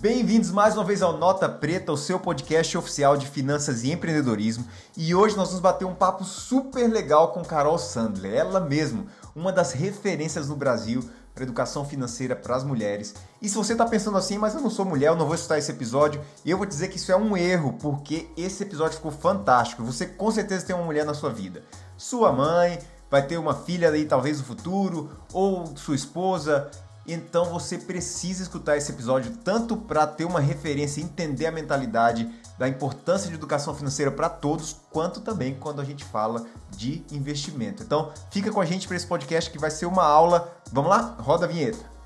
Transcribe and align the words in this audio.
Bem-vindos 0.00 0.50
mais 0.50 0.74
uma 0.76 0.82
vez 0.82 1.02
ao 1.02 1.18
Nota 1.18 1.46
Preta, 1.46 1.92
o 1.92 1.96
seu 1.96 2.18
podcast 2.18 2.78
oficial 2.78 3.18
de 3.18 3.26
finanças 3.26 3.84
e 3.84 3.92
empreendedorismo. 3.92 4.64
E 4.96 5.14
hoje 5.14 5.36
nós 5.36 5.48
vamos 5.48 5.60
bater 5.60 5.84
um 5.84 5.94
papo 5.94 6.24
super 6.24 6.90
legal 6.90 7.32
com 7.32 7.44
Carol 7.44 7.76
Sandler, 7.76 8.32
ela 8.32 8.60
mesmo, 8.60 9.06
uma 9.36 9.52
das 9.52 9.72
referências 9.72 10.48
no 10.48 10.56
Brasil 10.56 11.04
para 11.34 11.44
educação 11.44 11.84
financeira 11.84 12.34
para 12.34 12.56
as 12.56 12.64
mulheres. 12.64 13.14
E 13.42 13.48
se 13.50 13.54
você 13.54 13.72
está 13.72 13.84
pensando 13.84 14.16
assim, 14.16 14.38
mas 14.38 14.54
eu 14.54 14.62
não 14.62 14.70
sou 14.70 14.86
mulher, 14.86 15.08
eu 15.08 15.16
não 15.16 15.26
vou 15.26 15.34
escutar 15.34 15.58
esse 15.58 15.70
episódio, 15.70 16.22
eu 16.46 16.56
vou 16.56 16.64
dizer 16.64 16.88
que 16.88 16.96
isso 16.96 17.12
é 17.12 17.16
um 17.16 17.36
erro, 17.36 17.74
porque 17.74 18.26
esse 18.38 18.62
episódio 18.62 18.96
ficou 18.96 19.12
fantástico. 19.12 19.84
Você 19.84 20.06
com 20.06 20.30
certeza 20.30 20.64
tem 20.64 20.74
uma 20.74 20.86
mulher 20.86 21.04
na 21.04 21.12
sua 21.12 21.28
vida. 21.28 21.62
Sua 21.98 22.32
mãe, 22.32 22.78
vai 23.10 23.26
ter 23.26 23.36
uma 23.36 23.54
filha 23.54 23.90
aí 23.90 24.06
talvez 24.06 24.38
no 24.38 24.44
futuro, 24.44 25.10
ou 25.30 25.76
sua 25.76 25.94
esposa, 25.94 26.70
então 27.12 27.46
você 27.46 27.78
precisa 27.78 28.42
escutar 28.42 28.76
esse 28.76 28.92
episódio 28.92 29.32
tanto 29.44 29.76
para 29.76 30.06
ter 30.06 30.24
uma 30.24 30.40
referência, 30.40 31.00
entender 31.00 31.46
a 31.46 31.52
mentalidade 31.52 32.28
da 32.58 32.68
importância 32.68 33.28
de 33.28 33.34
educação 33.34 33.74
financeira 33.74 34.10
para 34.10 34.28
todos, 34.28 34.76
quanto 34.90 35.20
também 35.20 35.54
quando 35.54 35.80
a 35.80 35.84
gente 35.84 36.04
fala 36.04 36.44
de 36.70 37.02
investimento. 37.10 37.82
Então, 37.82 38.12
fica 38.30 38.50
com 38.52 38.60
a 38.60 38.66
gente 38.66 38.86
para 38.86 38.96
esse 38.96 39.06
podcast 39.06 39.50
que 39.50 39.58
vai 39.58 39.70
ser 39.70 39.86
uma 39.86 40.04
aula. 40.04 40.54
Vamos 40.70 40.90
lá? 40.90 41.16
Roda 41.18 41.46
a 41.46 41.48
vinheta. 41.48 41.99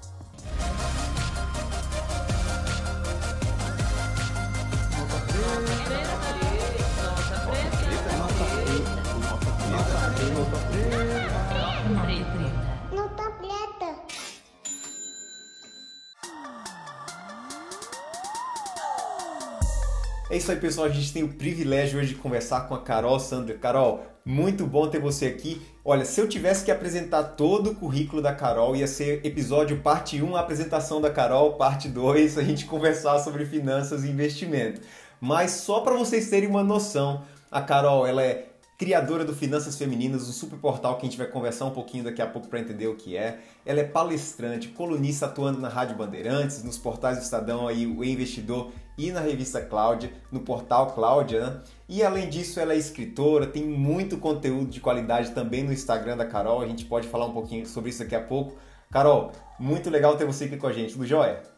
É 20.35 20.37
isso 20.37 20.51
aí, 20.51 20.57
pessoal. 20.57 20.89
A 20.89 20.91
gente 20.91 21.13
tem 21.13 21.23
o 21.23 21.29
privilégio 21.29 21.97
hoje 21.97 22.09
de 22.09 22.15
conversar 22.17 22.63
com 22.63 22.75
a 22.75 22.81
Carol 22.81 23.21
Sandra. 23.21 23.57
Carol, 23.57 24.05
muito 24.25 24.67
bom 24.67 24.89
ter 24.89 24.99
você 24.99 25.27
aqui. 25.27 25.63
Olha, 25.85 26.05
se 26.05 26.21
eu 26.21 26.29
tivesse 26.29 26.65
que 26.65 26.73
apresentar 26.73 27.23
todo 27.23 27.71
o 27.71 27.75
currículo 27.77 28.21
da 28.21 28.35
Carol, 28.35 28.75
ia 28.75 28.89
ser 28.89 29.25
episódio 29.25 29.81
parte 29.81 30.21
1, 30.21 30.35
a 30.35 30.41
apresentação 30.41 31.01
da 31.01 31.09
Carol, 31.09 31.53
parte 31.53 31.89
2, 31.89 32.37
a 32.37 32.43
gente 32.43 32.65
conversar 32.65 33.21
sobre 33.21 33.47
finanças 33.47 34.03
e 34.03 34.09
investimento. 34.09 34.81
Mas 35.21 35.53
só 35.53 35.83
para 35.83 35.95
vocês 35.95 36.29
terem 36.29 36.49
uma 36.49 36.65
noção, 36.65 37.23
a 37.49 37.61
Carol, 37.61 38.05
ela 38.05 38.21
é 38.21 38.54
criadora 38.77 39.25
do 39.25 39.35
Finanças 39.35 39.79
Femininas, 39.79 40.29
um 40.29 40.33
super 40.33 40.59
portal 40.59 40.97
que 40.97 41.07
a 41.07 41.09
gente 41.09 41.19
vai 41.19 41.27
conversar 41.27 41.67
um 41.67 41.71
pouquinho 41.71 42.05
daqui 42.05 42.21
a 42.21 42.27
pouco 42.27 42.49
para 42.49 42.59
entender 42.59 42.89
o 42.89 42.97
que 42.97 43.17
é. 43.17 43.41
Ela 43.65 43.81
é 43.81 43.85
palestrante, 43.85 44.69
colunista 44.69 45.27
atuando 45.27 45.61
na 45.61 45.69
Rádio 45.69 45.97
Bandeirantes, 45.97 46.65
nos 46.65 46.77
portais 46.77 47.19
do 47.19 47.23
Estadão 47.23 47.69
aí, 47.69 47.87
o 47.87 48.03
Investidor 48.05 48.73
e 48.99 49.11
na 49.13 49.21
revista 49.21 49.61
Cláudia, 49.61 50.13
no 50.31 50.41
portal 50.41 50.93
Cláudia, 50.93 51.41
né? 51.41 51.61
E 51.89 52.03
além 52.03 52.29
disso, 52.29 52.59
ela 52.59 52.73
é 52.73 52.77
escritora, 52.77 53.47
tem 53.47 53.65
muito 53.65 54.19
conteúdo 54.19 54.71
de 54.71 54.81
qualidade 54.81 55.31
também 55.31 55.63
no 55.63 55.73
Instagram 55.73 56.17
da 56.17 56.27
Carol. 56.27 56.61
A 56.61 56.67
gente 56.67 56.85
pode 56.85 57.07
falar 57.07 57.27
um 57.27 57.33
pouquinho 57.33 57.67
sobre 57.67 57.91
isso 57.91 58.01
daqui 58.01 58.15
a 58.15 58.23
pouco. 58.23 58.57
Carol, 58.91 59.33
muito 59.59 59.91
legal 59.91 60.17
ter 60.17 60.25
você 60.25 60.45
aqui 60.45 60.57
com 60.57 60.67
a 60.67 60.73
gente. 60.73 60.95
Tudo 60.95 61.07
jóia? 61.07 61.54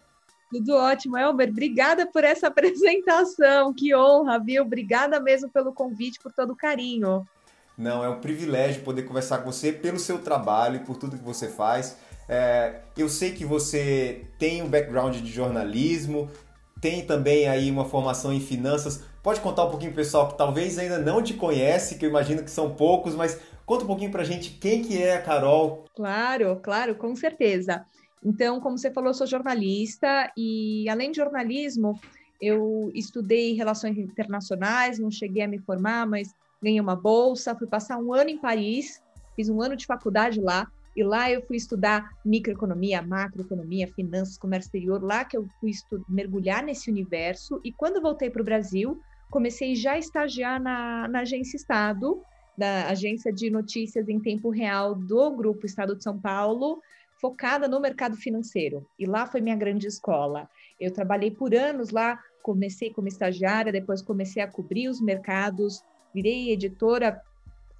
Tudo 0.50 0.74
ótimo, 0.74 1.16
Elber. 1.16 1.48
Obrigada 1.48 2.06
por 2.06 2.24
essa 2.24 2.46
apresentação. 2.48 3.72
Que 3.72 3.94
honra, 3.94 4.38
viu? 4.38 4.62
Obrigada 4.62 5.20
mesmo 5.20 5.50
pelo 5.50 5.72
convite, 5.72 6.20
por 6.20 6.32
todo 6.32 6.52
o 6.52 6.56
carinho. 6.56 7.26
Não, 7.76 8.02
é 8.02 8.08
um 8.08 8.20
privilégio 8.20 8.82
poder 8.82 9.02
conversar 9.02 9.38
com 9.38 9.52
você 9.52 9.70
pelo 9.70 9.98
seu 9.98 10.18
trabalho 10.18 10.76
e 10.76 10.80
por 10.80 10.96
tudo 10.96 11.18
que 11.18 11.24
você 11.24 11.48
faz. 11.48 11.98
É, 12.28 12.80
eu 12.96 13.08
sei 13.08 13.32
que 13.32 13.44
você 13.44 14.24
tem 14.38 14.62
um 14.62 14.68
background 14.68 15.16
de 15.16 15.30
jornalismo, 15.30 16.30
tem 16.80 17.04
também 17.04 17.48
aí 17.48 17.70
uma 17.70 17.84
formação 17.84 18.32
em 18.32 18.40
finanças. 18.40 19.04
Pode 19.22 19.40
contar 19.40 19.64
um 19.64 19.70
pouquinho 19.70 19.92
pessoal 19.92 20.28
que 20.28 20.38
talvez 20.38 20.78
ainda 20.78 20.98
não 20.98 21.22
te 21.22 21.34
conhece, 21.34 21.96
que 21.96 22.06
eu 22.06 22.10
imagino 22.10 22.42
que 22.42 22.50
são 22.50 22.74
poucos, 22.74 23.14
mas 23.14 23.38
conta 23.66 23.84
um 23.84 23.88
pouquinho 23.88 24.10
pra 24.10 24.24
gente 24.24 24.50
quem 24.50 24.82
que 24.82 25.02
é 25.02 25.16
a 25.16 25.22
Carol. 25.22 25.84
Claro, 25.94 26.58
claro, 26.62 26.94
com 26.94 27.14
certeza. 27.14 27.84
Então, 28.26 28.58
como 28.58 28.76
você 28.76 28.90
falou, 28.90 29.10
eu 29.10 29.14
sou 29.14 29.24
jornalista 29.24 30.32
e 30.36 30.88
além 30.88 31.12
de 31.12 31.18
jornalismo, 31.18 31.96
eu 32.40 32.90
estudei 32.92 33.52
relações 33.54 33.96
internacionais, 33.96 34.98
não 34.98 35.12
cheguei 35.12 35.44
a 35.44 35.48
me 35.48 35.60
formar, 35.60 36.04
mas 36.08 36.34
ganhei 36.60 36.80
uma 36.80 36.96
bolsa, 36.96 37.54
fui 37.54 37.68
passar 37.68 37.98
um 37.98 38.12
ano 38.12 38.28
em 38.28 38.36
Paris, 38.36 39.00
fiz 39.36 39.48
um 39.48 39.62
ano 39.62 39.76
de 39.76 39.86
faculdade 39.86 40.40
lá 40.40 40.66
e 40.96 41.04
lá 41.04 41.30
eu 41.30 41.40
fui 41.42 41.56
estudar 41.56 42.10
microeconomia, 42.24 43.00
macroeconomia, 43.00 43.86
finanças, 43.86 44.36
comércio 44.36 44.66
exterior, 44.66 45.00
lá 45.00 45.24
que 45.24 45.36
eu 45.36 45.46
fui 45.60 45.70
mergulhar 46.08 46.64
nesse 46.64 46.90
universo. 46.90 47.60
E 47.62 47.70
quando 47.70 48.02
voltei 48.02 48.28
para 48.28 48.42
o 48.42 48.44
Brasil, 48.44 49.00
comecei 49.30 49.76
já 49.76 49.92
a 49.92 49.98
estagiar 49.98 50.60
na, 50.60 51.06
na 51.06 51.20
Agência 51.20 51.56
Estado, 51.56 52.20
da 52.58 52.88
Agência 52.88 53.32
de 53.32 53.50
Notícias 53.50 54.08
em 54.08 54.18
Tempo 54.18 54.50
Real 54.50 54.96
do 54.96 55.30
Grupo 55.30 55.64
Estado 55.64 55.94
de 55.94 56.02
São 56.02 56.18
Paulo, 56.18 56.82
focada 57.20 57.66
no 57.66 57.80
mercado 57.80 58.16
financeiro. 58.16 58.86
E 58.98 59.06
lá 59.06 59.26
foi 59.26 59.40
minha 59.40 59.56
grande 59.56 59.86
escola. 59.86 60.48
Eu 60.78 60.92
trabalhei 60.92 61.30
por 61.30 61.54
anos 61.54 61.90
lá, 61.90 62.18
comecei 62.42 62.90
como 62.90 63.08
estagiária, 63.08 63.72
depois 63.72 64.02
comecei 64.02 64.42
a 64.42 64.46
cobrir 64.46 64.88
os 64.88 65.00
mercados, 65.00 65.82
virei 66.14 66.52
editora 66.52 67.20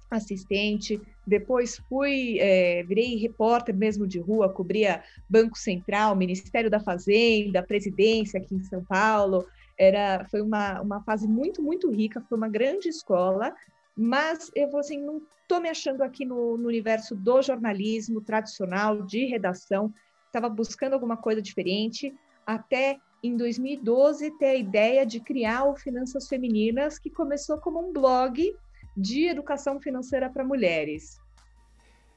assistente, 0.09 1.01
depois 1.25 1.77
fui, 1.89 2.39
é, 2.39 2.83
virei 2.83 3.17
repórter 3.17 3.75
mesmo 3.75 4.07
de 4.07 4.19
rua, 4.19 4.51
cobria 4.51 5.03
Banco 5.29 5.57
Central, 5.57 6.15
Ministério 6.15 6.69
da 6.69 6.79
Fazenda, 6.79 7.61
Presidência 7.61 8.39
aqui 8.39 8.55
em 8.55 8.63
São 8.63 8.83
Paulo. 8.83 9.45
Era, 9.77 10.25
foi 10.31 10.41
uma, 10.41 10.81
uma 10.81 11.03
fase 11.03 11.27
muito, 11.27 11.61
muito 11.61 11.91
rica, 11.91 12.23
foi 12.27 12.37
uma 12.37 12.47
grande 12.47 12.87
escola, 12.87 13.53
mas 13.97 14.51
eu 14.55 14.69
vou 14.69 14.79
assim, 14.79 15.03
não 15.03 15.21
estou 15.41 15.59
me 15.59 15.69
achando 15.69 16.03
aqui 16.03 16.23
no, 16.23 16.57
no 16.57 16.67
universo 16.67 17.15
do 17.15 17.41
jornalismo 17.41 18.21
tradicional, 18.21 19.01
de 19.03 19.25
redação, 19.25 19.91
estava 20.25 20.49
buscando 20.49 20.93
alguma 20.93 21.17
coisa 21.17 21.41
diferente, 21.41 22.13
até 22.45 22.97
em 23.23 23.35
2012 23.35 24.37
ter 24.37 24.45
a 24.45 24.55
ideia 24.55 25.05
de 25.05 25.19
criar 25.19 25.65
o 25.65 25.75
Finanças 25.75 26.27
Femininas, 26.27 26.99
que 26.99 27.09
começou 27.09 27.57
como 27.57 27.79
um 27.79 27.91
blog 27.91 28.53
de 28.95 29.27
educação 29.27 29.79
financeira 29.79 30.29
para 30.29 30.43
mulheres. 30.43 31.17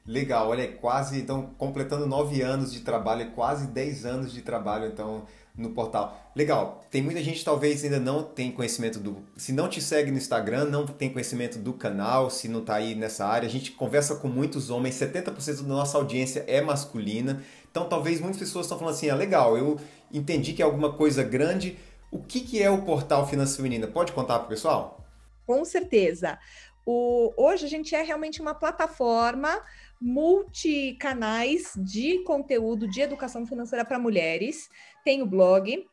Legal, 0.05 0.49
olha, 0.49 0.71
quase, 0.77 1.19
então, 1.21 1.53
completando 1.57 2.07
nove 2.07 2.41
anos 2.41 2.73
de 2.73 2.81
trabalho, 2.81 3.31
quase 3.31 3.67
dez 3.67 4.03
anos 4.03 4.31
de 4.31 4.41
trabalho, 4.41 4.87
então, 4.87 5.25
no 5.55 5.71
portal. 5.71 6.31
Legal, 6.35 6.83
tem 6.89 7.01
muita 7.01 7.21
gente 7.21 7.43
talvez 7.43 7.83
ainda 7.83 7.99
não 7.99 8.23
tem 8.23 8.51
conhecimento 8.51 8.99
do... 8.99 9.17
Se 9.35 9.51
não 9.51 9.67
te 9.67 9.81
segue 9.81 10.11
no 10.11 10.17
Instagram, 10.17 10.65
não 10.65 10.85
tem 10.85 11.11
conhecimento 11.11 11.59
do 11.59 11.73
canal, 11.73 12.29
se 12.29 12.47
não 12.47 12.61
está 12.61 12.75
aí 12.75 12.95
nessa 12.95 13.25
área. 13.25 13.47
A 13.47 13.51
gente 13.51 13.71
conversa 13.71 14.15
com 14.15 14.27
muitos 14.27 14.69
homens, 14.69 14.95
70% 14.95 15.63
da 15.63 15.67
nossa 15.67 15.97
audiência 15.97 16.43
é 16.47 16.61
masculina. 16.61 17.43
Então, 17.69 17.87
talvez 17.87 18.19
muitas 18.19 18.39
pessoas 18.39 18.65
estão 18.65 18.77
falando 18.77 18.95
assim, 18.95 19.09
ah, 19.09 19.15
legal, 19.15 19.57
eu 19.57 19.79
entendi 20.11 20.53
que 20.53 20.61
é 20.61 20.65
alguma 20.65 20.93
coisa 20.93 21.23
grande. 21.23 21.77
O 22.09 22.19
que, 22.19 22.41
que 22.41 22.61
é 22.61 22.69
o 22.69 22.81
portal 22.81 23.27
Finanças 23.27 23.55
Feminina? 23.55 23.87
Pode 23.87 24.11
contar 24.11 24.39
para 24.39 24.45
o 24.45 24.49
pessoal? 24.49 25.05
Com 25.45 25.63
certeza. 25.63 26.37
O, 26.85 27.31
hoje 27.37 27.65
a 27.65 27.69
gente 27.69 27.95
é 27.95 28.01
realmente 28.01 28.41
uma 28.41 28.55
plataforma 28.55 29.61
multicanais 29.99 31.73
de 31.77 32.23
conteúdo 32.23 32.87
de 32.89 33.01
educação 33.01 33.45
financeira 33.45 33.85
para 33.85 33.99
mulheres. 33.99 34.69
Tem 35.03 35.21
o 35.21 35.25
blog, 35.25 35.85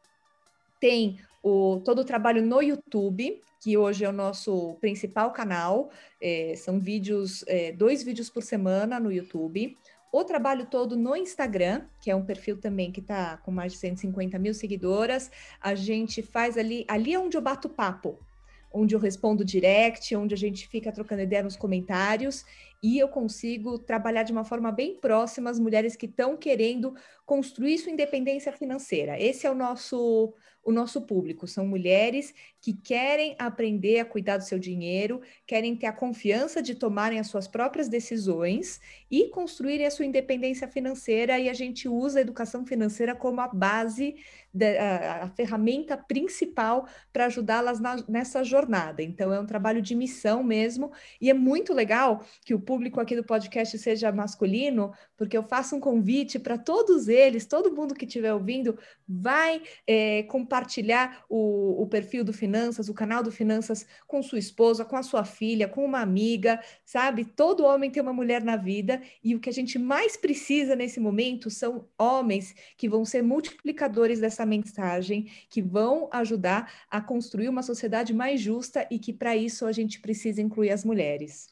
tem 0.80 1.19
o, 1.42 1.80
todo 1.84 2.00
o 2.00 2.04
trabalho 2.04 2.44
no 2.44 2.62
YouTube, 2.62 3.41
que 3.60 3.76
hoje 3.76 4.04
é 4.04 4.08
o 4.08 4.12
nosso 4.12 4.76
principal 4.80 5.32
canal. 5.32 5.91
É, 6.20 6.54
são 6.56 6.78
vídeos, 6.78 7.44
é, 7.46 7.72
dois 7.72 8.02
vídeos 8.02 8.30
por 8.30 8.42
semana 8.42 9.00
no 9.00 9.10
YouTube. 9.10 9.76
O 10.12 10.24
trabalho 10.24 10.66
todo 10.66 10.96
no 10.96 11.14
Instagram, 11.14 11.82
que 12.00 12.10
é 12.10 12.16
um 12.16 12.24
perfil 12.24 12.58
também 12.58 12.91
que 12.91 13.00
está 13.00 13.37
com 13.38 13.50
mais 13.50 13.72
de 13.72 13.78
150 13.78 14.38
mil 14.38 14.55
seguidoras. 14.55 15.31
A 15.60 15.75
gente 15.75 16.22
faz 16.22 16.56
ali, 16.56 16.84
ali 16.88 17.12
é 17.12 17.19
onde 17.19 17.37
eu 17.37 17.43
bato 17.43 17.69
papo 17.69 18.19
onde 18.72 18.94
eu 18.94 18.99
respondo 18.99 19.44
direct, 19.44 20.14
onde 20.14 20.34
a 20.34 20.37
gente 20.37 20.69
fica 20.69 20.93
trocando 20.93 21.22
ideia 21.22 21.43
nos 21.43 21.56
comentários 21.56 22.44
e 22.82 22.98
eu 22.98 23.08
consigo 23.08 23.78
trabalhar 23.78 24.22
de 24.22 24.32
uma 24.32 24.44
forma 24.44 24.70
bem 24.70 24.98
próxima 25.00 25.50
as 25.50 25.58
mulheres 25.58 25.96
que 25.96 26.06
estão 26.06 26.36
querendo 26.36 26.94
construir 27.26 27.78
sua 27.78 27.92
independência 27.92 28.52
financeira. 28.52 29.20
Esse 29.20 29.46
é 29.46 29.50
o 29.50 29.54
nosso 29.54 30.34
o 30.69 30.73
nosso 30.73 31.00
público, 31.00 31.47
são 31.47 31.67
mulheres 31.67 32.35
que 32.61 32.75
querem 32.75 33.35
aprender 33.38 34.00
a 34.00 34.05
cuidar 34.05 34.37
do 34.37 34.44
seu 34.44 34.59
dinheiro, 34.59 35.23
querem 35.47 35.75
ter 35.75 35.87
a 35.87 35.93
confiança 35.94 36.61
de 36.61 36.75
tomarem 36.75 37.19
as 37.19 37.29
suas 37.29 37.49
próprias 37.49 37.88
decisões 37.88 38.79
e 39.11 39.31
construírem 39.31 39.87
a 39.87 39.91
sua 39.91 40.05
independência 40.05 40.69
financeira. 40.69 41.38
E 41.38 41.49
a 41.49 41.55
gente 41.55 41.88
usa 41.88 42.19
a 42.19 42.20
educação 42.20 42.67
financeira 42.67 43.15
como 43.15 43.41
a 43.41 43.49
base 43.49 44.17
a, 44.79 45.25
a 45.25 45.29
ferramenta 45.31 45.97
principal 45.97 46.87
para 47.12 47.26
ajudá-las 47.26 47.81
nessa 48.06 48.43
jornada. 48.44 49.03
Então, 49.03 49.32
é 49.32 49.41
um 49.41 49.47
trabalho 49.47 49.81
de 49.81 49.94
missão 49.94 50.43
mesmo, 50.43 50.93
e 51.20 51.31
é 51.31 51.35
muito 51.35 51.73
legal 51.73 52.25
que 52.44 52.55
o 52.55 52.61
público 52.61 53.00
aqui 53.00 53.15
do 53.15 53.25
podcast 53.25 53.79
seja 53.79 54.11
masculino, 54.11 54.93
porque 55.17 55.37
eu 55.37 55.43
faço 55.43 55.76
um 55.76 55.81
convite 55.81 56.38
para 56.38 56.59
todos 56.59 57.09
eles, 57.09 57.47
todo 57.47 57.75
mundo 57.75 57.94
que 57.94 58.05
estiver 58.05 58.35
ouvindo, 58.35 58.79
vai 59.06 59.62
é, 59.87 60.25
compartilhar 60.25 60.57
o, 61.28 61.82
o 61.82 61.87
perfil 61.87 62.25
do 62.25 62.32
Finanças, 62.32 62.88
o 62.88 62.94
canal 62.94 63.22
do 63.22 63.31
Finanças 63.31 63.87
com 64.06 64.22
sua 64.22 64.38
esposa, 64.38 64.84
com 64.84 64.96
a 64.96 65.02
sua 65.02 65.25
filha, 65.25 65.69
com 65.69 65.84
uma 65.84 66.00
amiga, 66.00 66.60
sabe? 66.84 67.25
Todo 67.25 67.64
homem 67.64 67.90
tem 67.90 68.02
uma 68.02 68.12
mulher 68.12 68.43
na 68.43 68.56
vida 68.56 69.00
e 69.22 69.34
o 69.34 69.40
que 69.40 69.49
a 69.49 69.52
gente 69.52 69.78
mais 69.78 70.16
precisa 70.16 70.75
nesse 70.75 70.99
momento 71.00 71.50
são 71.50 71.87
homens 71.99 72.55
que 72.76 72.88
vão 72.88 73.05
ser 73.05 73.22
multiplicadores 73.22 74.20
dessa 74.20 74.44
mensagem, 74.44 75.31
que 75.49 75.62
vão 75.62 76.08
ajudar 76.12 76.72
a 76.90 77.00
construir 77.00 77.49
uma 77.49 77.62
sociedade 77.62 78.12
mais 78.12 78.40
justa 78.40 78.87
e 78.90 78.99
que 78.99 79.12
para 79.12 79.37
isso 79.37 79.66
a 79.66 79.72
gente 79.72 80.00
precisa 80.00 80.40
incluir 80.40 80.70
as 80.70 80.84
mulheres. 80.84 81.49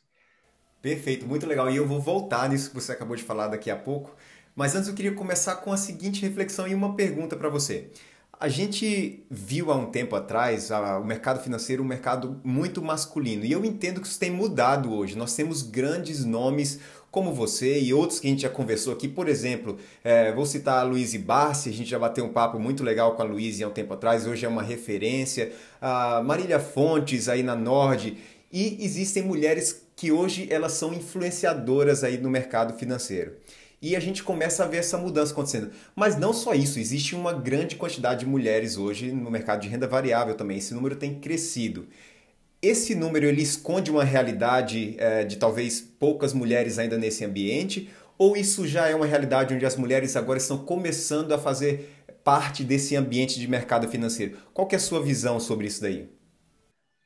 Perfeito, 0.81 1.27
muito 1.27 1.47
legal. 1.47 1.71
E 1.71 1.77
eu 1.77 1.87
vou 1.87 2.01
voltar 2.01 2.49
nisso 2.49 2.69
que 2.69 2.75
você 2.75 2.93
acabou 2.93 3.17
de 3.17 3.23
falar 3.23 3.49
daqui 3.49 3.71
a 3.71 3.77
pouco. 3.77 4.15
Mas 4.55 4.75
antes 4.75 4.89
eu 4.89 4.95
queria 4.95 5.13
começar 5.13 5.57
com 5.57 5.71
a 5.71 5.77
seguinte 5.77 6.23
reflexão 6.23 6.67
e 6.67 6.75
uma 6.75 6.95
pergunta 6.97 7.37
para 7.37 7.49
você. 7.51 7.91
A 8.39 8.49
gente 8.49 9.25
viu 9.31 9.73
há 9.73 9.77
um 9.77 9.87
tempo 9.87 10.15
atrás 10.15 10.71
a, 10.71 10.99
o 10.99 11.05
mercado 11.05 11.43
financeiro 11.43 11.83
um 11.83 11.87
mercado 11.87 12.39
muito 12.45 12.83
masculino 12.83 13.47
e 13.47 13.51
eu 13.51 13.65
entendo 13.65 13.99
que 13.99 14.07
isso 14.07 14.21
tem 14.21 14.31
mudado 14.31 14.93
hoje. 14.93 15.17
Nós 15.17 15.35
temos 15.35 15.63
grandes 15.63 16.23
nomes 16.23 16.79
como 17.11 17.33
você 17.33 17.81
e 17.81 17.95
outros 17.95 18.21
que 18.21 18.27
a 18.27 18.31
gente 18.31 18.43
já 18.43 18.51
conversou 18.51 18.93
aqui. 18.93 19.09
Por 19.09 19.27
exemplo, 19.27 19.79
é, 20.05 20.35
vou 20.35 20.45
citar 20.45 20.81
a 20.81 20.83
Luíse 20.83 21.17
Barsi, 21.17 21.71
a 21.71 21.73
gente 21.73 21.89
já 21.89 21.99
bateu 21.99 22.27
um 22.27 22.29
papo 22.29 22.59
muito 22.59 22.85
legal 22.85 23.17
com 23.17 23.23
a 23.23 23.25
Luíse 23.25 23.65
há 23.65 23.69
um 23.69 23.73
tempo 23.73 23.95
atrás, 23.95 24.27
hoje 24.27 24.45
é 24.45 24.49
uma 24.49 24.63
referência. 24.63 25.53
A 25.81 26.23
Marília 26.23 26.61
Fontes 26.61 27.31
aí 27.31 27.43
na 27.43 27.57
Nord. 27.57 28.19
E 28.53 28.85
existem 28.85 29.23
mulheres 29.23 29.83
que 29.97 30.13
hoje 30.13 30.47
elas 30.51 30.73
são 30.73 30.93
influenciadoras 30.93 32.05
aí 32.05 32.19
no 32.19 32.29
mercado 32.29 32.79
financeiro 32.79 33.33
e 33.81 33.95
a 33.95 34.01
gente 34.01 34.23
começa 34.23 34.65
a 34.65 34.67
ver 34.67 34.79
essa 34.79 34.97
mudança 34.97 35.33
acontecendo. 35.33 35.71
Mas 35.95 36.17
não 36.17 36.33
só 36.33 36.55
isso, 36.55 36.79
existe 36.79 37.15
uma 37.15 37.33
grande 37.33 37.77
quantidade 37.77 38.21
de 38.21 38.27
mulheres 38.27 38.77
hoje 38.77 39.13
no 39.13 39.31
mercado 39.31 39.61
de 39.61 39.69
renda 39.69 39.87
variável 39.87 40.35
também. 40.35 40.59
Esse 40.59 40.75
número 40.75 40.97
tem 40.97 41.21
crescido. 41.21 41.87
Esse 42.61 42.95
número 42.95 43.27
ele 43.27 43.43
esconde 43.43 43.91
uma 43.91 44.03
realidade 44.03 44.97
é, 44.99 45.25
de 45.25 45.37
talvez 45.37 45.81
poucas 45.81 46.33
mulheres 46.33 46.79
ainda 46.79 46.97
nesse 46.97 47.25
ambiente, 47.25 47.91
ou 48.19 48.37
isso 48.37 48.67
já 48.67 48.89
é 48.89 48.95
uma 48.95 49.07
realidade 49.07 49.55
onde 49.55 49.67
as 49.67 49.77
mulheres 49.77 50.17
agora 50.17 50.39
estão 50.39 50.59
começando 50.59 51.33
a 51.33 51.39
fazer 51.39 51.91
parte 52.25 52.65
desse 52.65 52.97
ambiente 52.97 53.39
de 53.39 53.47
mercado 53.47 53.89
financeiro? 53.89 54.39
Qual 54.53 54.67
é 54.73 54.77
a 54.77 54.81
sua 54.81 55.03
visão 55.03 55.39
sobre 55.39 55.67
isso 55.67 55.83
daí? 55.83 56.09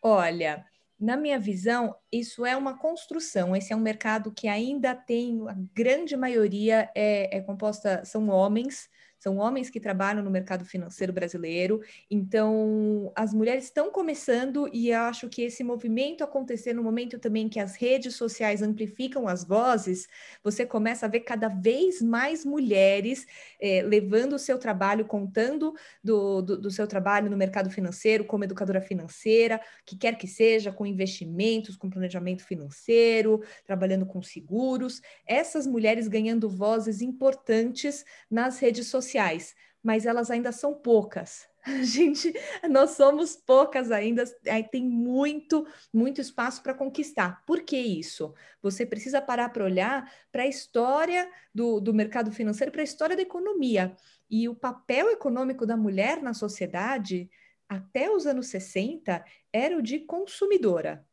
Olha, 0.02 0.64
na 1.00 1.16
minha 1.16 1.38
visão, 1.38 1.96
isso 2.12 2.44
é 2.44 2.56
uma 2.56 2.76
construção. 2.78 3.56
Esse 3.56 3.72
é 3.72 3.76
um 3.76 3.80
mercado 3.80 4.30
que 4.30 4.46
ainda 4.46 4.94
tem, 4.94 5.40
a 5.48 5.56
grande 5.74 6.16
maioria 6.16 6.90
é, 6.94 7.38
é 7.38 7.40
composta, 7.40 8.04
são 8.04 8.28
homens, 8.28 8.88
são 9.20 9.36
homens 9.36 9.68
que 9.68 9.78
trabalham 9.78 10.24
no 10.24 10.30
mercado 10.30 10.64
financeiro 10.64 11.12
brasileiro, 11.12 11.82
então 12.10 13.12
as 13.14 13.34
mulheres 13.34 13.64
estão 13.64 13.92
começando 13.92 14.66
e 14.72 14.90
acho 14.94 15.28
que 15.28 15.42
esse 15.42 15.62
movimento 15.62 16.24
acontecer 16.24 16.72
no 16.72 16.82
momento 16.82 17.18
também 17.18 17.46
que 17.46 17.60
as 17.60 17.76
redes 17.76 18.16
sociais 18.16 18.62
amplificam 18.62 19.28
as 19.28 19.44
vozes, 19.44 20.08
você 20.42 20.64
começa 20.64 21.04
a 21.04 21.08
ver 21.08 21.20
cada 21.20 21.48
vez 21.48 22.00
mais 22.00 22.46
mulheres 22.46 23.26
eh, 23.60 23.82
levando 23.82 24.32
o 24.32 24.38
seu 24.38 24.56
trabalho, 24.56 25.04
contando 25.04 25.74
do, 26.02 26.40
do, 26.40 26.58
do 26.58 26.70
seu 26.70 26.86
trabalho 26.86 27.28
no 27.28 27.36
mercado 27.36 27.68
financeiro, 27.68 28.24
como 28.24 28.44
educadora 28.44 28.80
financeira, 28.80 29.60
que 29.84 29.98
quer 29.98 30.16
que 30.16 30.26
seja, 30.26 30.72
com 30.72 30.86
investimentos, 30.86 31.76
com 31.76 31.90
planejamento 31.90 32.42
financeiro, 32.42 33.42
trabalhando 33.66 34.06
com 34.06 34.22
seguros, 34.22 35.02
essas 35.26 35.66
mulheres 35.66 36.08
ganhando 36.08 36.48
vozes 36.48 37.02
importantes 37.02 38.02
nas 38.30 38.58
redes 38.58 38.86
sociais 38.86 39.09
sociais, 39.10 39.54
mas 39.82 40.06
elas 40.06 40.30
ainda 40.30 40.52
são 40.52 40.74
poucas. 40.74 41.48
Gente, 41.82 42.32
nós 42.70 42.90
somos 42.90 43.36
poucas 43.36 43.90
ainda, 43.90 44.24
tem 44.70 44.84
muito, 44.84 45.66
muito 45.92 46.20
espaço 46.20 46.62
para 46.62 46.74
conquistar. 46.74 47.44
Por 47.44 47.62
que 47.62 47.76
isso? 47.76 48.32
Você 48.62 48.86
precisa 48.86 49.20
parar 49.20 49.48
para 49.50 49.64
olhar 49.64 50.10
para 50.30 50.44
a 50.44 50.46
história 50.46 51.28
do, 51.54 51.80
do 51.80 51.92
mercado 51.92 52.30
financeiro, 52.30 52.72
para 52.72 52.82
a 52.82 52.84
história 52.84 53.16
da 53.16 53.22
economia. 53.22 53.94
E 54.30 54.48
o 54.48 54.54
papel 54.54 55.10
econômico 55.10 55.66
da 55.66 55.76
mulher 55.76 56.22
na 56.22 56.32
sociedade, 56.32 57.28
até 57.68 58.10
os 58.10 58.26
anos 58.26 58.46
60, 58.46 59.24
era 59.52 59.76
o 59.76 59.82
de 59.82 59.98
consumidora. 60.00 61.04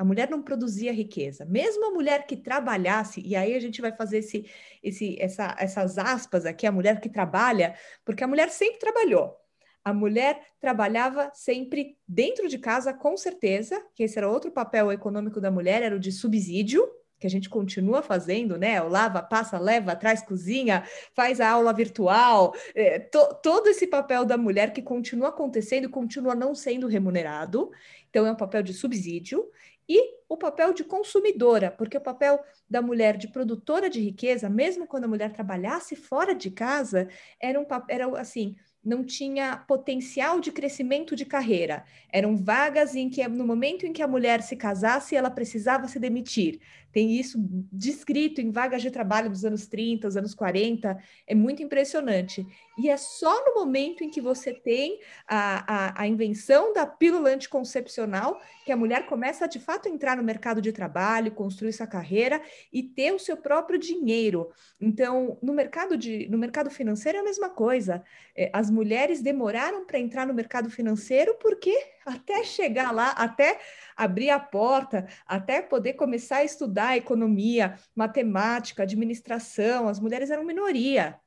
A 0.00 0.04
mulher 0.04 0.30
não 0.30 0.40
produzia 0.40 0.94
riqueza. 0.94 1.44
Mesmo 1.44 1.84
a 1.84 1.90
mulher 1.90 2.26
que 2.26 2.34
trabalhasse, 2.34 3.20
e 3.20 3.36
aí 3.36 3.54
a 3.54 3.60
gente 3.60 3.82
vai 3.82 3.94
fazer 3.94 4.20
esse, 4.20 4.50
esse, 4.82 5.20
essa, 5.20 5.54
essas 5.58 5.98
aspas 5.98 6.46
aqui, 6.46 6.66
a 6.66 6.72
mulher 6.72 7.02
que 7.02 7.10
trabalha, 7.10 7.74
porque 8.02 8.24
a 8.24 8.26
mulher 8.26 8.48
sempre 8.48 8.78
trabalhou. 8.78 9.36
A 9.84 9.92
mulher 9.92 10.40
trabalhava 10.58 11.30
sempre 11.34 11.98
dentro 12.08 12.48
de 12.48 12.56
casa, 12.56 12.94
com 12.94 13.14
certeza, 13.14 13.78
que 13.94 14.02
esse 14.02 14.16
era 14.16 14.26
outro 14.26 14.50
papel 14.50 14.90
econômico 14.90 15.38
da 15.38 15.50
mulher, 15.50 15.82
era 15.82 15.96
o 15.96 16.00
de 16.00 16.12
subsídio, 16.12 16.90
que 17.18 17.26
a 17.26 17.30
gente 17.30 17.50
continua 17.50 18.00
fazendo, 18.00 18.56
né? 18.56 18.80
O 18.80 18.88
lava, 18.88 19.22
passa, 19.22 19.58
leva, 19.58 19.94
traz, 19.94 20.22
cozinha, 20.22 20.82
faz 21.14 21.42
a 21.42 21.50
aula 21.50 21.74
virtual, 21.74 22.54
é, 22.74 22.98
to, 22.98 23.34
todo 23.42 23.68
esse 23.68 23.86
papel 23.86 24.24
da 24.24 24.38
mulher 24.38 24.72
que 24.72 24.80
continua 24.80 25.28
acontecendo 25.28 25.90
continua 25.90 26.34
não 26.34 26.54
sendo 26.54 26.86
remunerado. 26.86 27.70
Então, 28.08 28.26
é 28.26 28.32
um 28.32 28.36
papel 28.36 28.62
de 28.62 28.72
subsídio 28.72 29.46
e 29.92 30.20
o 30.28 30.36
papel 30.36 30.72
de 30.72 30.84
consumidora, 30.84 31.68
porque 31.68 31.98
o 31.98 32.00
papel 32.00 32.38
da 32.68 32.80
mulher 32.80 33.16
de 33.16 33.26
produtora 33.26 33.90
de 33.90 34.00
riqueza, 34.00 34.48
mesmo 34.48 34.86
quando 34.86 35.02
a 35.02 35.08
mulher 35.08 35.32
trabalhasse 35.32 35.96
fora 35.96 36.32
de 36.32 36.48
casa, 36.48 37.08
era 37.42 37.58
um 37.58 37.66
era 37.88 38.06
assim, 38.20 38.54
não 38.84 39.04
tinha 39.04 39.56
potencial 39.56 40.38
de 40.38 40.52
crescimento 40.52 41.16
de 41.16 41.24
carreira. 41.24 41.84
Eram 42.12 42.36
vagas 42.36 42.94
em 42.94 43.10
que 43.10 43.26
no 43.26 43.44
momento 43.44 43.84
em 43.84 43.92
que 43.92 44.00
a 44.00 44.06
mulher 44.06 44.42
se 44.42 44.54
casasse, 44.54 45.16
ela 45.16 45.28
precisava 45.28 45.88
se 45.88 45.98
demitir. 45.98 46.60
Tem 46.92 47.18
isso 47.18 47.38
descrito 47.72 48.40
em 48.40 48.50
vagas 48.50 48.82
de 48.82 48.90
trabalho 48.90 49.30
dos 49.30 49.44
anos 49.44 49.66
30, 49.66 50.08
dos 50.08 50.16
anos 50.16 50.34
40, 50.34 50.98
é 51.26 51.34
muito 51.34 51.62
impressionante. 51.62 52.46
E 52.78 52.88
é 52.88 52.96
só 52.96 53.44
no 53.46 53.54
momento 53.54 54.02
em 54.02 54.10
que 54.10 54.20
você 54.20 54.52
tem 54.52 55.00
a, 55.26 55.64
a, 55.66 56.02
a 56.02 56.06
invenção 56.06 56.72
da 56.72 56.86
pílula 56.86 57.30
anticoncepcional 57.30 58.40
que 58.64 58.72
a 58.72 58.76
mulher 58.76 59.06
começa 59.06 59.44
a, 59.44 59.48
de 59.48 59.58
fato, 59.58 59.88
entrar 59.88 60.16
no 60.16 60.22
mercado 60.22 60.60
de 60.60 60.72
trabalho, 60.72 61.32
construir 61.32 61.72
sua 61.72 61.86
carreira 61.86 62.40
e 62.72 62.82
ter 62.82 63.12
o 63.12 63.18
seu 63.18 63.36
próprio 63.36 63.78
dinheiro. 63.78 64.50
Então, 64.80 65.38
no 65.42 65.52
mercado, 65.52 65.96
de, 65.96 66.28
no 66.28 66.38
mercado 66.38 66.70
financeiro 66.70 67.18
é 67.18 67.20
a 67.20 67.24
mesma 67.24 67.50
coisa. 67.50 68.02
É, 68.36 68.50
as 68.52 68.70
mulheres 68.70 69.20
demoraram 69.20 69.84
para 69.84 69.98
entrar 69.98 70.26
no 70.26 70.34
mercado 70.34 70.70
financeiro 70.70 71.36
porque 71.40 71.76
até 72.04 72.44
chegar 72.44 72.92
lá, 72.92 73.10
até 73.10 73.60
abrir 73.96 74.30
a 74.30 74.38
porta, 74.40 75.06
até 75.26 75.60
poder 75.60 75.94
começar 75.94 76.38
a 76.38 76.44
estudar 76.44 76.96
economia, 76.96 77.78
matemática, 77.94 78.82
administração, 78.82 79.88
as 79.88 80.00
mulheres 80.00 80.30
eram 80.30 80.44
minoria. 80.44 81.18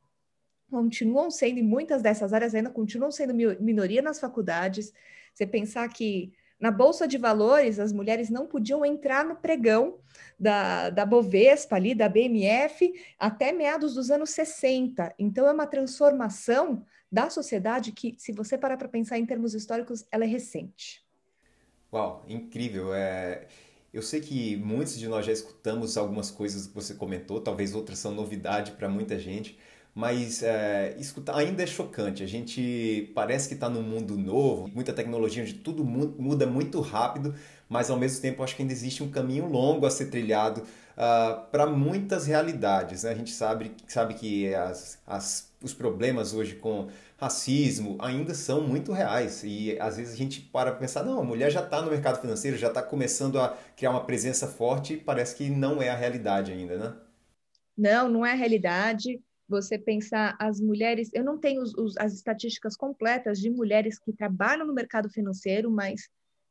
Continuam 0.69 1.29
sendo, 1.29 1.59
em 1.59 1.63
muitas 1.63 2.01
dessas 2.01 2.33
áreas 2.33 2.55
ainda 2.55 2.69
continuam 2.69 3.11
sendo 3.11 3.33
minoria 3.33 4.01
nas 4.01 4.19
faculdades. 4.19 4.91
Você 5.33 5.45
pensar 5.45 5.87
que 5.89 6.33
na 6.63 6.71
Bolsa 6.71 7.05
de 7.05 7.17
Valores, 7.17 7.77
as 7.77 7.91
mulheres 7.91 8.29
não 8.29 8.47
podiam 8.47 8.85
entrar 8.85 9.25
no 9.25 9.35
pregão 9.35 9.99
da, 10.39 10.89
da 10.89 11.05
Bovespa, 11.05 11.75
ali, 11.75 11.93
da 11.93 12.07
BMF, 12.07 12.93
até 13.19 13.51
meados 13.51 13.95
dos 13.95 14.09
anos 14.09 14.29
60. 14.29 15.13
Então, 15.19 15.45
é 15.45 15.51
uma 15.51 15.67
transformação 15.67 16.85
da 17.13 17.29
sociedade 17.29 17.91
que, 17.91 18.15
se 18.17 18.31
você 18.31 18.57
parar 18.57 18.75
para 18.75 18.87
pensar 18.87 19.19
em 19.19 19.25
termos 19.25 19.53
históricos, 19.53 20.03
ela 20.11 20.23
é 20.23 20.27
recente. 20.27 21.05
Uau, 21.93 22.25
incrível. 22.27 22.91
É... 22.91 23.45
Eu 23.93 24.01
sei 24.01 24.19
que 24.19 24.57
muitos 24.57 24.97
de 24.97 25.07
nós 25.07 25.23
já 25.23 25.31
escutamos 25.31 25.95
algumas 25.95 26.31
coisas 26.31 26.65
que 26.65 26.73
você 26.73 26.95
comentou, 26.95 27.39
talvez 27.39 27.75
outras 27.75 27.99
são 27.99 28.11
novidade 28.11 28.71
para 28.71 28.89
muita 28.89 29.19
gente, 29.19 29.55
mas 29.93 30.41
é, 30.41 30.95
escutar 30.97 31.37
ainda 31.37 31.61
é 31.61 31.67
chocante. 31.67 32.23
A 32.23 32.27
gente 32.27 33.11
parece 33.13 33.47
que 33.47 33.53
está 33.53 33.69
num 33.69 33.83
mundo 33.83 34.17
novo, 34.17 34.67
muita 34.73 34.91
tecnologia, 34.91 35.43
onde 35.43 35.53
tudo 35.53 35.85
muda 35.85 36.47
muito 36.47 36.81
rápido, 36.81 37.35
mas 37.69 37.91
ao 37.91 37.97
mesmo 37.97 38.19
tempo 38.19 38.41
acho 38.41 38.55
que 38.55 38.63
ainda 38.63 38.73
existe 38.73 39.03
um 39.03 39.11
caminho 39.11 39.45
longo 39.45 39.85
a 39.85 39.91
ser 39.91 40.07
trilhado 40.07 40.61
uh, 40.61 40.65
ah, 40.97 41.47
para 41.51 41.67
muitas 41.67 42.25
realidades. 42.25 43.03
Né? 43.03 43.11
A 43.11 43.15
gente 43.15 43.31
sabe, 43.31 43.71
sabe 43.87 44.15
que 44.15 44.53
as, 44.55 44.99
as, 45.05 45.52
os 45.63 45.73
problemas 45.73 46.33
hoje 46.33 46.55
com 46.55 46.89
racismo 47.17 47.97
ainda 47.99 48.33
são 48.33 48.61
muito 48.61 48.91
reais 48.91 49.43
e 49.43 49.79
às 49.79 49.95
vezes 49.95 50.13
a 50.13 50.17
gente 50.17 50.41
para 50.41 50.73
pensar, 50.73 51.03
não, 51.03 51.19
a 51.19 51.23
mulher 51.23 51.49
já 51.49 51.63
está 51.63 51.81
no 51.81 51.89
mercado 51.89 52.19
financeiro, 52.19 52.57
já 52.57 52.67
está 52.67 52.83
começando 52.83 53.39
a 53.39 53.57
criar 53.75 53.91
uma 53.91 54.05
presença 54.05 54.45
forte 54.45 54.93
e 54.93 54.97
parece 54.97 55.35
que 55.35 55.49
não 55.49 55.81
é 55.81 55.89
a 55.89 55.95
realidade 55.95 56.51
ainda, 56.51 56.77
né? 56.77 56.95
Não, 57.77 58.09
não 58.09 58.25
é 58.25 58.33
a 58.33 58.35
realidade. 58.35 59.21
Você 59.47 59.77
pensar 59.77 60.35
as 60.39 60.59
mulheres, 60.59 61.09
eu 61.13 61.23
não 61.23 61.37
tenho 61.37 61.61
os, 61.61 61.73
os, 61.75 61.97
as 61.97 62.13
estatísticas 62.13 62.75
completas 62.75 63.39
de 63.39 63.49
mulheres 63.49 63.97
que 63.97 64.13
trabalham 64.13 64.67
no 64.67 64.73
mercado 64.73 65.09
financeiro, 65.09 65.71
mas 65.71 66.09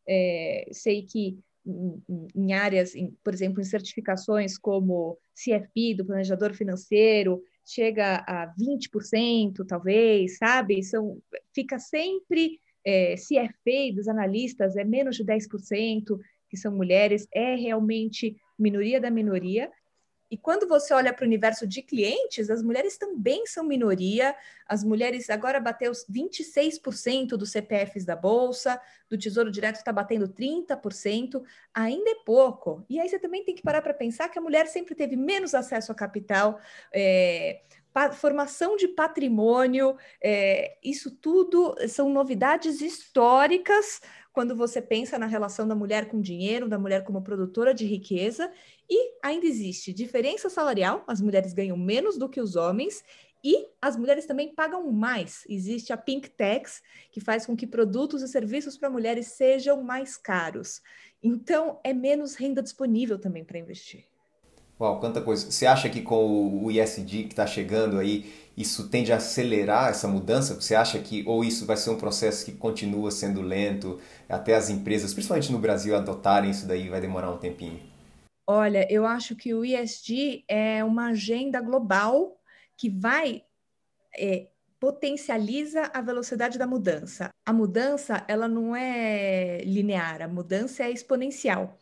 é, 0.09 0.69
sei 0.73 1.03
que 1.03 1.39
em, 1.65 2.03
em 2.35 2.53
áreas, 2.53 2.95
em, 2.95 3.17
por 3.23 3.33
exemplo, 3.33 3.61
em 3.61 3.65
certificações 3.65 4.59
como 4.59 5.19
CFP, 5.35 5.95
do 5.97 6.05
planejador 6.05 6.55
financeiro, 6.55 7.43
chega 7.65 8.25
a 8.27 8.53
20%, 8.59 9.65
talvez, 9.67 10.39
sabe? 10.39 10.83
São, 10.83 11.21
fica 11.55 11.79
sempre, 11.79 12.61
é, 12.85 13.15
CFA 13.15 13.95
dos 13.95 14.09
analistas 14.09 14.77
é 14.77 14.85
menos 14.85 15.17
de 15.17 15.25
10%, 15.25 16.19
que 16.49 16.57
são 16.57 16.75
mulheres, 16.75 17.27
é 17.33 17.55
realmente 17.55 18.37
minoria 18.59 19.01
da 19.01 19.11
minoria, 19.11 19.71
e 20.33 20.37
quando 20.39 20.67
você 20.67 20.95
olha 20.95 21.13
para 21.13 21.25
o 21.25 21.27
universo 21.27 21.67
de 21.67 21.83
clientes, 21.83 22.49
as 22.49 22.63
mulheres 22.63 22.97
também 22.97 23.45
são 23.45 23.63
minoria. 23.63 24.35
As 24.67 24.83
mulheres 24.83 25.29
agora 25.29 25.61
bateu 25.61 25.93
26% 25.93 27.37
dos 27.37 27.51
CPFs 27.51 28.07
da 28.07 28.17
Bolsa, 28.17 28.81
do 29.11 29.19
Tesouro 29.19 29.51
Direto 29.51 29.77
está 29.77 29.93
batendo 29.93 30.27
30%, 30.27 31.43
ainda 31.75 32.13
é 32.13 32.15
pouco. 32.25 32.83
E 32.89 32.99
aí 32.99 33.11
você 33.11 33.19
também 33.19 33.45
tem 33.45 33.55
que 33.55 33.61
parar 33.61 33.83
para 33.83 33.93
pensar 33.93 34.31
que 34.31 34.39
a 34.39 34.43
mulher 34.43 34.67
sempre 34.69 34.95
teve 34.95 35.17
menos 35.17 35.55
acesso 35.55 35.93
a 35.93 35.95
capital, 35.95 36.59
é, 36.91 37.61
formação 38.13 38.77
de 38.77 38.89
patrimônio, 38.89 39.97
é, 40.23 40.77
isso 40.83 41.11
tudo 41.11 41.75
são 41.89 42.11
novidades 42.11 42.81
históricas 42.81 44.01
quando 44.33 44.57
você 44.57 44.81
pensa 44.81 45.19
na 45.19 45.27
relação 45.27 45.69
da 45.69 45.75
mulher 45.75 46.09
com 46.09 46.21
dinheiro, 46.21 46.69
da 46.69 46.79
mulher 46.79 47.05
como 47.05 47.23
produtora 47.23 47.75
de 47.75 47.85
riqueza, 47.85 48.51
e 48.89 49.15
ainda 49.23 49.47
existe 49.47 49.93
diferença 49.93 50.49
salarial, 50.49 51.05
as 51.07 51.21
mulheres 51.21 51.53
ganham 51.53 51.77
menos 51.77 52.17
do 52.17 52.29
que 52.29 52.41
os 52.41 52.57
homens, 52.57 53.05
e 53.45 53.67
as 53.81 53.97
mulheres 53.97 54.25
também 54.25 54.55
pagam 54.55 54.91
mais. 54.91 55.45
Existe 55.49 55.93
a 55.93 55.97
Pink 55.97 56.31
Tax, 56.31 56.81
que 57.11 57.21
faz 57.21 57.45
com 57.45 57.57
que 57.57 57.67
produtos 57.67 58.23
e 58.23 58.29
serviços 58.29 58.79
para 58.79 58.89
mulheres 58.89 59.33
sejam 59.33 59.83
mais 59.83 60.17
caros. 60.17 60.81
Então, 61.23 61.81
é 61.83 61.93
menos 61.93 62.35
renda 62.35 62.63
disponível 62.63 63.19
também 63.19 63.45
para 63.45 63.59
investir. 63.59 64.12
Uau, 64.81 64.99
quanta 64.99 65.21
coisa. 65.21 65.51
Você 65.51 65.67
acha 65.67 65.89
que 65.89 66.03
com 66.03 66.65
o 66.65 66.71
ISD 66.71 67.25
que 67.25 67.33
está 67.33 67.47
chegando 67.47 67.99
aí, 67.99 68.33
isso 68.57 68.89
tende 68.89 69.13
a 69.13 69.17
acelerar 69.17 69.91
essa 69.91 70.09
mudança? 70.09 70.55
Você 70.55 70.75
acha 70.75 70.99
que, 70.99 71.25
ou 71.27 71.45
isso 71.45 71.65
vai 71.67 71.77
ser 71.77 71.91
um 71.91 71.97
processo 71.97 72.45
que 72.45 72.53
continua 72.53 73.11
sendo 73.11 73.41
lento, 73.41 74.01
até 74.29 74.55
as 74.55 74.71
empresas, 74.71 75.15
principalmente 75.15 75.53
no 75.53 75.59
Brasil, 75.59 75.95
adotarem 75.95 76.51
isso 76.51 76.67
daí, 76.67 76.89
vai 76.89 77.01
demorar 77.01 77.31
um 77.31 77.39
tempinho? 77.39 77.81
Olha, 78.47 78.87
eu 78.91 79.07
acho 79.07 79.37
que 79.37 79.55
o 79.55 79.65
ISD 79.65 80.45
é 80.49 80.83
uma 80.83 81.09
agenda 81.09 81.61
global 81.61 82.37
que 82.77 82.91
vai 82.91 83.45
é, 84.19 84.49
potencializa 84.81 85.91
a 85.95 86.01
velocidade 86.01 86.59
da 86.59 86.67
mudança. 86.67 87.31
A 87.47 87.53
mudança, 87.53 88.25
ela 88.27 88.49
não 88.49 88.75
é 88.75 89.63
linear, 89.65 90.23
a 90.23 90.29
mudança 90.29 90.83
é 90.83 90.91
exponencial 90.91 91.79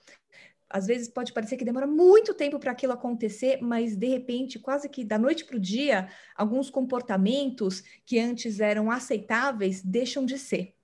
às 0.71 0.87
vezes 0.87 1.09
pode 1.09 1.33
parecer 1.33 1.57
que 1.57 1.65
demora 1.65 1.87
muito 1.87 2.33
tempo 2.33 2.59
para 2.59 2.71
aquilo 2.71 2.93
acontecer, 2.93 3.59
mas 3.61 3.97
de 3.97 4.07
repente, 4.07 4.59
quase 4.59 4.89
que 4.89 5.05
da 5.05 5.19
noite 5.19 5.45
para 5.45 5.57
o 5.57 5.61
dia, 5.61 6.09
alguns 6.37 6.71
comportamentos 6.71 7.83
que 8.07 8.21
antes 8.21 8.61
eram 8.61 8.91
aceitáveis 8.91 9.83
deixam 9.83 10.25
de 10.25 10.39
ser. 10.39 10.75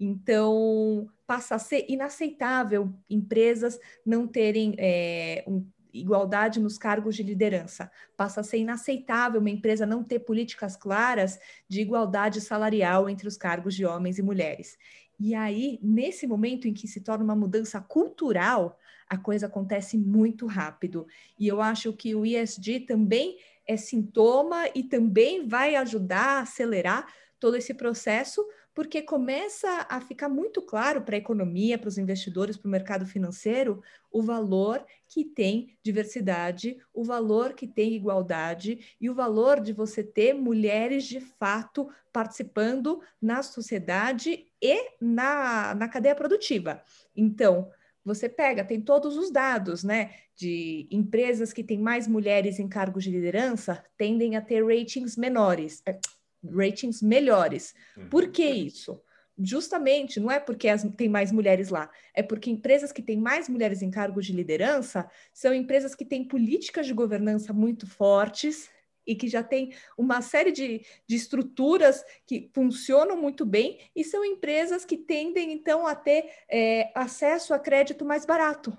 Então, 0.00 1.08
passa 1.26 1.54
a 1.54 1.58
ser 1.58 1.86
inaceitável 1.88 2.92
empresas 3.08 3.78
não 4.04 4.26
terem 4.26 4.74
é, 4.78 5.44
um, 5.46 5.64
igualdade 5.92 6.58
nos 6.58 6.78
cargos 6.78 7.14
de 7.14 7.22
liderança. 7.22 7.90
Passa 8.16 8.40
a 8.40 8.44
ser 8.44 8.58
inaceitável 8.58 9.40
uma 9.40 9.50
empresa 9.50 9.84
não 9.84 10.02
ter 10.02 10.20
políticas 10.20 10.76
claras 10.76 11.38
de 11.68 11.80
igualdade 11.80 12.40
salarial 12.40 13.08
entre 13.08 13.28
os 13.28 13.36
cargos 13.36 13.74
de 13.74 13.84
homens 13.84 14.18
e 14.18 14.22
mulheres. 14.22 14.78
E 15.18 15.34
aí, 15.34 15.78
nesse 15.82 16.26
momento 16.26 16.66
em 16.66 16.74
que 16.74 16.88
se 16.88 17.00
torna 17.00 17.24
uma 17.24 17.36
mudança 17.36 17.80
cultural, 17.80 18.78
a 19.08 19.16
coisa 19.16 19.46
acontece 19.46 19.96
muito 19.96 20.46
rápido. 20.46 21.06
E 21.38 21.46
eu 21.46 21.60
acho 21.60 21.92
que 21.92 22.14
o 22.14 22.24
ESG 22.24 22.80
também 22.80 23.36
é 23.66 23.76
sintoma 23.76 24.64
e 24.74 24.82
também 24.82 25.46
vai 25.46 25.76
ajudar 25.76 26.38
a 26.38 26.40
acelerar 26.40 27.06
todo 27.38 27.56
esse 27.56 27.74
processo, 27.74 28.44
porque 28.74 29.02
começa 29.02 29.86
a 29.88 30.00
ficar 30.00 30.28
muito 30.28 30.62
claro 30.62 31.02
para 31.02 31.14
a 31.14 31.18
economia, 31.18 31.78
para 31.78 31.88
os 31.88 31.98
investidores, 31.98 32.56
para 32.56 32.68
o 32.68 32.70
mercado 32.70 33.06
financeiro, 33.06 33.82
o 34.10 34.22
valor 34.22 34.84
que 35.06 35.24
tem 35.24 35.76
diversidade, 35.82 36.78
o 36.92 37.04
valor 37.04 37.52
que 37.52 37.66
tem 37.66 37.94
igualdade 37.94 38.96
e 39.00 39.10
o 39.10 39.14
valor 39.14 39.60
de 39.60 39.72
você 39.72 40.02
ter 40.02 40.32
mulheres 40.32 41.04
de 41.04 41.20
fato 41.20 41.88
participando 42.12 43.00
na 43.20 43.42
sociedade 43.42 44.46
e 44.60 44.90
na, 45.00 45.74
na 45.74 45.88
cadeia 45.88 46.14
produtiva. 46.14 46.82
Então, 47.14 47.70
você 48.04 48.28
pega, 48.28 48.64
tem 48.64 48.80
todos 48.80 49.16
os 49.16 49.30
dados, 49.30 49.84
né? 49.84 50.10
De 50.34 50.88
empresas 50.90 51.52
que 51.52 51.62
têm 51.62 51.78
mais 51.78 52.08
mulheres 52.08 52.58
em 52.58 52.68
cargos 52.68 53.04
de 53.04 53.10
liderança 53.10 53.84
tendem 53.96 54.34
a 54.34 54.40
ter 54.40 54.64
ratings 54.64 55.16
menores, 55.16 55.82
é, 55.86 55.98
ratings 56.44 57.02
melhores. 57.02 57.74
Uhum. 57.96 58.08
Por 58.08 58.28
que 58.28 58.44
isso? 58.44 59.00
Justamente, 59.38 60.20
não 60.20 60.30
é 60.30 60.38
porque 60.38 60.68
as, 60.68 60.82
tem 60.96 61.08
mais 61.08 61.32
mulheres 61.32 61.70
lá, 61.70 61.90
é 62.14 62.22
porque 62.22 62.50
empresas 62.50 62.92
que 62.92 63.02
têm 63.02 63.16
mais 63.16 63.48
mulheres 63.48 63.82
em 63.82 63.90
cargos 63.90 64.26
de 64.26 64.32
liderança 64.32 65.10
são 65.32 65.54
empresas 65.54 65.94
que 65.94 66.04
têm 66.04 66.24
políticas 66.24 66.86
de 66.86 66.92
governança 66.92 67.52
muito 67.52 67.86
fortes, 67.86 68.70
e 69.06 69.14
que 69.14 69.28
já 69.28 69.42
tem 69.42 69.74
uma 69.96 70.22
série 70.22 70.52
de, 70.52 70.84
de 71.06 71.16
estruturas 71.16 72.04
que 72.26 72.50
funcionam 72.52 73.16
muito 73.16 73.44
bem 73.44 73.80
e 73.94 74.04
são 74.04 74.24
empresas 74.24 74.84
que 74.84 74.96
tendem, 74.96 75.52
então, 75.52 75.86
a 75.86 75.94
ter 75.94 76.30
é, 76.48 76.90
acesso 76.94 77.52
a 77.52 77.58
crédito 77.58 78.04
mais 78.04 78.24
barato. 78.24 78.76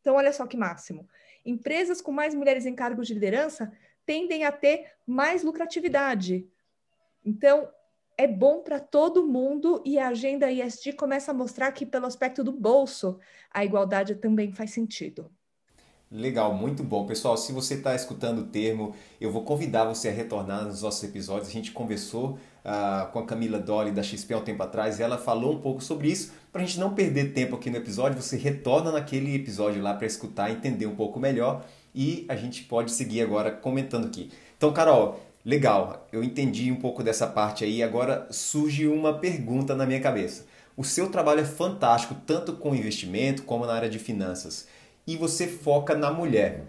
Então, 0.00 0.16
olha 0.16 0.32
só 0.32 0.46
que 0.46 0.56
máximo. 0.56 1.08
Empresas 1.44 2.00
com 2.00 2.12
mais 2.12 2.34
mulheres 2.34 2.66
em 2.66 2.74
cargos 2.74 3.06
de 3.06 3.14
liderança 3.14 3.72
tendem 4.04 4.44
a 4.44 4.52
ter 4.52 4.92
mais 5.06 5.42
lucratividade. 5.42 6.46
Então, 7.24 7.68
é 8.16 8.26
bom 8.26 8.60
para 8.62 8.78
todo 8.78 9.26
mundo 9.26 9.82
e 9.84 9.98
a 9.98 10.08
agenda 10.08 10.50
ISD 10.50 10.92
começa 10.92 11.30
a 11.30 11.34
mostrar 11.34 11.72
que, 11.72 11.86
pelo 11.86 12.06
aspecto 12.06 12.44
do 12.44 12.52
bolso, 12.52 13.18
a 13.50 13.64
igualdade 13.64 14.14
também 14.16 14.52
faz 14.52 14.70
sentido. 14.70 15.30
Legal, 16.14 16.52
muito 16.52 16.82
bom. 16.82 17.06
Pessoal, 17.06 17.38
se 17.38 17.52
você 17.52 17.72
está 17.72 17.94
escutando 17.94 18.40
o 18.40 18.44
termo, 18.44 18.94
eu 19.18 19.32
vou 19.32 19.44
convidar 19.44 19.86
você 19.86 20.10
a 20.10 20.12
retornar 20.12 20.66
nos 20.66 20.82
nossos 20.82 21.02
episódios. 21.02 21.48
A 21.48 21.52
gente 21.52 21.72
conversou 21.72 22.38
uh, 22.66 23.10
com 23.10 23.20
a 23.20 23.24
Camila 23.24 23.58
Dolly 23.58 23.92
da 23.92 24.02
XP 24.02 24.34
há 24.34 24.36
um 24.36 24.44
tempo 24.44 24.62
atrás 24.62 24.98
e 24.98 25.02
ela 25.02 25.16
falou 25.16 25.54
um 25.54 25.60
pouco 25.62 25.82
sobre 25.82 26.08
isso. 26.08 26.30
Para 26.52 26.60
a 26.60 26.66
gente 26.66 26.78
não 26.78 26.94
perder 26.94 27.32
tempo 27.32 27.56
aqui 27.56 27.70
no 27.70 27.78
episódio, 27.78 28.20
você 28.20 28.36
retorna 28.36 28.92
naquele 28.92 29.34
episódio 29.34 29.80
lá 29.82 29.94
para 29.94 30.06
escutar, 30.06 30.50
entender 30.50 30.84
um 30.84 30.94
pouco 30.94 31.18
melhor 31.18 31.64
e 31.94 32.26
a 32.28 32.36
gente 32.36 32.64
pode 32.64 32.92
seguir 32.92 33.22
agora 33.22 33.50
comentando 33.50 34.06
aqui. 34.06 34.30
Então, 34.58 34.70
Carol, 34.70 35.18
legal, 35.44 36.08
eu 36.12 36.22
entendi 36.22 36.70
um 36.70 36.76
pouco 36.76 37.02
dessa 37.02 37.26
parte 37.26 37.64
aí. 37.64 37.82
Agora 37.82 38.26
surge 38.30 38.86
uma 38.86 39.14
pergunta 39.18 39.74
na 39.74 39.86
minha 39.86 40.00
cabeça. 40.00 40.46
O 40.76 40.84
seu 40.84 41.10
trabalho 41.10 41.40
é 41.40 41.44
fantástico, 41.44 42.16
tanto 42.26 42.54
com 42.54 42.74
investimento 42.74 43.42
como 43.42 43.66
na 43.66 43.74
área 43.74 43.90
de 43.90 43.98
finanças 43.98 44.66
e 45.06 45.16
você 45.16 45.46
foca 45.46 45.94
na 45.94 46.10
mulher. 46.10 46.64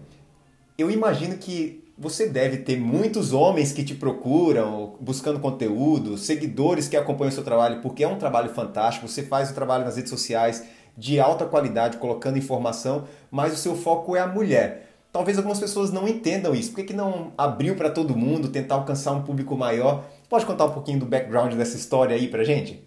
Eu 0.77 0.89
imagino 0.89 1.37
que 1.37 1.83
você 1.97 2.27
deve 2.27 2.57
ter 2.57 2.77
muitos 2.77 3.31
homens 3.31 3.71
que 3.71 3.83
te 3.83 3.93
procuram, 3.93 4.95
buscando 4.99 5.39
conteúdo, 5.39 6.17
seguidores 6.17 6.87
que 6.87 6.97
acompanham 6.97 7.29
o 7.29 7.33
seu 7.33 7.43
trabalho, 7.43 7.81
porque 7.81 8.03
é 8.03 8.07
um 8.07 8.17
trabalho 8.17 8.49
fantástico. 8.49 9.07
Você 9.07 9.23
faz 9.23 9.51
o 9.51 9.53
trabalho 9.53 9.85
nas 9.85 9.95
redes 9.95 10.09
sociais 10.09 10.63
de 10.97 11.19
alta 11.19 11.45
qualidade, 11.45 11.97
colocando 11.97 12.37
informação, 12.37 13.07
mas 13.29 13.53
o 13.53 13.57
seu 13.57 13.75
foco 13.75 14.15
é 14.15 14.19
a 14.19 14.27
mulher. 14.27 14.92
Talvez 15.13 15.37
algumas 15.37 15.59
pessoas 15.59 15.91
não 15.91 16.07
entendam 16.07 16.55
isso. 16.55 16.71
Por 16.71 16.77
que, 16.77 16.85
que 16.85 16.93
não 16.93 17.35
abriu 17.37 17.75
para 17.75 17.91
todo 17.91 18.17
mundo, 18.17 18.51
tentar 18.51 18.73
alcançar 18.73 19.11
um 19.11 19.23
público 19.23 19.55
maior? 19.55 20.09
Pode 20.27 20.43
contar 20.43 20.65
um 20.65 20.73
pouquinho 20.73 20.99
do 20.99 21.05
background 21.05 21.53
dessa 21.53 21.77
história 21.77 22.15
aí 22.15 22.27
para 22.27 22.43
gente? 22.43 22.83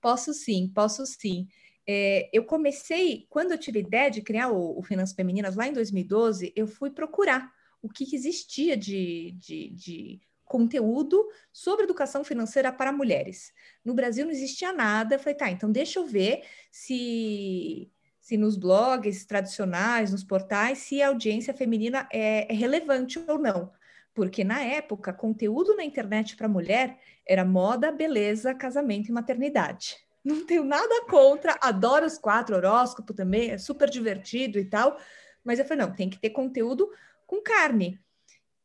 Posso 0.00 0.34
sim, 0.34 0.68
posso 0.74 1.06
sim. 1.06 1.46
É, 1.86 2.28
eu 2.32 2.44
comecei, 2.44 3.26
quando 3.30 3.52
eu 3.52 3.58
tive 3.58 3.78
ideia 3.78 4.10
de 4.10 4.22
criar 4.22 4.50
o, 4.50 4.76
o 4.76 4.82
Finanças 4.82 5.14
Femininas 5.14 5.54
lá 5.54 5.68
em 5.68 5.72
2012, 5.72 6.52
eu 6.56 6.66
fui 6.66 6.90
procurar 6.90 7.48
o 7.80 7.88
que, 7.88 8.12
existia 8.12 8.76
de, 8.76 9.30
de, 9.38 9.70
de 9.70 10.20
conteúdo 10.44 11.24
sobre 11.52 11.84
educação 11.84 12.24
financeira 12.24 12.72
para 12.72 12.92
mulheres. 12.92 13.52
No 13.84 13.94
Brasil 13.94 14.24
não 14.24 14.32
existia 14.32 14.72
nada. 14.72 15.14
Eu 15.14 15.18
falei, 15.20 15.36
tá, 15.36 15.48
então 15.48 15.70
deixa 15.70 16.00
eu 16.00 16.06
ver 16.06 16.42
se, 16.72 17.88
se 18.22 18.38
nos 18.38 18.56
blogs 18.56 19.26
tradicionais, 19.26 20.10
nos 20.10 20.24
portais, 20.24 20.78
se 20.78 21.02
a 21.02 21.08
audiência 21.08 21.52
feminina 21.52 22.08
é, 22.10 22.50
é 22.50 22.56
relevante 22.56 23.22
ou 23.28 23.38
não. 23.38 23.70
Porque 24.14 24.42
na 24.42 24.62
época, 24.62 25.12
conteúdo 25.12 25.76
na 25.76 25.84
internet 25.84 26.36
para 26.36 26.48
mulher 26.48 26.98
era 27.28 27.44
moda, 27.44 27.92
beleza, 27.92 28.54
casamento 28.54 29.10
e 29.10 29.12
maternidade 29.12 29.96
não 30.24 30.46
tenho 30.46 30.64
nada 30.64 31.04
contra, 31.06 31.58
adoro 31.60 32.06
os 32.06 32.16
quatro, 32.16 32.56
horóscopo 32.56 33.12
também, 33.12 33.50
é 33.50 33.58
super 33.58 33.90
divertido 33.90 34.58
e 34.58 34.64
tal, 34.64 34.98
mas 35.44 35.58
eu 35.58 35.64
falei, 35.64 35.84
não, 35.84 35.94
tem 35.94 36.08
que 36.08 36.18
ter 36.18 36.30
conteúdo 36.30 36.88
com 37.26 37.42
carne. 37.42 37.98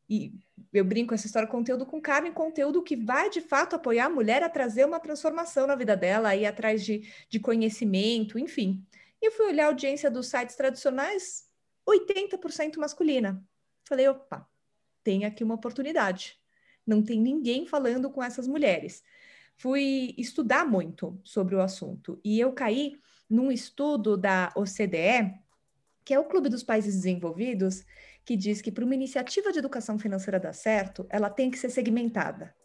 E 0.09 0.31
eu 0.71 0.85
brinco 0.85 1.13
essa 1.13 1.25
história, 1.25 1.47
conteúdo 1.47 1.85
com 1.85 1.99
carne, 1.99 2.31
conteúdo 2.31 2.83
que 2.83 2.95
vai 2.95 3.29
de 3.29 3.41
fato 3.41 3.75
apoiar 3.75 4.05
a 4.05 4.09
mulher 4.09 4.43
a 4.43 4.49
trazer 4.49 4.85
uma 4.85 4.99
transformação 4.99 5.67
na 5.67 5.75
vida 5.75 5.97
dela, 5.97 6.35
ir 6.35 6.45
atrás 6.45 6.85
de, 6.85 7.01
de 7.29 7.39
conhecimento, 7.39 8.39
enfim. 8.39 8.85
E 9.21 9.27
eu 9.27 9.31
fui 9.31 9.47
olhar 9.47 9.65
a 9.65 9.67
audiência 9.67 10.11
dos 10.11 10.27
sites 10.27 10.55
tradicionais, 10.55 11.47
80% 11.87 12.77
masculina. 12.77 13.43
Falei, 13.87 14.07
opa, 14.07 14.47
tem 15.03 15.25
aqui 15.25 15.43
uma 15.43 15.55
oportunidade. 15.55 16.39
Não 16.85 17.01
tem 17.01 17.19
ninguém 17.19 17.65
falando 17.65 18.09
com 18.09 18.23
essas 18.23 18.47
mulheres. 18.47 19.03
Fui 19.55 20.13
estudar 20.17 20.65
muito 20.65 21.19
sobre 21.23 21.55
o 21.55 21.61
assunto 21.61 22.19
e 22.23 22.39
eu 22.39 22.53
caí 22.53 22.99
num 23.29 23.51
estudo 23.51 24.15
da 24.15 24.53
OCDE, 24.55 25.33
que 26.05 26.13
é 26.13 26.19
o 26.19 26.25
Clube 26.25 26.47
dos 26.47 26.63
Países 26.63 26.95
Desenvolvidos, 26.95 27.83
que 28.23 28.37
diz 28.37 28.61
que 28.61 28.71
para 28.71 28.85
uma 28.85 28.95
iniciativa 28.95 29.51
de 29.51 29.59
educação 29.59 29.97
financeira 29.97 30.39
dar 30.39 30.53
certo, 30.53 31.05
ela 31.09 31.29
tem 31.29 31.49
que 31.49 31.57
ser 31.57 31.69
segmentada. 31.69 32.55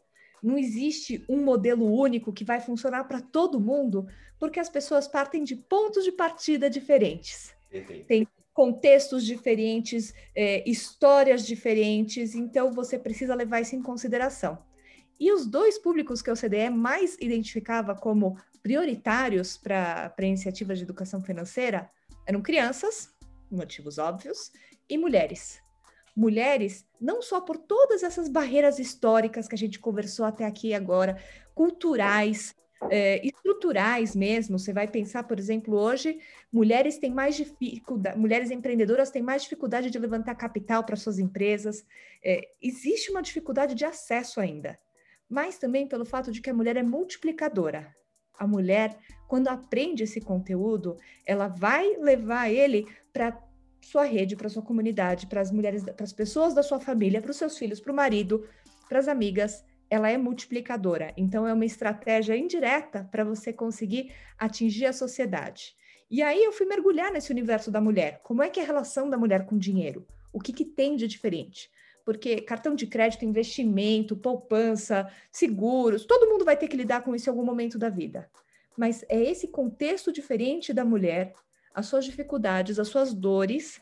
Não 0.42 0.58
existe 0.58 1.24
um 1.28 1.42
modelo 1.42 1.86
único 1.86 2.32
que 2.32 2.44
vai 2.44 2.60
funcionar 2.60 3.04
para 3.04 3.20
todo 3.20 3.60
mundo, 3.60 4.06
porque 4.38 4.58
as 4.58 4.68
pessoas 4.68 5.06
partem 5.06 5.44
de 5.44 5.54
pontos 5.54 6.04
de 6.04 6.10
partida 6.10 6.68
diferentes. 6.68 7.54
Perfeito. 7.70 8.06
Tem 8.06 8.26
contextos 8.52 9.24
diferentes, 9.24 10.12
é, 10.34 10.68
histórias 10.68 11.46
diferentes, 11.46 12.34
então 12.34 12.72
você 12.72 12.98
precisa 12.98 13.34
levar 13.34 13.60
isso 13.60 13.76
em 13.76 13.82
consideração. 13.82 14.58
E 15.18 15.32
os 15.32 15.46
dois 15.46 15.78
públicos 15.78 16.20
que 16.20 16.28
a 16.28 16.32
OCDE 16.32 16.68
mais 16.68 17.16
identificava 17.20 17.94
como 17.94 18.36
prioritários 18.62 19.56
para 19.56 20.12
iniciativas 20.18 20.78
de 20.78 20.84
educação 20.84 21.22
financeira 21.22 21.88
eram 22.26 22.42
crianças, 22.42 23.14
motivos 23.50 23.98
óbvios, 23.98 24.50
e 24.88 24.98
mulheres. 24.98 25.61
Mulheres, 26.14 26.86
não 27.00 27.22
só 27.22 27.40
por 27.40 27.56
todas 27.56 28.02
essas 28.02 28.28
barreiras 28.28 28.78
históricas 28.78 29.48
que 29.48 29.54
a 29.54 29.58
gente 29.58 29.78
conversou 29.78 30.26
até 30.26 30.44
aqui 30.44 30.74
agora, 30.74 31.16
culturais, 31.54 32.54
é, 32.90 33.24
estruturais 33.26 34.14
mesmo. 34.14 34.58
Você 34.58 34.72
vai 34.72 34.88
pensar, 34.88 35.24
por 35.24 35.38
exemplo, 35.38 35.74
hoje, 35.74 36.18
mulheres 36.52 36.98
têm 36.98 37.12
mais 37.12 37.36
dificuldade, 37.36 38.18
mulheres 38.18 38.50
empreendedoras 38.50 39.10
têm 39.10 39.22
mais 39.22 39.42
dificuldade 39.42 39.90
de 39.90 39.98
levantar 39.98 40.34
capital 40.34 40.84
para 40.84 40.96
suas 40.96 41.18
empresas. 41.18 41.84
É, 42.24 42.48
existe 42.60 43.10
uma 43.10 43.22
dificuldade 43.22 43.74
de 43.74 43.84
acesso 43.84 44.40
ainda, 44.40 44.78
mas 45.28 45.58
também 45.58 45.86
pelo 45.86 46.04
fato 46.04 46.30
de 46.30 46.40
que 46.40 46.50
a 46.50 46.54
mulher 46.54 46.76
é 46.76 46.82
multiplicadora. 46.82 47.94
A 48.38 48.46
mulher, 48.46 48.98
quando 49.28 49.48
aprende 49.48 50.02
esse 50.02 50.20
conteúdo, 50.20 50.96
ela 51.24 51.48
vai 51.48 51.96
levar 51.96 52.50
ele 52.50 52.86
para 53.12 53.38
sua 53.82 54.04
rede, 54.04 54.36
para 54.36 54.48
sua 54.48 54.62
comunidade, 54.62 55.26
para 55.26 55.40
as 55.40 55.50
mulheres, 55.50 55.82
para 55.82 56.04
as 56.04 56.12
pessoas 56.12 56.54
da 56.54 56.62
sua 56.62 56.80
família, 56.80 57.20
para 57.20 57.30
os 57.30 57.36
seus 57.36 57.58
filhos, 57.58 57.80
para 57.80 57.92
o 57.92 57.96
marido, 57.96 58.48
para 58.88 58.98
as 58.98 59.08
amigas 59.08 59.64
ela 59.92 60.10
é 60.10 60.16
multiplicadora. 60.16 61.12
Então, 61.18 61.46
é 61.46 61.52
uma 61.52 61.66
estratégia 61.66 62.34
indireta 62.34 63.06
para 63.12 63.24
você 63.24 63.52
conseguir 63.52 64.10
atingir 64.38 64.86
a 64.86 64.92
sociedade. 64.92 65.76
E 66.10 66.22
aí 66.22 66.42
eu 66.42 66.50
fui 66.50 66.64
mergulhar 66.64 67.12
nesse 67.12 67.30
universo 67.30 67.70
da 67.70 67.78
mulher. 67.78 68.20
Como 68.22 68.42
é 68.42 68.48
que 68.48 68.58
é 68.58 68.62
a 68.62 68.66
relação 68.66 69.10
da 69.10 69.18
mulher 69.18 69.44
com 69.44 69.56
o 69.56 69.58
dinheiro? 69.58 70.06
O 70.32 70.40
que, 70.40 70.50
que 70.50 70.64
tem 70.64 70.96
de 70.96 71.06
diferente? 71.06 71.70
Porque 72.06 72.40
cartão 72.40 72.74
de 72.74 72.86
crédito, 72.86 73.26
investimento, 73.26 74.16
poupança, 74.16 75.10
seguros, 75.30 76.06
todo 76.06 76.26
mundo 76.26 76.42
vai 76.42 76.56
ter 76.56 76.68
que 76.68 76.76
lidar 76.76 77.02
com 77.02 77.14
isso 77.14 77.28
em 77.28 77.30
algum 77.30 77.44
momento 77.44 77.78
da 77.78 77.90
vida. 77.90 78.30
Mas 78.78 79.04
é 79.10 79.22
esse 79.22 79.48
contexto 79.48 80.10
diferente 80.10 80.72
da 80.72 80.86
mulher, 80.86 81.34
as 81.74 81.86
suas 81.86 82.04
dificuldades, 82.04 82.78
as 82.78 82.88
suas 82.88 83.12
dores. 83.12 83.80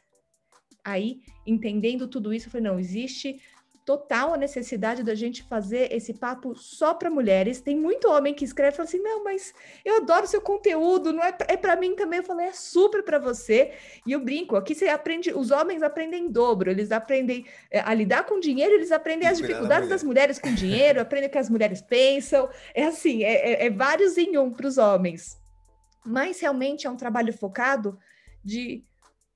Aí, 0.85 1.20
entendendo 1.47 2.09
tudo 2.09 2.32
isso, 2.32 2.47
eu 2.47 2.50
falei: 2.52 2.70
não, 2.70 2.78
existe 2.78 3.40
total 3.85 4.35
a 4.35 4.37
necessidade 4.37 5.02
da 5.02 5.16
gente 5.16 5.42
fazer 5.42 5.92
esse 5.92 6.14
papo 6.14 6.54
só 6.54 6.94
para 6.94 7.11
mulheres. 7.11 7.61
Tem 7.61 7.76
muito 7.76 8.09
homem 8.09 8.32
que 8.32 8.44
escreve 8.44 8.75
e 8.75 8.76
fala 8.76 8.88
assim: 8.88 9.00
não, 9.00 9.25
mas 9.25 9.52
eu 9.85 9.97
adoro 9.97 10.28
seu 10.28 10.40
conteúdo, 10.40 11.12
não 11.12 11.25
é, 11.25 11.37
é 11.49 11.56
para 11.56 11.75
mim 11.75 11.97
também. 11.97 12.18
Eu 12.18 12.25
falei: 12.25 12.47
é 12.47 12.52
super 12.52 13.02
para 13.02 13.18
você. 13.18 13.73
E 14.06 14.12
eu 14.12 14.20
brinco: 14.20 14.54
aqui 14.54 14.75
você 14.75 14.87
aprende, 14.87 15.32
os 15.32 15.50
homens 15.50 15.82
aprendem 15.82 16.26
em 16.26 16.30
dobro, 16.30 16.70
eles 16.70 16.92
aprendem 16.92 17.47
é, 17.70 17.80
a 17.80 17.92
lidar 17.92 18.25
com 18.25 18.38
dinheiro, 18.38 18.75
eles 18.75 18.92
aprendem 18.92 19.28
as 19.28 19.38
dificuldades 19.38 19.88
das 19.88 20.04
mulheres 20.04 20.38
com 20.38 20.54
dinheiro, 20.54 21.00
aprendem 21.00 21.28
o 21.28 21.32
que 21.32 21.38
as 21.38 21.50
mulheres 21.50 21.80
pensam. 21.80 22.49
É 22.75 22.85
assim: 22.85 23.25
é, 23.25 23.64
é, 23.64 23.66
é 23.66 23.70
vários 23.70 24.16
em 24.16 24.38
um 24.38 24.52
para 24.52 24.68
os 24.68 24.78
homens. 24.78 25.39
Mas 26.05 26.41
realmente 26.41 26.87
é 26.87 26.91
um 26.91 26.97
trabalho 26.97 27.33
focado 27.33 27.99
de 28.45 28.85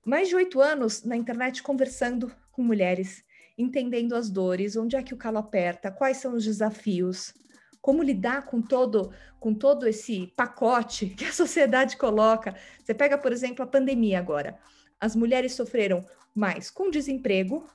mais 0.04 0.28
de 0.28 0.36
oito 0.36 0.60
anos 0.60 1.04
na 1.04 1.16
internet 1.16 1.62
conversando 1.62 2.34
com 2.52 2.62
mulheres 2.62 3.24
entendendo 3.56 4.14
as 4.14 4.28
dores, 4.28 4.76
onde 4.76 4.96
é 4.96 5.02
que 5.02 5.14
o 5.14 5.16
calo 5.16 5.38
aperta, 5.38 5.90
quais 5.90 6.16
são 6.16 6.34
os 6.34 6.44
desafios, 6.44 7.34
como 7.80 8.02
lidar 8.02 8.46
com 8.46 8.60
todo 8.60 9.12
com 9.38 9.52
todo 9.52 9.86
esse 9.86 10.32
pacote 10.34 11.06
que 11.10 11.24
a 11.24 11.32
sociedade 11.32 11.98
coloca. 11.98 12.56
Você 12.82 12.94
pega, 12.94 13.18
por 13.18 13.30
exemplo, 13.30 13.62
a 13.62 13.68
pandemia 13.68 14.18
agora. 14.18 14.58
As 14.98 15.14
mulheres 15.14 15.52
sofreram 15.52 16.04
mais 16.34 16.70
com 16.70 16.90
desemprego, 16.90 17.66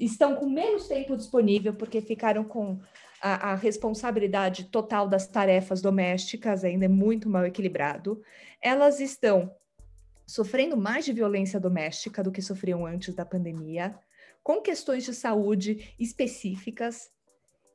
estão 0.00 0.34
com 0.34 0.48
menos 0.48 0.88
tempo 0.88 1.16
disponível 1.16 1.74
porque 1.74 2.00
ficaram 2.00 2.44
com 2.44 2.80
a, 3.22 3.52
a, 3.52 3.54
responsabilidade 3.54 4.64
total 4.64 5.06
das 5.06 5.28
tarefas 5.28 5.80
domésticas, 5.80 6.64
ainda 6.64 6.86
é 6.86 6.88
muito 6.88 7.30
mal 7.30 7.46
equilibrado. 7.46 8.20
Elas 8.60 8.98
estão 8.98 9.54
sofrendo 10.26 10.76
mais 10.76 11.04
de 11.04 11.12
violência 11.12 11.60
doméstica 11.60 12.22
do 12.22 12.32
que 12.32 12.42
sofriam 12.42 12.84
antes 12.84 13.14
da 13.14 13.24
pandemia 13.24 13.96
com 14.42 14.60
questões 14.60 15.04
de 15.04 15.14
saúde 15.14 15.94
específicas. 16.00 17.10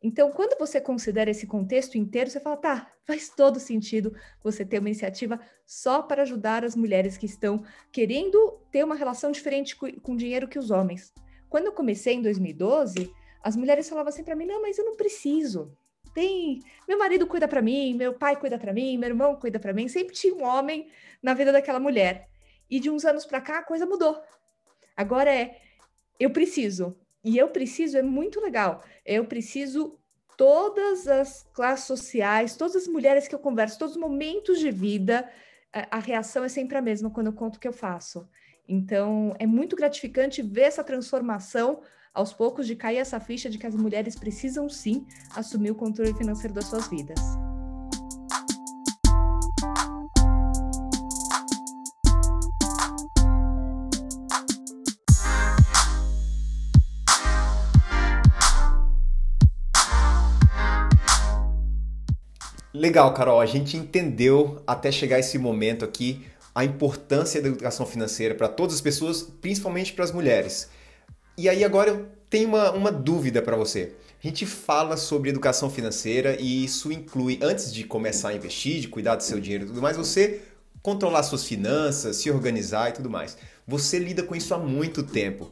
Então, 0.03 0.31
quando 0.31 0.59
você 0.59 0.81
considera 0.81 1.31
esse 1.31 1.47
contexto 1.47 1.97
inteiro, 1.97 2.29
você 2.29 2.41
fala, 2.41 2.57
tá, 2.57 2.91
faz 3.05 3.29
todo 3.29 3.57
sentido 3.57 4.13
você 4.43 4.65
ter 4.65 4.79
uma 4.79 4.89
iniciativa 4.89 5.39
só 5.65 6.01
para 6.01 6.23
ajudar 6.23 6.65
as 6.65 6.75
mulheres 6.75 7.17
que 7.17 7.25
estão 7.25 7.63
querendo 7.91 8.59
ter 8.69 8.83
uma 8.83 8.95
relação 8.95 9.31
diferente 9.31 9.75
com 9.75 10.11
o 10.11 10.17
dinheiro 10.17 10.47
que 10.47 10.59
os 10.59 10.71
homens. 10.71 11.13
Quando 11.49 11.67
eu 11.67 11.71
comecei 11.71 12.15
em 12.15 12.21
2012, 12.21 13.09
as 13.47 13.55
mulheres 13.55 13.87
falavam 13.87 14.09
assim 14.09 14.25
para 14.25 14.35
mim: 14.35 14.45
não, 14.45 14.61
mas 14.61 14.77
eu 14.77 14.83
não 14.83 14.97
preciso. 14.97 15.71
Tem, 16.13 16.59
meu 16.85 16.97
marido 16.97 17.25
cuida 17.25 17.47
para 17.47 17.61
mim, 17.61 17.93
meu 17.93 18.13
pai 18.13 18.35
cuida 18.35 18.59
para 18.59 18.73
mim, 18.73 18.97
meu 18.97 19.07
irmão 19.07 19.37
cuida 19.37 19.57
para 19.57 19.71
mim. 19.71 19.87
Sempre 19.87 20.13
tinha 20.13 20.35
um 20.35 20.43
homem 20.43 20.89
na 21.23 21.33
vida 21.33 21.53
daquela 21.53 21.79
mulher. 21.79 22.27
E 22.69 22.77
de 22.77 22.89
uns 22.89 23.05
anos 23.05 23.25
para 23.25 23.39
cá 23.39 23.59
a 23.59 23.63
coisa 23.63 23.85
mudou. 23.85 24.21
Agora 24.97 25.33
é 25.33 25.61
eu 26.19 26.29
preciso. 26.31 26.97
E 27.23 27.37
eu 27.37 27.47
preciso 27.47 27.97
é 27.97 28.01
muito 28.01 28.41
legal. 28.41 28.83
Eu 29.05 29.23
preciso 29.25 29.97
todas 30.35 31.07
as 31.07 31.47
classes 31.53 31.85
sociais, 31.85 32.57
todas 32.57 32.75
as 32.75 32.87
mulheres 32.87 33.29
que 33.29 33.35
eu 33.35 33.39
converso, 33.39 33.79
todos 33.79 33.95
os 33.95 34.01
momentos 34.01 34.59
de 34.59 34.71
vida, 34.71 35.29
a, 35.71 35.97
a 35.97 35.99
reação 35.99 36.43
é 36.43 36.49
sempre 36.49 36.77
a 36.77 36.81
mesma 36.81 37.09
quando 37.09 37.27
eu 37.27 37.33
conto 37.33 37.55
o 37.55 37.59
que 37.59 37.67
eu 37.67 37.73
faço. 37.73 38.27
Então, 38.67 39.33
é 39.39 39.47
muito 39.47 39.73
gratificante 39.73 40.41
ver 40.41 40.63
essa 40.63 40.83
transformação 40.83 41.81
aos 42.17 42.33
poucos 42.33 42.65
de 42.65 42.75
cair 42.75 42.97
essa 42.97 43.19
ficha 43.19 43.47
de 43.47 43.59
que 43.59 43.67
as 43.67 43.75
mulheres 43.75 44.15
precisam 44.15 44.67
sim 44.67 45.05
assumir 45.35 45.69
o 45.69 45.75
controle 45.75 46.15
financeiro 46.15 46.51
das 46.51 46.65
suas 46.65 46.87
vidas. 46.87 47.19
Legal, 62.73 63.13
Carol. 63.13 63.39
A 63.39 63.45
gente 63.45 63.77
entendeu 63.77 64.63
até 64.65 64.91
chegar 64.91 65.19
esse 65.19 65.37
momento 65.37 65.85
aqui 65.85 66.25
a 66.55 66.65
importância 66.65 67.39
da 67.39 67.49
educação 67.49 67.85
financeira 67.85 68.33
para 68.33 68.47
todas 68.47 68.73
as 68.73 68.81
pessoas, 68.81 69.21
principalmente 69.21 69.93
para 69.93 70.03
as 70.03 70.11
mulheres. 70.11 70.71
E 71.37 71.47
aí 71.47 71.63
agora 71.63 71.91
eu 71.91 72.07
tenho 72.31 72.49
uma, 72.49 72.71
uma 72.71 72.91
dúvida 72.91 73.43
para 73.43 73.55
você. 73.55 73.93
A 74.23 74.27
gente 74.27 74.43
fala 74.43 74.97
sobre 74.97 75.29
educação 75.29 75.69
financeira 75.69 76.35
e 76.39 76.65
isso 76.65 76.91
inclui, 76.91 77.37
antes 77.43 77.71
de 77.71 77.83
começar 77.83 78.29
a 78.29 78.33
investir, 78.33 78.81
de 78.81 78.87
cuidar 78.87 79.15
do 79.15 79.21
seu 79.21 79.39
dinheiro 79.39 79.65
e 79.65 79.67
tudo 79.67 79.79
mais, 79.79 79.95
você 79.95 80.41
controlar 80.81 81.21
suas 81.21 81.43
finanças, 81.43 82.15
se 82.15 82.31
organizar 82.31 82.89
e 82.89 82.93
tudo 82.93 83.07
mais. 83.07 83.37
Você 83.67 83.99
lida 83.99 84.23
com 84.23 84.35
isso 84.35 84.51
há 84.55 84.57
muito 84.57 85.03
tempo. 85.03 85.51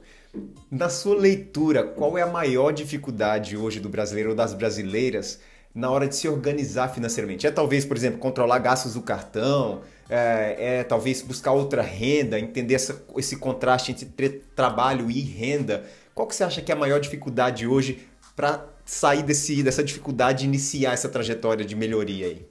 Na 0.71 0.89
sua 0.89 1.15
leitura, 1.15 1.84
qual 1.84 2.17
é 2.17 2.24
a 2.24 2.28
maior 2.28 2.71
dificuldade 2.71 3.56
hoje 3.56 3.80
do 3.80 3.88
brasileiro 3.88 4.32
ou 4.32 4.36
das 4.36 4.56
brasileiras 4.56 5.39
na 5.76 5.92
hora 5.92 6.08
de 6.08 6.16
se 6.16 6.28
organizar 6.30 6.88
financeiramente? 6.88 7.46
É 7.46 7.52
talvez, 7.52 7.86
por 7.86 7.98
exemplo, 7.98 8.18
controlar 8.18 8.60
gastos 8.60 8.94
do 8.94 9.02
cartão, 9.02 9.82
é, 10.10 10.78
é 10.78 10.84
talvez 10.86 11.22
buscar 11.22 11.52
outra 11.52 11.82
renda, 11.82 12.40
entender 12.40 12.76
essa, 12.76 13.06
esse 13.18 13.38
contraste 13.38 13.92
entre 13.92 14.30
trabalho 14.56 15.12
e 15.12 15.20
renda. 15.20 15.86
Qual 16.14 16.26
que 16.26 16.34
você 16.34 16.46
acha 16.46 16.62
que 16.62 16.72
é 16.72 16.76
a 16.76 16.78
maior 16.78 17.02
dificuldade 17.02 17.68
hoje 17.68 18.08
para 18.38 18.66
sair 18.86 19.22
desse, 19.22 19.62
dessa 19.62 19.84
dificuldade 19.84 20.46
e 20.46 20.48
iniciar 20.48 20.94
essa 20.94 21.10
trajetória 21.10 21.66
de 21.66 21.76
melhoria 21.76 22.28
aí? 22.28 22.48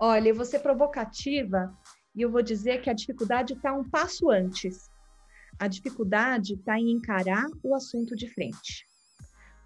Olha, 0.00 0.28
eu 0.30 0.34
vou 0.34 0.44
ser 0.44 0.58
provocativa 0.58 1.72
e 2.16 2.22
eu 2.22 2.30
vou 2.30 2.42
dizer 2.42 2.80
que 2.80 2.90
a 2.90 2.92
dificuldade 2.92 3.52
está 3.52 3.72
um 3.72 3.88
passo 3.88 4.28
antes. 4.28 4.90
A 5.56 5.68
dificuldade 5.68 6.54
está 6.54 6.78
em 6.78 6.90
encarar 6.90 7.46
o 7.62 7.74
assunto 7.74 8.16
de 8.16 8.28
frente. 8.28 8.87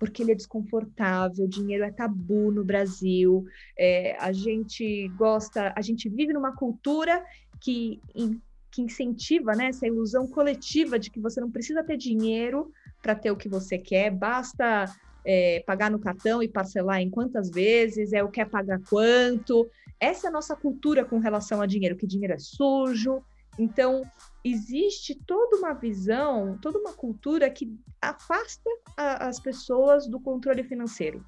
Porque 0.02 0.20
ele 0.20 0.32
é 0.32 0.34
desconfortável, 0.34 1.46
dinheiro 1.46 1.84
é 1.84 1.92
tabu 1.92 2.50
no 2.50 2.64
Brasil, 2.64 3.44
é, 3.78 4.16
a 4.18 4.32
gente 4.32 5.06
gosta, 5.16 5.72
a 5.76 5.80
gente 5.80 6.08
vive 6.08 6.32
numa 6.32 6.56
cultura 6.56 7.24
que, 7.60 8.00
in, 8.12 8.40
que 8.68 8.82
incentiva 8.82 9.54
né, 9.54 9.66
essa 9.66 9.86
ilusão 9.86 10.26
coletiva 10.26 10.98
de 10.98 11.08
que 11.08 11.20
você 11.20 11.40
não 11.40 11.52
precisa 11.52 11.84
ter 11.84 11.96
dinheiro 11.96 12.72
para 13.00 13.14
ter 13.14 13.30
o 13.30 13.36
que 13.36 13.48
você 13.48 13.78
quer, 13.78 14.10
basta 14.10 14.86
é, 15.24 15.62
pagar 15.64 15.88
no 15.88 16.00
cartão 16.00 16.42
e 16.42 16.48
parcelar 16.48 17.00
em 17.00 17.08
quantas 17.08 17.48
vezes, 17.48 18.12
é 18.12 18.24
o 18.24 18.28
quer 18.28 18.50
pagar 18.50 18.80
quanto. 18.90 19.70
Essa 20.00 20.26
é 20.26 20.30
a 20.30 20.32
nossa 20.32 20.56
cultura 20.56 21.04
com 21.04 21.20
relação 21.20 21.60
a 21.60 21.66
dinheiro, 21.66 21.94
que 21.94 22.08
dinheiro 22.08 22.34
é 22.34 22.40
sujo. 22.40 23.22
Então, 23.58 24.02
existe 24.44 25.14
toda 25.26 25.56
uma 25.56 25.74
visão, 25.74 26.58
toda 26.60 26.78
uma 26.78 26.92
cultura 26.92 27.50
que 27.50 27.76
afasta 28.00 28.70
a, 28.96 29.28
as 29.28 29.38
pessoas 29.38 30.06
do 30.06 30.18
controle 30.18 30.64
financeiro. 30.64 31.24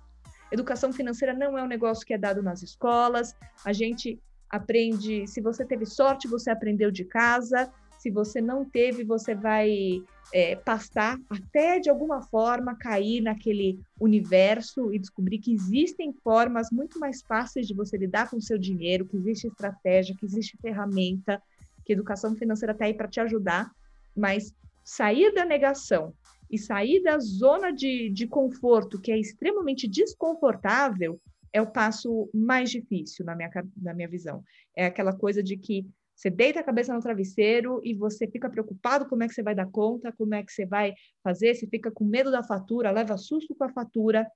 Educação 0.51 0.93
financeira 0.93 1.35
não 1.35 1.59
é 1.59 1.63
um 1.63 1.69
negócio 1.69 2.07
que 2.07 2.15
é 2.15 2.19
dado 2.19 2.43
nas 2.43 2.63
escolas, 2.63 3.35
a 3.65 3.73
gente 3.73 4.21
aprende, 4.49 5.27
se 5.27 5.41
você 5.41 5.65
teve 5.65 5.85
sorte, 5.85 6.29
você 6.29 6.51
aprendeu 6.51 6.91
de 6.91 7.05
casa, 7.05 7.73
se 7.99 8.11
você 8.11 8.41
não 8.41 8.65
teve, 8.65 9.03
você 9.03 9.35
vai 9.35 10.03
é, 10.33 10.57
pastar 10.57 11.19
até 11.29 11.79
de 11.81 11.89
alguma 11.89 12.21
forma 12.23 12.77
cair 12.77 13.21
naquele 13.23 13.81
universo 13.99 14.93
e 14.93 14.99
descobrir 14.99 15.39
que 15.39 15.53
existem 15.53 16.13
formas 16.23 16.69
muito 16.71 16.99
mais 16.99 17.23
fáceis 17.23 17.67
de 17.67 17.75
você 17.75 17.97
lidar 17.97 18.29
com 18.29 18.37
o 18.37 18.43
seu 18.43 18.59
dinheiro, 18.59 19.07
que 19.07 19.17
existe 19.17 19.47
estratégia, 19.47 20.15
que 20.19 20.27
existe 20.27 20.59
ferramenta, 20.61 21.43
que 21.85 21.93
educação 21.93 22.35
financeira 22.35 22.73
está 22.73 22.87
aí 22.87 22.95
para 22.95 23.09
te 23.09 23.21
ajudar, 23.21 23.71
mas 24.17 24.55
sair 24.85 25.33
da 25.33 25.45
negação 25.45 26.15
e 26.51 26.59
sair 26.59 27.03
da 27.03 27.19
zona 27.19 27.73
de, 27.73 28.11
de 28.11 28.27
conforto, 28.27 29.01
que 29.01 29.11
é 29.11 29.19
extremamente 29.19 29.89
desconfortável, 29.89 31.21
é 31.53 31.63
o 31.63 31.71
passo 31.71 32.29
mais 32.35 32.71
difícil 32.71 33.25
na 33.25 33.35
minha, 33.35 33.51
na 33.77 33.95
minha 33.95 34.09
visão. 34.09 34.43
É 34.77 34.87
aquela 34.87 35.17
coisa 35.17 35.43
de 35.43 35.57
que 35.57 35.87
você 36.15 36.31
deita 36.31 36.61
a 36.61 36.65
cabeça 36.65 36.95
no 36.95 37.01
travesseiro 37.01 37.81
e 37.85 37.95
você 37.95 38.27
fica 38.29 38.49
preocupado 38.49 39.09
como 39.09 39.23
é 39.23 39.29
que 39.29 39.35
você 39.35 39.43
vai 39.43 39.55
dar 39.55 39.67
conta, 39.67 40.13
como 40.13 40.35
é 40.35 40.43
que 40.43 40.53
você 40.53 40.65
vai 40.65 40.95
fazer, 41.23 41.55
você 41.55 41.67
fica 41.67 41.91
com 41.91 42.05
medo 42.05 42.31
da 42.31 42.43
fatura, 42.43 42.91
leva 42.91 43.17
susto 43.17 43.55
com 43.55 43.65
a 43.65 43.73
fatura. 43.73 44.27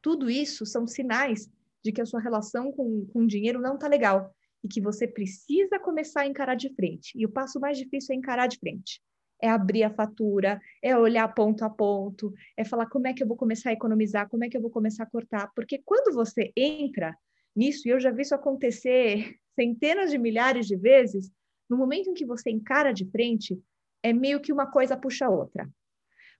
Tudo 0.00 0.30
isso 0.30 0.64
são 0.64 0.86
sinais 0.86 1.50
de 1.82 1.92
que 1.92 2.00
a 2.00 2.06
sua 2.06 2.20
relação 2.20 2.72
com, 2.72 3.06
com 3.12 3.20
o 3.20 3.26
dinheiro 3.26 3.60
não 3.60 3.74
está 3.74 3.86
legal 3.86 4.34
e 4.64 4.68
que 4.68 4.80
você 4.80 5.06
precisa 5.06 5.78
começar 5.78 6.22
a 6.22 6.26
encarar 6.26 6.54
de 6.54 6.74
frente. 6.74 7.12
E 7.14 7.26
o 7.26 7.28
passo 7.28 7.60
mais 7.60 7.76
difícil 7.76 8.14
é 8.14 8.18
encarar 8.18 8.46
de 8.46 8.58
frente. 8.58 9.00
É 9.40 9.50
abrir 9.50 9.82
a 9.82 9.90
fatura, 9.90 10.58
é 10.82 10.96
olhar 10.96 11.28
ponto 11.28 11.62
a 11.64 11.68
ponto, 11.68 12.32
é 12.56 12.64
falar 12.64 12.86
como 12.86 13.06
é 13.06 13.12
que 13.12 13.22
eu 13.22 13.26
vou 13.26 13.36
começar 13.36 13.68
a 13.68 13.72
economizar, 13.74 14.26
como 14.30 14.42
é 14.42 14.48
que 14.48 14.56
eu 14.56 14.62
vou 14.62 14.70
começar 14.70 15.02
a 15.02 15.10
cortar. 15.10 15.52
Porque 15.54 15.82
quando 15.84 16.14
você 16.14 16.50
entra 16.56 17.14
nisso, 17.54 17.86
e 17.86 17.90
eu 17.90 18.00
já 18.00 18.10
vi 18.10 18.22
isso 18.22 18.34
acontecer 18.34 19.36
centenas 19.54 20.10
de 20.10 20.16
milhares 20.16 20.66
de 20.66 20.76
vezes, 20.76 21.30
no 21.68 21.76
momento 21.76 22.08
em 22.08 22.14
que 22.14 22.24
você 22.24 22.50
encara 22.50 22.90
de 22.90 23.04
frente, 23.10 23.60
é 24.02 24.12
meio 24.12 24.40
que 24.40 24.52
uma 24.52 24.66
coisa 24.66 24.96
puxa 24.96 25.26
a 25.26 25.30
outra. 25.30 25.68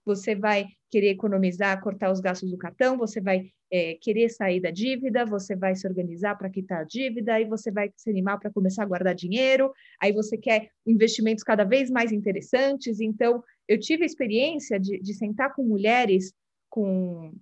Você 0.04 0.34
vai 0.34 0.68
querer 0.90 1.10
economizar, 1.10 1.80
cortar 1.82 2.12
os 2.12 2.20
gastos 2.20 2.50
do 2.50 2.58
cartão, 2.58 2.96
você 2.96 3.20
vai 3.20 3.50
é, 3.70 3.94
querer 4.00 4.28
sair 4.28 4.60
da 4.60 4.70
dívida, 4.70 5.24
você 5.24 5.56
vai 5.56 5.74
se 5.74 5.86
organizar 5.86 6.36
para 6.36 6.50
quitar 6.50 6.82
a 6.82 6.84
dívida, 6.84 7.34
aí 7.34 7.44
você 7.44 7.70
vai 7.70 7.90
se 7.96 8.10
animar 8.10 8.38
para 8.38 8.50
começar 8.50 8.84
a 8.84 8.86
guardar 8.86 9.14
dinheiro, 9.14 9.72
aí 10.00 10.12
você 10.12 10.36
quer 10.36 10.70
investimentos 10.86 11.42
cada 11.42 11.64
vez 11.64 11.90
mais 11.90 12.12
interessantes. 12.12 13.00
Então, 13.00 13.42
eu 13.66 13.80
tive 13.80 14.04
a 14.04 14.06
experiência 14.06 14.78
de, 14.78 15.00
de 15.00 15.14
sentar 15.14 15.52
com 15.54 15.64
mulheres 15.64 16.32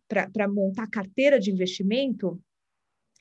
para 0.09 0.49
montar 0.49 0.87
carteira 0.89 1.39
de 1.39 1.51
investimento, 1.51 2.41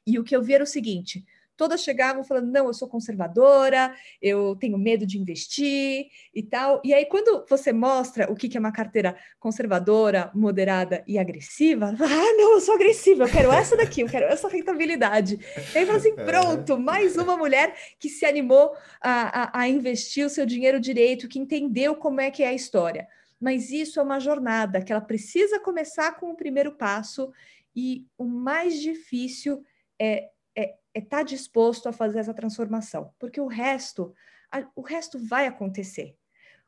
e 0.06 0.18
o 0.20 0.24
que 0.24 0.36
eu 0.36 0.42
vi 0.42 0.54
era 0.54 0.64
o 0.64 0.68
seguinte: 0.68 1.24
todas 1.62 1.84
chegavam 1.84 2.24
falando: 2.24 2.52
não, 2.52 2.66
eu 2.66 2.74
sou 2.74 2.88
conservadora, 2.88 3.96
eu 4.20 4.56
tenho 4.56 4.80
medo 4.80 5.06
de 5.06 5.20
investir 5.20 6.08
e 6.34 6.42
tal. 6.42 6.82
E 6.84 6.92
aí, 6.92 7.06
quando 7.06 7.46
você 7.48 7.72
mostra 7.72 8.32
o 8.32 8.36
que 8.36 8.58
é 8.58 8.60
uma 8.60 8.72
carteira 8.72 9.16
conservadora, 9.40 10.32
moderada 10.34 11.04
e 11.08 11.20
agressiva, 11.20 11.94
ah, 12.02 12.34
não, 12.36 12.54
eu 12.54 12.62
sou 12.62 12.74
agressiva, 12.74 13.26
eu 13.26 13.32
quero 13.32 13.52
essa 13.52 13.78
daqui, 13.78 14.02
eu 14.02 14.08
quero 14.08 14.26
essa 14.26 14.48
rentabilidade. 14.48 15.40
E 15.76 15.78
aí 15.78 15.86
fala 15.86 16.00
assim: 16.00 16.14
é. 16.18 16.26
pronto, 16.26 16.80
mais 16.80 17.16
uma 17.16 17.38
mulher 17.38 17.76
que 18.00 18.10
se 18.10 18.26
animou 18.26 18.76
a, 19.00 19.60
a, 19.60 19.62
a 19.62 19.68
investir 19.68 20.26
o 20.26 20.32
seu 20.32 20.48
dinheiro 20.48 20.80
direito, 20.80 21.28
que 21.28 21.38
entendeu 21.38 21.94
como 21.94 22.20
é 22.22 22.32
que 22.32 22.42
é 22.42 22.48
a 22.48 22.54
história. 22.54 23.08
Mas 23.40 23.70
isso 23.70 24.00
é 24.00 24.04
uma 24.04 24.20
jornada 24.20 24.82
que 24.82 24.92
ela 24.92 25.02
precisa 25.02 25.60
começar 25.60 26.20
com 26.20 26.32
o 26.32 26.36
primeiro 26.36 26.72
passo, 26.72 27.32
e 27.76 28.08
o 28.18 28.26
mais 28.26 28.82
difícil 28.82 29.64
é 30.00 30.32
é 30.56 30.76
estar 30.94 31.18
tá 31.18 31.24
disposto 31.24 31.88
a 31.88 31.94
fazer 31.94 32.20
essa 32.20 32.34
transformação, 32.34 33.14
porque 33.20 33.40
o 33.40 33.48
resto, 33.48 34.14
a, 34.52 34.68
o 34.76 34.82
resto 34.82 35.18
vai 35.20 35.48
acontecer, 35.48 36.16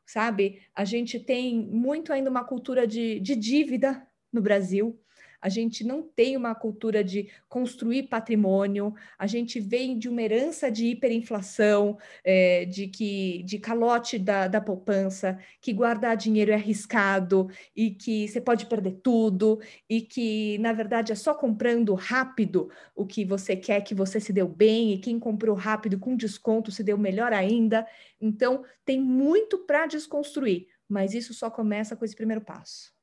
sabe? 0.06 0.62
A 0.74 0.84
gente 0.84 1.18
tem 1.20 1.58
muito 1.58 2.12
ainda 2.12 2.30
uma 2.30 2.44
cultura 2.44 2.86
de, 2.86 3.20
de 3.20 3.36
dívida 3.36 4.06
no 4.32 4.40
Brasil, 4.40 4.98
a 5.44 5.50
gente 5.50 5.84
não 5.84 6.02
tem 6.02 6.38
uma 6.38 6.54
cultura 6.54 7.04
de 7.04 7.28
construir 7.50 8.04
patrimônio, 8.04 8.94
a 9.18 9.26
gente 9.26 9.60
vem 9.60 9.98
de 9.98 10.08
uma 10.08 10.22
herança 10.22 10.70
de 10.70 10.86
hiperinflação, 10.86 11.98
é, 12.24 12.64
de 12.64 12.88
que 12.88 13.42
de 13.42 13.58
calote 13.58 14.18
da, 14.18 14.48
da 14.48 14.58
poupança, 14.58 15.38
que 15.60 15.70
guardar 15.74 16.16
dinheiro 16.16 16.50
é 16.50 16.54
arriscado 16.54 17.50
e 17.76 17.90
que 17.90 18.26
você 18.26 18.40
pode 18.40 18.64
perder 18.64 19.00
tudo, 19.02 19.60
e 19.86 20.00
que, 20.00 20.56
na 20.60 20.72
verdade, 20.72 21.12
é 21.12 21.14
só 21.14 21.34
comprando 21.34 21.92
rápido 21.92 22.70
o 22.94 23.04
que 23.04 23.22
você 23.22 23.54
quer 23.54 23.82
que 23.82 23.94
você 23.94 24.18
se 24.18 24.32
deu 24.32 24.48
bem, 24.48 24.94
e 24.94 24.98
quem 24.98 25.18
comprou 25.18 25.54
rápido 25.54 25.98
com 25.98 26.16
desconto 26.16 26.72
se 26.72 26.82
deu 26.82 26.96
melhor 26.96 27.34
ainda. 27.34 27.86
Então, 28.18 28.64
tem 28.82 28.98
muito 28.98 29.58
para 29.58 29.86
desconstruir, 29.86 30.68
mas 30.88 31.12
isso 31.12 31.34
só 31.34 31.50
começa 31.50 31.94
com 31.94 32.02
esse 32.02 32.16
primeiro 32.16 32.40
passo. 32.40 32.94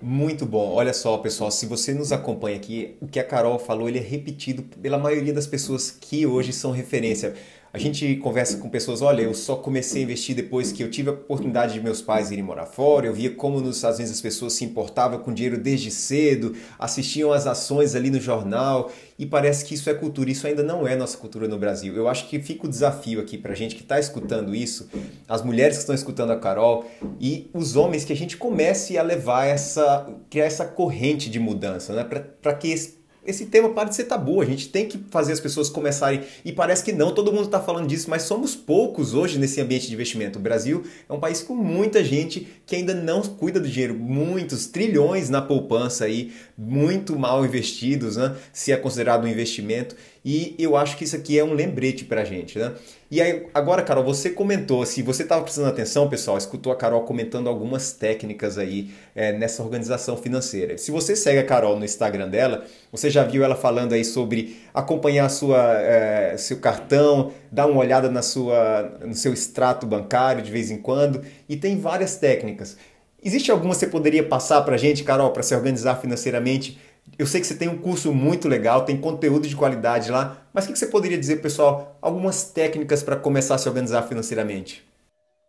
Muito 0.00 0.44
bom. 0.44 0.72
Olha 0.74 0.92
só, 0.92 1.16
pessoal, 1.18 1.50
se 1.50 1.64
você 1.64 1.94
nos 1.94 2.12
acompanha 2.12 2.56
aqui, 2.56 2.98
o 3.00 3.06
que 3.08 3.18
a 3.18 3.24
Carol 3.24 3.58
falou, 3.58 3.88
ele 3.88 3.98
é 3.98 4.02
repetido 4.02 4.62
pela 4.62 4.98
maioria 4.98 5.32
das 5.32 5.46
pessoas 5.46 5.90
que 5.90 6.26
hoje 6.26 6.52
são 6.52 6.70
referência. 6.70 7.34
A 7.76 7.78
gente 7.78 8.16
conversa 8.16 8.56
com 8.56 8.70
pessoas, 8.70 9.02
olha, 9.02 9.20
eu 9.20 9.34
só 9.34 9.54
comecei 9.54 10.00
a 10.00 10.04
investir 10.04 10.34
depois 10.34 10.72
que 10.72 10.82
eu 10.82 10.90
tive 10.90 11.10
a 11.10 11.12
oportunidade 11.12 11.74
de 11.74 11.80
meus 11.82 12.00
pais 12.00 12.30
irem 12.30 12.42
morar 12.42 12.64
fora, 12.64 13.06
eu 13.06 13.12
via 13.12 13.28
como 13.28 13.60
nos 13.60 13.76
Estados 13.76 13.98
Unidos 13.98 14.16
as 14.16 14.22
pessoas 14.22 14.54
se 14.54 14.64
importavam 14.64 15.18
com 15.18 15.30
dinheiro 15.30 15.58
desde 15.58 15.90
cedo, 15.90 16.56
assistiam 16.78 17.34
às 17.34 17.46
ações 17.46 17.94
ali 17.94 18.08
no 18.08 18.18
jornal, 18.18 18.90
e 19.18 19.26
parece 19.26 19.62
que 19.62 19.74
isso 19.74 19.90
é 19.90 19.94
cultura, 19.94 20.30
isso 20.30 20.46
ainda 20.46 20.62
não 20.62 20.88
é 20.88 20.96
nossa 20.96 21.18
cultura 21.18 21.46
no 21.46 21.58
Brasil. 21.58 21.94
Eu 21.94 22.08
acho 22.08 22.26
que 22.30 22.40
fica 22.40 22.66
o 22.66 22.68
desafio 22.68 23.20
aqui 23.20 23.36
pra 23.36 23.54
gente 23.54 23.74
que 23.74 23.82
está 23.82 24.00
escutando 24.00 24.54
isso, 24.54 24.88
as 25.28 25.42
mulheres 25.42 25.76
que 25.76 25.80
estão 25.82 25.94
escutando 25.94 26.32
a 26.32 26.36
Carol 26.36 26.86
e 27.20 27.50
os 27.52 27.76
homens 27.76 28.06
que 28.06 28.12
a 28.12 28.16
gente 28.16 28.38
comece 28.38 28.96
a 28.96 29.02
levar 29.02 29.44
essa, 29.44 30.06
criar 30.30 30.46
essa 30.46 30.64
corrente 30.64 31.28
de 31.28 31.38
mudança, 31.38 31.92
né? 31.92 32.04
Para 32.04 32.54
que 32.54 32.70
esse 32.70 32.95
esse 33.26 33.46
tema 33.46 33.70
para 33.70 33.88
de 33.88 33.96
ser 33.96 34.04
tabu. 34.04 34.40
A 34.40 34.44
gente 34.44 34.68
tem 34.68 34.86
que 34.86 34.98
fazer 35.10 35.32
as 35.32 35.40
pessoas 35.40 35.68
começarem. 35.68 36.22
E 36.44 36.52
parece 36.52 36.84
que 36.84 36.92
não, 36.92 37.12
todo 37.12 37.32
mundo 37.32 37.46
está 37.46 37.60
falando 37.60 37.86
disso, 37.86 38.08
mas 38.08 38.22
somos 38.22 38.54
poucos 38.54 39.14
hoje 39.14 39.38
nesse 39.38 39.60
ambiente 39.60 39.86
de 39.88 39.94
investimento. 39.94 40.38
O 40.38 40.42
Brasil 40.42 40.84
é 41.08 41.12
um 41.12 41.20
país 41.20 41.42
com 41.42 41.54
muita 41.54 42.04
gente 42.04 42.48
que 42.64 42.76
ainda 42.76 42.94
não 42.94 43.22
cuida 43.22 43.60
do 43.60 43.68
dinheiro. 43.68 43.94
Muitos 43.94 44.66
trilhões 44.66 45.28
na 45.28 45.42
poupança 45.42 46.04
aí, 46.04 46.32
muito 46.56 47.18
mal 47.18 47.44
investidos, 47.44 48.16
né? 48.16 48.34
se 48.52 48.72
é 48.72 48.76
considerado 48.76 49.24
um 49.24 49.28
investimento. 49.28 49.96
E 50.28 50.56
eu 50.58 50.76
acho 50.76 50.96
que 50.96 51.04
isso 51.04 51.14
aqui 51.14 51.38
é 51.38 51.44
um 51.44 51.52
lembrete 51.52 52.04
para 52.04 52.22
a 52.22 52.24
gente, 52.24 52.58
né? 52.58 52.72
E 53.08 53.22
aí, 53.22 53.46
agora, 53.54 53.80
Carol, 53.80 54.02
você 54.02 54.28
comentou, 54.28 54.84
se 54.84 55.00
você 55.00 55.22
estava 55.22 55.40
prestando 55.40 55.68
atenção, 55.68 56.08
pessoal, 56.08 56.36
escutou 56.36 56.72
a 56.72 56.76
Carol 56.76 57.02
comentando 57.02 57.48
algumas 57.48 57.92
técnicas 57.92 58.58
aí 58.58 58.90
é, 59.14 59.32
nessa 59.32 59.62
organização 59.62 60.16
financeira. 60.16 60.76
Se 60.78 60.90
você 60.90 61.14
segue 61.14 61.38
a 61.38 61.44
Carol 61.44 61.78
no 61.78 61.84
Instagram 61.84 62.28
dela, 62.28 62.64
você 62.90 63.08
já 63.08 63.22
viu 63.22 63.44
ela 63.44 63.54
falando 63.54 63.92
aí 63.92 64.04
sobre 64.04 64.56
acompanhar 64.74 65.28
sua, 65.28 65.80
é, 65.80 66.36
seu 66.36 66.56
cartão, 66.56 67.30
dar 67.52 67.68
uma 67.68 67.78
olhada 67.78 68.10
na 68.10 68.20
sua, 68.20 68.98
no 69.04 69.14
seu 69.14 69.32
extrato 69.32 69.86
bancário 69.86 70.42
de 70.42 70.50
vez 70.50 70.72
em 70.72 70.78
quando, 70.78 71.22
e 71.48 71.56
tem 71.56 71.78
várias 71.78 72.16
técnicas. 72.16 72.76
Existe 73.22 73.50
alguma 73.50 73.74
que 73.74 73.80
você 73.80 73.86
poderia 73.86 74.24
passar 74.24 74.62
para 74.62 74.74
a 74.74 74.78
gente, 74.78 75.04
Carol, 75.04 75.30
para 75.30 75.42
se 75.42 75.54
organizar 75.54 76.00
financeiramente 76.00 76.78
eu 77.18 77.26
sei 77.26 77.40
que 77.40 77.46
você 77.46 77.56
tem 77.56 77.68
um 77.68 77.78
curso 77.78 78.12
muito 78.12 78.48
legal, 78.48 78.84
tem 78.84 79.00
conteúdo 79.00 79.48
de 79.48 79.56
qualidade 79.56 80.10
lá, 80.10 80.46
mas 80.52 80.66
o 80.66 80.72
que 80.72 80.78
você 80.78 80.86
poderia 80.86 81.18
dizer, 81.18 81.40
pessoal, 81.40 81.98
algumas 82.02 82.50
técnicas 82.50 83.02
para 83.02 83.16
começar 83.16 83.54
a 83.54 83.58
se 83.58 83.68
organizar 83.68 84.02
financeiramente? 84.02 84.86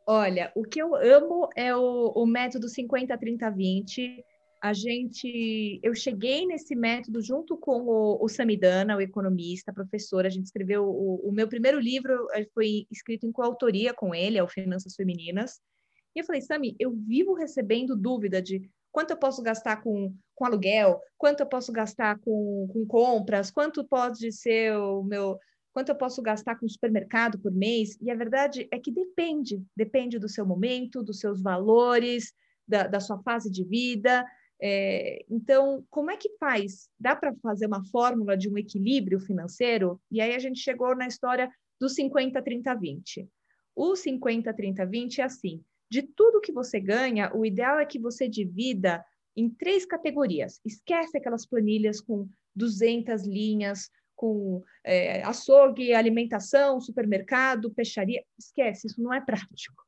Olha, 0.06 0.52
o 0.56 0.63
que 0.63 0.82
eu 0.82 0.96
amo 0.96 1.50
é 1.56 1.76
o, 1.76 2.13
o 2.15 2.26
método 2.26 2.67
50-30-20. 2.67 4.24
A 4.63 4.72
gente, 4.72 5.80
eu 5.84 5.93
cheguei 5.93 6.46
nesse 6.46 6.76
método 6.76 7.22
junto 7.22 7.58
com 7.58 7.82
o, 7.82 8.24
o 8.24 8.30
Samidana, 8.30 8.96
o 8.96 9.02
economista, 9.02 9.74
professor. 9.74 10.26
A 10.26 10.30
gente 10.30 10.46
escreveu 10.46 10.86
o, 10.86 11.28
o 11.28 11.32
meu 11.34 11.48
primeiro 11.48 11.78
livro, 11.78 12.28
eh, 12.34 12.48
foi 12.54 12.88
escrito 12.89 13.28
em 13.28 13.32
coautoria 13.32 13.93
com 13.93 14.15
ele, 14.15 14.38
é 14.38 14.43
o 14.43 14.48
Finanças 14.48 14.96
Femininas. 14.96 15.60
E 16.15 16.20
eu 16.20 16.26
falei, 16.26 16.41
Sami, 16.41 16.76
eu 16.80 16.91
vivo 16.91 17.34
recebendo 17.34 17.96
dúvida 17.96 18.41
de 18.41 18.67
quanto 18.91 19.12
eu 19.12 19.17
posso 19.17 19.43
gastar 19.43 19.84
com, 19.84 20.15
com 20.38 20.45
aluguel, 20.45 21.02
quanto 21.17 21.39
eu 21.41 21.47
posso 21.47 21.71
gastar 21.71 22.19
com, 22.19 22.69
com 22.71 22.86
compras, 22.86 23.50
quanto 23.50 23.84
pode 23.84 24.32
ser 24.32 24.71
o 24.78 25.04
meu 25.04 25.38
quanto 25.73 25.89
eu 25.89 25.95
posso 25.95 26.23
gastar 26.23 26.56
com 26.56 26.67
supermercado 26.67 27.38
por 27.38 27.52
mês. 27.52 28.00
E 28.02 28.10
a 28.10 28.15
verdade 28.15 28.67
é 28.71 28.80
que 28.80 28.91
depende, 28.91 29.62
depende 29.76 30.17
do 30.17 30.28
seu 30.28 30.43
momento, 30.43 31.04
dos 31.04 31.19
seus 31.19 31.39
valores, 31.39 32.34
da, 32.67 32.88
da 32.88 33.00
sua 33.00 33.21
fase 33.21 33.52
de 33.52 33.63
vida. 33.63 34.26
É, 34.60 35.23
então, 35.30 35.86
como 35.89 36.10
é 36.10 36.17
que 36.17 36.36
faz? 36.39 36.89
Dá 37.00 37.15
para 37.15 37.36
fazer 37.43 37.67
uma 37.67 37.86
fórmula 37.91 38.36
de 38.36 38.50
um 38.50 38.58
equilíbrio 38.58 39.19
financeiro? 39.19 40.02
E 40.10 40.19
aí 40.19 40.34
a 40.34 40.39
gente 40.39 40.60
chegou 40.60 40.95
na 40.95 41.08
história 41.08 41.47
do 41.80 41.88
50, 41.88 42.41
30, 42.41 42.73
20. 42.73 43.30
O 43.76 43.95
50, 43.95 44.52
30, 44.52 44.84
20 44.84 45.21
é 45.21 45.23
assim: 45.26 45.63
de 45.91 46.02
tudo 46.02 46.41
que 46.41 46.52
você 46.52 46.80
ganha, 46.80 47.32
o 47.36 47.45
ideal 47.45 47.80
é 47.80 47.86
que 47.86 48.00
você 48.00 48.28
divida 48.28 49.06
em 49.38 49.47
três 49.47 49.86
categorias. 49.86 50.60
Esquece 50.65 51.15
aquelas 51.15 51.45
planilhas 51.45 52.02
com 52.02 52.28
200 52.56 53.26
linhas, 53.28 53.91
com 54.15 54.63
é, 54.84 55.21
açougue, 55.21 55.93
alimentação, 55.93 56.82
supermercado, 56.82 57.71
peixaria. 57.71 58.23
Esquece, 58.38 58.88
isso 58.88 59.02
não 59.02 59.13
é 59.13 59.21
prático. 59.21 59.84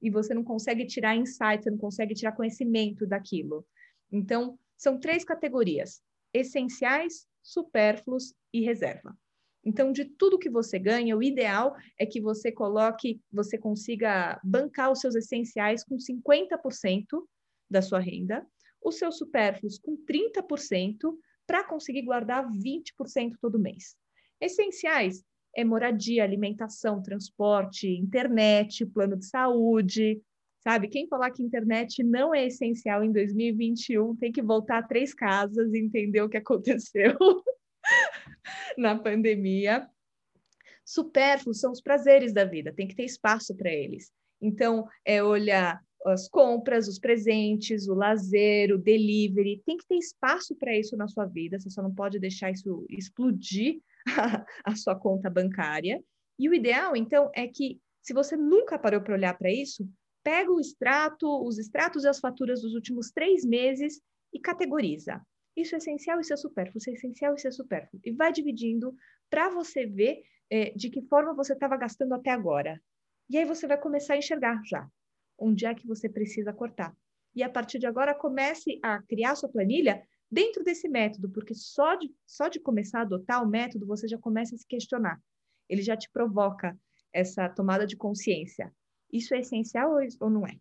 E 0.00 0.10
você 0.10 0.32
não 0.32 0.42
consegue 0.42 0.86
tirar 0.86 1.14
insight, 1.14 1.62
você 1.62 1.70
não 1.70 1.78
consegue 1.78 2.14
tirar 2.14 2.32
conhecimento 2.32 3.06
daquilo. 3.06 3.66
Então, 4.10 4.58
são 4.76 4.98
três 4.98 5.22
categorias: 5.22 6.00
essenciais, 6.32 7.26
supérfluos 7.42 8.34
e 8.52 8.62
reserva. 8.62 9.14
Então, 9.62 9.92
de 9.92 10.04
tudo 10.04 10.38
que 10.38 10.50
você 10.50 10.78
ganha, 10.78 11.16
o 11.16 11.22
ideal 11.22 11.74
é 11.98 12.04
que 12.04 12.20
você 12.20 12.52
coloque, 12.52 13.20
você 13.32 13.56
consiga 13.58 14.40
bancar 14.42 14.90
os 14.90 15.00
seus 15.00 15.14
essenciais 15.14 15.84
com 15.84 15.96
50% 15.96 17.04
da 17.70 17.80
sua 17.80 17.98
renda, 17.98 18.46
os 18.84 18.98
seus 18.98 19.18
supérfluos 19.18 19.78
com 19.78 19.96
30%, 19.96 21.16
para 21.46 21.64
conseguir 21.64 22.02
guardar 22.02 22.46
20% 22.48 23.32
todo 23.40 23.58
mês. 23.58 23.96
Essenciais 24.40 25.22
é 25.56 25.64
moradia, 25.64 26.24
alimentação, 26.24 27.02
transporte, 27.02 27.88
internet, 27.88 28.86
plano 28.86 29.16
de 29.16 29.26
saúde, 29.26 30.20
sabe? 30.60 30.88
Quem 30.88 31.06
falar 31.06 31.30
que 31.30 31.42
internet 31.42 32.02
não 32.02 32.34
é 32.34 32.46
essencial 32.46 33.04
em 33.04 33.12
2021 33.12 34.16
tem 34.16 34.32
que 34.32 34.42
voltar 34.42 34.78
a 34.78 34.82
três 34.82 35.12
casas 35.12 35.72
e 35.72 35.78
entender 35.78 36.22
o 36.22 36.28
que 36.28 36.38
aconteceu. 36.38 37.16
na 38.76 38.96
pandemia. 38.98 39.88
Supérfluos 40.84 41.60
são 41.60 41.72
os 41.72 41.80
prazeres 41.80 42.32
da 42.32 42.44
vida, 42.44 42.72
tem 42.72 42.86
que 42.86 42.94
ter 42.94 43.04
espaço 43.04 43.56
para 43.56 43.70
eles. 43.70 44.12
Então, 44.40 44.86
é 45.04 45.22
olhar 45.22 45.80
as 46.04 46.28
compras, 46.28 46.86
os 46.86 46.98
presentes, 46.98 47.88
o 47.88 47.94
lazer, 47.94 48.72
o 48.72 48.78
delivery, 48.78 49.62
tem 49.64 49.76
que 49.76 49.86
ter 49.86 49.96
espaço 49.96 50.54
para 50.56 50.76
isso 50.76 50.96
na 50.96 51.08
sua 51.08 51.24
vida, 51.24 51.58
você 51.58 51.70
só 51.70 51.82
não 51.82 51.94
pode 51.94 52.18
deixar 52.18 52.50
isso 52.50 52.84
explodir 52.90 53.80
a, 54.64 54.76
sua 54.76 54.94
conta 54.94 55.30
bancária. 55.30 56.02
E 56.38 56.48
o 56.48 56.54
ideal, 56.54 56.94
então, 56.94 57.30
é 57.34 57.46
que 57.48 57.80
se 58.02 58.12
você 58.12 58.36
nunca 58.36 58.78
parou 58.78 59.00
para 59.00 59.14
olhar 59.14 59.36
para 59.38 59.50
isso, 59.50 59.88
pega 60.22 60.52
o 60.52 60.60
extrato, 60.60 61.26
os 61.42 61.58
extratos 61.58 62.04
e 62.04 62.08
as 62.08 62.20
faturas 62.20 62.60
dos 62.60 62.74
últimos 62.74 63.10
três 63.10 63.44
meses 63.44 64.00
e 64.32 64.38
categoriza. 64.38 65.22
Isso 65.56 65.74
é 65.74 65.78
essencial, 65.78 66.20
isso 66.20 66.34
é 66.34 66.36
supérfluo, 66.36 66.78
isso 66.78 66.90
é 66.90 66.92
essencial, 66.94 67.34
isso 67.34 67.48
é 67.48 67.50
supérfluo. 67.50 68.00
E 68.04 68.12
vai 68.12 68.32
dividindo 68.32 68.94
para 69.30 69.48
você 69.48 69.86
ver 69.86 70.22
é, 70.50 70.70
de 70.70 70.90
que 70.90 71.00
forma 71.02 71.34
você 71.34 71.54
estava 71.54 71.76
gastando 71.76 72.14
até 72.14 72.30
agora. 72.30 72.80
E 73.30 73.38
aí 73.38 73.44
você 73.44 73.66
vai 73.66 73.80
começar 73.80 74.14
a 74.14 74.18
enxergar 74.18 74.60
já 74.64 74.86
onde 75.38 75.66
é 75.66 75.74
que 75.74 75.86
você 75.86 76.08
precisa 76.08 76.52
cortar. 76.52 76.96
E 77.34 77.42
a 77.42 77.48
partir 77.48 77.78
de 77.78 77.86
agora, 77.86 78.14
comece 78.14 78.78
a 78.82 79.02
criar 79.02 79.34
sua 79.34 79.48
planilha 79.48 80.02
dentro 80.30 80.62
desse 80.62 80.88
método, 80.88 81.30
porque 81.30 81.54
só 81.54 81.94
de, 81.96 82.14
só 82.26 82.48
de 82.48 82.60
começar 82.60 83.00
a 83.00 83.02
adotar 83.02 83.42
o 83.42 83.48
método, 83.48 83.86
você 83.86 84.06
já 84.06 84.18
começa 84.18 84.54
a 84.54 84.58
se 84.58 84.66
questionar. 84.66 85.20
Ele 85.68 85.82
já 85.82 85.96
te 85.96 86.10
provoca 86.10 86.78
essa 87.12 87.48
tomada 87.48 87.86
de 87.86 87.96
consciência. 87.96 88.72
Isso 89.12 89.34
é 89.34 89.40
essencial 89.40 89.96
ou 90.20 90.30
não 90.30 90.46
é? 90.46 90.58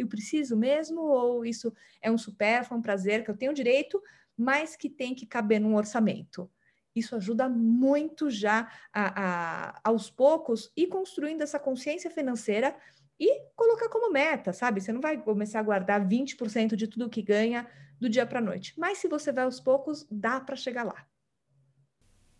eu 0.00 0.08
preciso 0.08 0.56
mesmo, 0.56 1.02
ou 1.02 1.44
isso 1.44 1.72
é 2.00 2.10
um 2.10 2.18
supérfluo, 2.18 2.78
um 2.78 2.82
prazer 2.82 3.24
que 3.24 3.30
eu 3.30 3.36
tenho 3.36 3.54
direito, 3.54 4.02
mas 4.36 4.76
que 4.76 4.88
tem 4.88 5.14
que 5.14 5.26
caber 5.26 5.60
num 5.60 5.76
orçamento. 5.76 6.50
Isso 6.94 7.14
ajuda 7.14 7.48
muito 7.48 8.30
já 8.30 8.70
a, 8.92 9.72
a, 9.72 9.80
aos 9.84 10.10
poucos 10.10 10.72
ir 10.76 10.88
construindo 10.88 11.42
essa 11.42 11.58
consciência 11.58 12.10
financeira 12.10 12.76
e 13.20 13.42
colocar 13.54 13.90
como 13.90 14.10
meta, 14.10 14.52
sabe? 14.52 14.80
Você 14.80 14.92
não 14.92 15.00
vai 15.00 15.18
começar 15.18 15.60
a 15.60 15.62
guardar 15.62 16.00
20% 16.00 16.74
de 16.74 16.86
tudo 16.86 17.10
que 17.10 17.20
ganha 17.20 17.66
do 18.00 18.08
dia 18.08 18.24
para 18.24 18.38
a 18.38 18.42
noite, 18.42 18.72
mas 18.78 18.96
se 18.96 19.06
você 19.06 19.30
vai 19.30 19.44
aos 19.44 19.60
poucos, 19.60 20.06
dá 20.10 20.40
para 20.40 20.56
chegar 20.56 20.84
lá. 20.84 21.06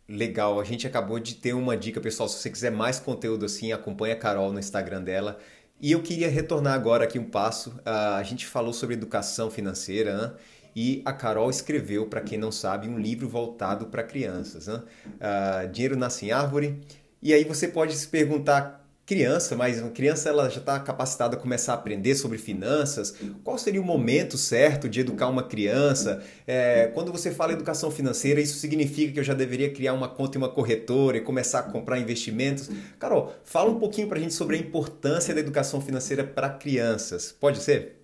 Legal, 0.08 0.58
a 0.58 0.64
gente 0.64 0.86
acabou 0.88 1.20
de 1.20 1.36
ter 1.36 1.52
uma 1.52 1.76
dica, 1.76 2.00
pessoal. 2.00 2.28
Se 2.28 2.38
você 2.38 2.50
quiser 2.50 2.72
mais 2.72 2.98
conteúdo 2.98 3.44
assim, 3.44 3.70
acompanha 3.70 4.14
a 4.14 4.18
Carol 4.18 4.52
no 4.52 4.58
Instagram 4.58 5.02
dela. 5.02 5.38
E 5.80 5.92
eu 5.92 6.02
queria 6.02 6.28
retornar 6.28 6.74
agora 6.74 7.04
aqui 7.04 7.16
um 7.16 7.30
passo. 7.30 7.70
Uh, 7.86 8.16
a 8.16 8.22
gente 8.24 8.44
falou 8.44 8.72
sobre 8.72 8.96
educação 8.96 9.50
financeira 9.50 10.16
né? 10.16 10.34
e 10.74 11.00
a 11.04 11.12
Carol 11.12 11.48
escreveu, 11.48 12.06
para 12.06 12.20
quem 12.20 12.36
não 12.36 12.50
sabe, 12.50 12.88
um 12.88 12.98
livro 12.98 13.28
voltado 13.28 13.86
para 13.86 14.02
crianças. 14.02 14.66
Né? 14.66 14.82
Uh, 15.06 15.68
Dinheiro 15.68 15.96
nasce 15.96 16.26
em 16.26 16.32
árvore. 16.32 16.80
E 17.22 17.32
aí 17.32 17.44
você 17.44 17.68
pode 17.68 17.94
se 17.94 18.08
perguntar 18.08 18.79
criança, 19.10 19.56
mas 19.56 19.80
uma 19.80 19.90
criança 19.90 20.28
ela 20.28 20.48
já 20.48 20.60
está 20.60 20.78
capacitada 20.78 21.36
a 21.36 21.40
começar 21.40 21.72
a 21.72 21.74
aprender 21.74 22.14
sobre 22.14 22.38
finanças. 22.38 23.10
Qual 23.42 23.58
seria 23.58 23.82
o 23.82 23.84
momento 23.84 24.38
certo 24.38 24.88
de 24.88 25.00
educar 25.00 25.26
uma 25.26 25.42
criança? 25.42 26.22
É, 26.46 26.86
quando 26.94 27.10
você 27.10 27.32
fala 27.32 27.52
educação 27.52 27.90
financeira, 27.90 28.40
isso 28.40 28.60
significa 28.60 29.12
que 29.12 29.18
eu 29.18 29.24
já 29.24 29.34
deveria 29.34 29.74
criar 29.74 29.94
uma 29.94 30.08
conta 30.08 30.38
em 30.38 30.40
uma 30.40 30.48
corretora 30.48 31.16
e 31.16 31.22
começar 31.22 31.58
a 31.58 31.62
comprar 31.64 31.98
investimentos? 31.98 32.70
Carol, 33.00 33.34
fala 33.42 33.68
um 33.68 33.80
pouquinho 33.80 34.06
para 34.06 34.16
a 34.16 34.20
gente 34.20 34.32
sobre 34.32 34.54
a 34.54 34.60
importância 34.60 35.34
da 35.34 35.40
educação 35.40 35.80
financeira 35.80 36.22
para 36.22 36.48
crianças. 36.48 37.32
Pode 37.32 37.58
ser? 37.58 37.96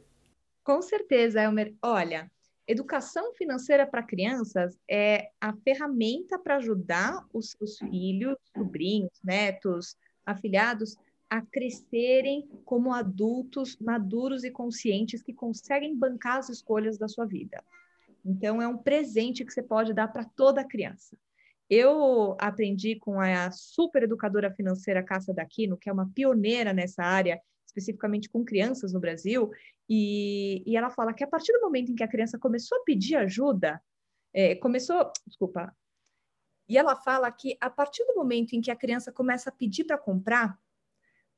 Com 0.64 0.82
certeza, 0.82 1.40
Elmer. 1.40 1.72
Olha, 1.80 2.28
educação 2.66 3.32
financeira 3.34 3.86
para 3.86 4.02
crianças 4.02 4.76
é 4.90 5.28
a 5.40 5.54
ferramenta 5.62 6.36
para 6.36 6.56
ajudar 6.56 7.24
os 7.32 7.52
seus 7.52 7.78
filhos, 7.78 8.36
sobrinhos, 8.52 9.12
netos, 9.22 9.94
afiliados 10.26 10.96
a 11.30 11.40
crescerem 11.40 12.48
como 12.64 12.92
adultos 12.92 13.76
maduros 13.78 14.44
e 14.44 14.50
conscientes 14.50 15.22
que 15.22 15.32
conseguem 15.32 15.96
bancar 15.96 16.38
as 16.38 16.48
escolhas 16.48 16.98
da 16.98 17.08
sua 17.08 17.24
vida. 17.24 17.62
Então, 18.24 18.60
é 18.60 18.66
um 18.66 18.76
presente 18.76 19.44
que 19.44 19.52
você 19.52 19.62
pode 19.62 19.94
dar 19.94 20.08
para 20.08 20.24
toda 20.24 20.64
criança. 20.64 21.16
Eu 21.68 22.36
aprendi 22.38 22.96
com 22.96 23.20
a 23.20 23.50
super 23.50 24.04
educadora 24.04 24.52
financeira 24.52 25.02
Cássia 25.02 25.34
Daquino, 25.34 25.76
que 25.76 25.88
é 25.88 25.92
uma 25.92 26.10
pioneira 26.12 26.72
nessa 26.72 27.02
área, 27.02 27.40
especificamente 27.66 28.28
com 28.28 28.44
crianças 28.44 28.92
no 28.92 29.00
Brasil, 29.00 29.50
e, 29.88 30.62
e 30.66 30.76
ela 30.76 30.90
fala 30.90 31.12
que 31.12 31.24
a 31.24 31.28
partir 31.28 31.52
do 31.52 31.60
momento 31.60 31.90
em 31.90 31.94
que 31.94 32.04
a 32.04 32.08
criança 32.08 32.38
começou 32.38 32.78
a 32.78 32.84
pedir 32.84 33.16
ajuda, 33.16 33.80
é, 34.32 34.54
começou, 34.56 35.10
desculpa, 35.26 35.74
e 36.68 36.76
ela 36.76 36.96
fala 36.96 37.31
que 37.31 37.57
a 37.61 37.70
partir 37.70 38.05
do 38.07 38.14
momento 38.14 38.55
em 38.55 38.61
que 38.61 38.70
a 38.70 38.76
criança 38.76 39.12
começa 39.12 39.50
a 39.50 39.52
pedir 39.52 39.85
para 39.85 39.98
comprar, 39.98 40.59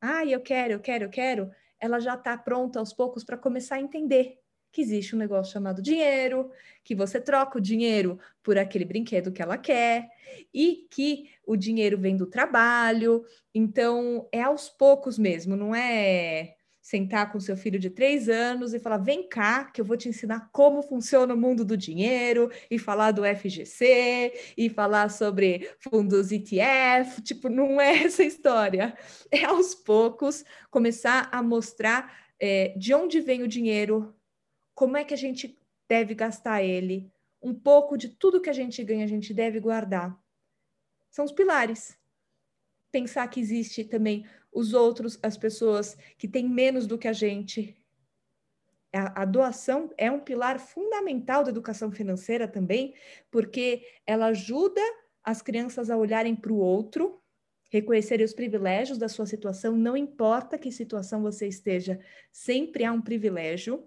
ah, 0.00 0.24
eu 0.24 0.40
quero, 0.40 0.74
eu 0.74 0.80
quero, 0.80 1.04
eu 1.04 1.10
quero, 1.10 1.50
ela 1.80 2.00
já 2.00 2.14
está 2.14 2.36
pronta 2.36 2.78
aos 2.78 2.92
poucos 2.92 3.24
para 3.24 3.36
começar 3.36 3.76
a 3.76 3.80
entender 3.80 4.38
que 4.70 4.82
existe 4.82 5.14
um 5.14 5.18
negócio 5.18 5.52
chamado 5.52 5.80
dinheiro, 5.80 6.50
que 6.84 6.94
você 6.94 7.20
troca 7.20 7.58
o 7.58 7.60
dinheiro 7.60 8.18
por 8.42 8.58
aquele 8.58 8.84
brinquedo 8.84 9.32
que 9.32 9.42
ela 9.42 9.56
quer 9.56 10.10
e 10.52 10.86
que 10.90 11.30
o 11.46 11.56
dinheiro 11.56 11.98
vem 11.98 12.16
do 12.16 12.26
trabalho. 12.26 13.24
Então, 13.54 14.28
é 14.30 14.42
aos 14.42 14.68
poucos 14.68 15.18
mesmo, 15.18 15.56
não 15.56 15.74
é 15.74 16.57
sentar 16.88 17.30
com 17.30 17.38
seu 17.38 17.54
filho 17.54 17.78
de 17.78 17.90
três 17.90 18.30
anos 18.30 18.72
e 18.72 18.78
falar: 18.78 18.96
vem 18.96 19.28
cá, 19.28 19.64
que 19.64 19.78
eu 19.78 19.84
vou 19.84 19.96
te 19.96 20.08
ensinar 20.08 20.48
como 20.50 20.82
funciona 20.82 21.34
o 21.34 21.36
mundo 21.36 21.62
do 21.62 21.76
dinheiro, 21.76 22.50
e 22.70 22.78
falar 22.78 23.12
do 23.12 23.22
FGC, 23.24 24.54
e 24.56 24.70
falar 24.70 25.10
sobre 25.10 25.70
fundos 25.80 26.32
ETF. 26.32 27.20
Tipo, 27.20 27.50
não 27.50 27.78
é 27.78 27.92
essa 28.04 28.24
história. 28.24 28.96
É 29.30 29.44
aos 29.44 29.74
poucos 29.74 30.44
começar 30.70 31.28
a 31.30 31.42
mostrar 31.42 32.10
é, 32.40 32.68
de 32.78 32.94
onde 32.94 33.20
vem 33.20 33.42
o 33.42 33.48
dinheiro, 33.48 34.14
como 34.74 34.96
é 34.96 35.04
que 35.04 35.12
a 35.12 35.18
gente 35.18 35.58
deve 35.86 36.14
gastar 36.14 36.62
ele, 36.62 37.12
um 37.42 37.52
pouco 37.52 37.98
de 37.98 38.08
tudo 38.08 38.40
que 38.40 38.48
a 38.48 38.54
gente 38.54 38.82
ganha, 38.82 39.04
a 39.04 39.08
gente 39.08 39.34
deve 39.34 39.60
guardar. 39.60 40.18
São 41.10 41.24
os 41.24 41.32
pilares. 41.32 41.98
Pensar 42.90 43.28
que 43.28 43.40
existe 43.40 43.84
também 43.84 44.24
os 44.52 44.74
outros, 44.74 45.18
as 45.22 45.36
pessoas 45.36 45.96
que 46.16 46.26
têm 46.26 46.48
menos 46.48 46.86
do 46.86 46.98
que 46.98 47.08
a 47.08 47.12
gente. 47.12 47.76
A, 48.92 49.22
a, 49.22 49.24
doação 49.24 49.90
é 49.98 50.10
um 50.10 50.20
pilar 50.20 50.58
fundamental 50.58 51.44
da 51.44 51.50
educação 51.50 51.92
financeira 51.92 52.48
também, 52.48 52.94
porque 53.30 53.86
ela 54.06 54.26
ajuda 54.26 54.80
as 55.22 55.42
crianças 55.42 55.90
a 55.90 55.96
olharem 55.96 56.34
para 56.34 56.52
o 56.52 56.56
outro, 56.56 57.22
reconhecerem 57.70 58.24
os 58.24 58.32
privilégios 58.32 58.96
da 58.96 59.08
sua 59.08 59.26
situação, 59.26 59.76
não 59.76 59.94
importa 59.94 60.56
que 60.56 60.72
situação 60.72 61.20
você 61.20 61.46
esteja, 61.46 62.00
sempre 62.32 62.84
há 62.84 62.92
um 62.92 63.02
privilégio. 63.02 63.86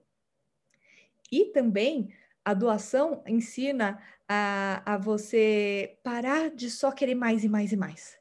E 1.31 1.45
também 1.45 2.13
a 2.45 2.53
doação 2.53 3.23
ensina 3.25 3.99
a, 4.27 4.93
a 4.93 4.97
você 4.97 5.97
parar 6.03 6.51
de 6.51 6.69
só 6.69 6.91
querer 6.91 7.15
mais 7.15 7.43
e 7.43 7.49
mais 7.49 7.71
e 7.71 7.77
mais. 7.77 8.20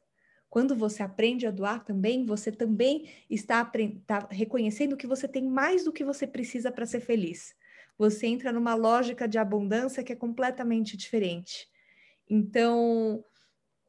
Quando 0.51 0.75
você 0.75 1.03
aprende 1.03 1.47
a 1.47 1.51
doar 1.51 1.85
também, 1.85 2.27
você 2.27 2.51
também 2.51 3.09
está, 3.31 3.71
está 3.73 4.29
reconhecendo 4.31 4.97
que 4.97 5.07
você 5.07 5.29
tem 5.29 5.45
mais 5.45 5.85
do 5.85 5.93
que 5.93 6.05
você 6.05 6.27
precisa 6.27 6.73
para 6.73 6.85
ser 6.85 7.01
feliz. 7.01 7.55
Você 7.97 8.27
entra 8.27 8.51
numa 8.51 8.75
lógica 8.75 9.29
de 9.29 9.39
abundância 9.39 10.03
que 10.03 10.13
é 10.13 10.17
completamente 10.17 10.97
diferente. 10.97 11.69
Então, 12.29 13.25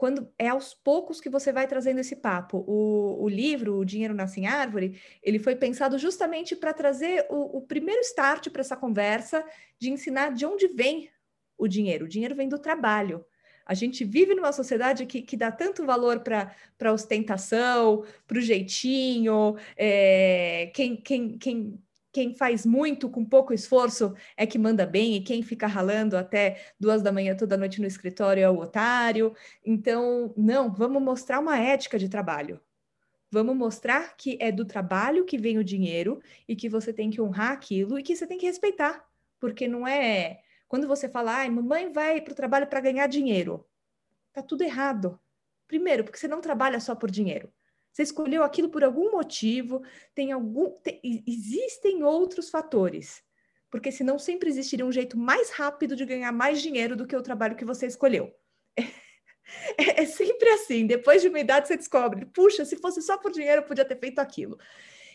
quando 0.01 0.31
é 0.37 0.49
aos 0.49 0.73
poucos 0.73 1.21
que 1.21 1.29
você 1.29 1.51
vai 1.51 1.67
trazendo 1.67 1.99
esse 1.99 2.15
papo. 2.15 2.63
O, 2.67 3.23
o 3.23 3.29
livro, 3.29 3.77
O 3.77 3.85
Dinheiro 3.85 4.13
Nasce 4.13 4.39
em 4.39 4.47
Árvore, 4.47 4.99
ele 5.21 5.37
foi 5.37 5.55
pensado 5.55 5.97
justamente 5.99 6.55
para 6.55 6.73
trazer 6.73 7.27
o, 7.29 7.57
o 7.57 7.61
primeiro 7.61 8.01
start 8.01 8.49
para 8.49 8.61
essa 8.61 8.75
conversa 8.75 9.45
de 9.79 9.91
ensinar 9.91 10.33
de 10.33 10.43
onde 10.43 10.67
vem 10.67 11.09
o 11.57 11.67
dinheiro. 11.67 12.05
O 12.05 12.07
dinheiro 12.07 12.35
vem 12.35 12.49
do 12.49 12.57
trabalho. 12.57 13.23
A 13.71 13.73
gente 13.73 14.03
vive 14.03 14.35
numa 14.35 14.51
sociedade 14.51 15.05
que, 15.05 15.21
que 15.21 15.37
dá 15.37 15.49
tanto 15.49 15.85
valor 15.85 16.19
para 16.19 16.53
a 16.83 16.91
ostentação, 16.91 18.03
para 18.27 18.37
o 18.37 18.41
jeitinho, 18.41 19.55
é, 19.77 20.69
quem, 20.75 20.97
quem, 20.97 21.37
quem 21.37 21.79
quem 22.11 22.33
faz 22.33 22.65
muito 22.65 23.09
com 23.09 23.23
pouco 23.23 23.53
esforço 23.53 24.13
é 24.35 24.45
que 24.45 24.59
manda 24.59 24.85
bem, 24.85 25.15
e 25.15 25.21
quem 25.21 25.41
fica 25.41 25.65
ralando 25.67 26.17
até 26.17 26.61
duas 26.77 27.01
da 27.01 27.13
manhã 27.13 27.33
toda 27.33 27.55
noite 27.55 27.79
no 27.79 27.87
escritório 27.87 28.43
é 28.43 28.49
o 28.49 28.59
otário. 28.59 29.33
Então, 29.65 30.33
não, 30.35 30.69
vamos 30.69 31.01
mostrar 31.01 31.39
uma 31.39 31.57
ética 31.57 31.97
de 31.97 32.09
trabalho. 32.09 32.59
Vamos 33.31 33.55
mostrar 33.55 34.17
que 34.17 34.37
é 34.41 34.51
do 34.51 34.65
trabalho 34.65 35.23
que 35.23 35.37
vem 35.37 35.57
o 35.57 35.63
dinheiro 35.63 36.21
e 36.45 36.57
que 36.57 36.67
você 36.67 36.91
tem 36.91 37.09
que 37.09 37.21
honrar 37.21 37.53
aquilo 37.53 37.97
e 37.97 38.03
que 38.03 38.17
você 38.17 38.27
tem 38.27 38.37
que 38.37 38.45
respeitar. 38.45 39.07
Porque 39.39 39.65
não 39.65 39.87
é. 39.87 40.41
Quando 40.71 40.87
você 40.87 41.09
fala, 41.09 41.35
ai, 41.35 41.49
mamãe 41.49 41.91
vai 41.91 42.21
para 42.21 42.31
o 42.31 42.35
trabalho 42.35 42.65
para 42.65 42.79
ganhar 42.79 43.05
dinheiro, 43.05 43.67
tá 44.31 44.41
tudo 44.41 44.63
errado. 44.63 45.19
Primeiro, 45.67 46.05
porque 46.05 46.17
você 46.17 46.29
não 46.29 46.39
trabalha 46.39 46.79
só 46.79 46.95
por 46.95 47.11
dinheiro. 47.11 47.51
Você 47.91 48.03
escolheu 48.03 48.41
aquilo 48.41 48.69
por 48.69 48.81
algum 48.81 49.11
motivo, 49.11 49.83
tem 50.15 50.31
algum. 50.31 50.69
Tem, 50.79 51.01
existem 51.27 52.05
outros 52.05 52.49
fatores. 52.49 53.21
Porque 53.69 53.91
senão 53.91 54.17
sempre 54.17 54.47
existiria 54.47 54.85
um 54.85 54.93
jeito 54.93 55.17
mais 55.17 55.49
rápido 55.49 55.93
de 55.93 56.05
ganhar 56.05 56.31
mais 56.31 56.61
dinheiro 56.61 56.95
do 56.95 57.05
que 57.05 57.17
o 57.17 57.21
trabalho 57.21 57.57
que 57.57 57.65
você 57.65 57.85
escolheu. 57.85 58.33
É, 59.77 60.03
é 60.03 60.05
sempre 60.05 60.47
assim. 60.51 60.87
Depois 60.87 61.21
de 61.21 61.27
uma 61.27 61.39
idade, 61.41 61.67
você 61.67 61.75
descobre: 61.75 62.25
puxa, 62.27 62.63
se 62.63 62.77
fosse 62.77 63.01
só 63.01 63.17
por 63.17 63.29
dinheiro, 63.33 63.61
eu 63.61 63.65
podia 63.65 63.83
ter 63.83 63.99
feito 63.99 64.19
aquilo. 64.19 64.57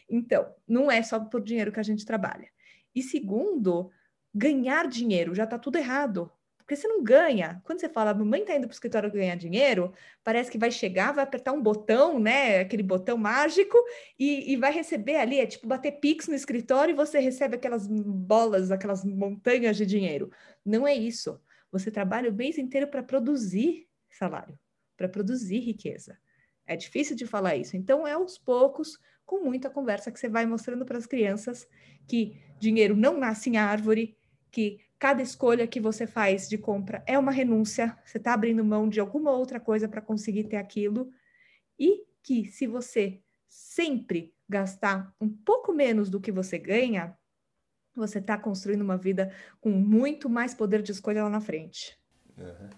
Então, 0.07 0.55
não 0.69 0.91
é 0.91 1.03
só 1.03 1.19
por 1.19 1.41
dinheiro 1.41 1.73
que 1.73 1.81
a 1.81 1.83
gente 1.83 2.05
trabalha. 2.05 2.51
E 2.95 3.03
segundo, 3.03 3.91
ganhar 4.37 4.87
dinheiro 4.87 5.35
já 5.35 5.45
está 5.45 5.59
tudo 5.59 5.79
errado. 5.79 6.31
Porque 6.59 6.75
você 6.75 6.89
não 6.89 7.03
ganha. 7.03 7.63
Quando 7.65 7.81
você 7.81 7.89
fala, 7.89 8.13
mamãe 8.13 8.41
está 8.41 8.57
indo 8.57 8.67
para 8.67 8.73
o 8.73 8.75
escritório 8.75 9.11
ganhar 9.11 9.37
dinheiro, 9.37 9.95
parece 10.25 10.51
que 10.51 10.59
vai 10.59 10.71
chegar, 10.71 11.13
vai 11.13 11.23
apertar 11.23 11.53
um 11.53 11.63
botão, 11.63 12.19
né? 12.19 12.59
Aquele 12.59 12.83
botão 12.83 13.17
mágico, 13.17 13.79
e, 14.19 14.53
e 14.53 14.57
vai 14.57 14.73
receber 14.73 15.15
ali, 15.17 15.39
é 15.39 15.47
tipo 15.47 15.67
bater 15.69 15.93
pix 16.01 16.27
no 16.27 16.35
escritório 16.35 16.93
e 16.93 16.97
você 16.97 17.21
recebe 17.21 17.55
aquelas 17.55 17.87
bolas, 17.87 18.73
aquelas 18.73 19.05
montanhas 19.05 19.77
de 19.77 19.87
dinheiro. 19.87 20.29
Não 20.65 20.87
é 20.89 20.95
isso. 20.95 21.41
Você 21.71 21.89
trabalha 21.89 22.31
o 22.31 22.35
mês 22.35 22.59
inteiro 22.59 22.89
para 22.89 23.03
produzir 23.03 23.87
salário, 24.11 24.59
para 24.97 25.09
produzir 25.09 25.61
riqueza. 25.61 26.19
É 26.67 26.75
difícil 26.75 27.15
de 27.15 27.27
falar 27.27 27.55
isso. 27.55 27.77
Então, 27.77 28.05
é 28.05 28.13
aos 28.13 28.39
poucos, 28.39 28.99
com 29.25 29.39
muita 29.39 29.71
conversa, 29.71 30.11
que 30.11 30.19
você 30.19 30.29
vai 30.29 30.45
mostrando 30.47 30.85
para 30.85 30.99
as 30.99 31.07
crianças 31.07 31.69
que 32.09 32.41
dinheiro 32.59 32.97
não 32.97 33.17
nasce 33.19 33.51
em 33.51 33.57
árvore, 33.57 34.17
que 34.51 34.81
cada 34.99 35.23
escolha 35.23 35.67
que 35.67 35.81
você 35.81 36.07
faz 36.07 36.49
de 36.49 36.57
compra 36.57 37.03
é 37.07 37.19
uma 37.19 37.31
renúncia, 37.31 37.97
você 38.05 38.19
está 38.19 38.33
abrindo 38.33 38.65
mão 38.65 38.89
de 38.89 39.01
alguma 39.01 39.31
outra 39.31 39.61
coisa 39.61 39.89
para 39.89 40.01
conseguir 40.01 40.45
ter 40.45 40.57
aquilo, 40.57 41.11
e 41.79 42.05
que 42.23 42.47
se 42.47 42.67
você 42.67 43.21
sempre 43.49 44.35
gastar 44.49 45.15
um 45.21 45.29
pouco 45.29 45.73
menos 45.73 46.09
do 46.09 46.21
que 46.21 46.33
você 46.33 46.59
ganha, 46.59 47.17
você 47.95 48.19
está 48.19 48.39
construindo 48.39 48.83
uma 48.83 48.97
vida 48.97 49.33
com 49.61 49.71
muito 49.71 50.29
mais 50.29 50.55
poder 50.55 50.83
de 50.83 50.93
escolha 50.93 51.25
lá 51.25 51.31
na 51.31 51.41
frente. 51.41 51.99
Uhum. 52.37 52.71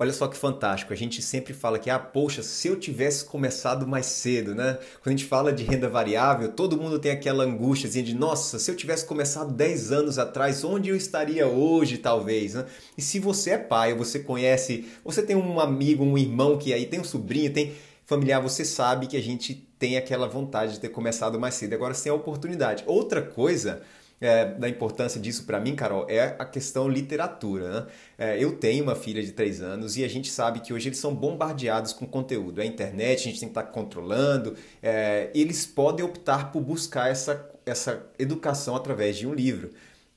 Olha 0.00 0.12
só 0.12 0.28
que 0.28 0.36
fantástico. 0.36 0.92
A 0.92 0.96
gente 0.96 1.20
sempre 1.20 1.52
fala 1.52 1.76
que, 1.76 1.90
ah, 1.90 1.98
poxa, 1.98 2.40
se 2.40 2.68
eu 2.68 2.78
tivesse 2.78 3.24
começado 3.24 3.84
mais 3.84 4.06
cedo, 4.06 4.54
né? 4.54 4.78
Quando 5.02 5.08
a 5.08 5.10
gente 5.10 5.24
fala 5.24 5.52
de 5.52 5.64
renda 5.64 5.88
variável, 5.88 6.52
todo 6.52 6.76
mundo 6.76 7.00
tem 7.00 7.10
aquela 7.10 7.42
angústia 7.42 7.90
de, 7.90 8.14
nossa, 8.14 8.60
se 8.60 8.70
eu 8.70 8.76
tivesse 8.76 9.04
começado 9.04 9.52
10 9.52 9.90
anos 9.90 10.16
atrás, 10.16 10.62
onde 10.62 10.88
eu 10.88 10.94
estaria 10.94 11.48
hoje, 11.48 11.98
talvez, 11.98 12.54
né? 12.54 12.64
E 12.96 13.02
se 13.02 13.18
você 13.18 13.50
é 13.50 13.58
pai, 13.58 13.92
você 13.92 14.20
conhece, 14.20 14.86
você 15.04 15.20
tem 15.20 15.34
um 15.34 15.58
amigo, 15.58 16.04
um 16.04 16.16
irmão 16.16 16.56
que 16.56 16.72
aí 16.72 16.86
tem 16.86 17.00
um 17.00 17.04
sobrinho, 17.04 17.52
tem 17.52 17.74
familiar, 18.06 18.40
você 18.40 18.64
sabe 18.64 19.08
que 19.08 19.16
a 19.16 19.22
gente 19.22 19.52
tem 19.80 19.96
aquela 19.96 20.28
vontade 20.28 20.74
de 20.74 20.80
ter 20.80 20.90
começado 20.90 21.40
mais 21.40 21.54
cedo. 21.54 21.74
Agora, 21.74 21.92
sem 21.92 22.10
a 22.10 22.14
oportunidade. 22.14 22.84
Outra 22.86 23.20
coisa 23.20 23.82
é, 24.20 24.46
da 24.46 24.68
importância 24.68 25.20
disso 25.20 25.44
para 25.44 25.60
mim, 25.60 25.74
Carol, 25.74 26.06
é 26.08 26.36
a 26.38 26.44
questão 26.44 26.88
literatura. 26.88 27.68
Né? 27.68 27.86
É, 28.18 28.42
eu 28.42 28.56
tenho 28.56 28.84
uma 28.84 28.94
filha 28.94 29.22
de 29.22 29.32
3 29.32 29.62
anos 29.62 29.96
e 29.96 30.04
a 30.04 30.08
gente 30.08 30.30
sabe 30.30 30.60
que 30.60 30.72
hoje 30.72 30.88
eles 30.88 30.98
são 30.98 31.14
bombardeados 31.14 31.92
com 31.92 32.06
conteúdo. 32.06 32.60
É 32.60 32.64
a 32.64 32.66
internet, 32.66 33.20
a 33.20 33.30
gente 33.30 33.40
tem 33.40 33.48
que 33.48 33.52
estar 33.52 33.62
tá 33.62 33.70
controlando. 33.70 34.56
É, 34.82 35.30
eles 35.34 35.66
podem 35.66 36.04
optar 36.04 36.50
por 36.50 36.60
buscar 36.60 37.10
essa, 37.10 37.48
essa 37.64 38.06
educação 38.18 38.74
através 38.74 39.16
de 39.16 39.26
um 39.26 39.34
livro. 39.34 39.70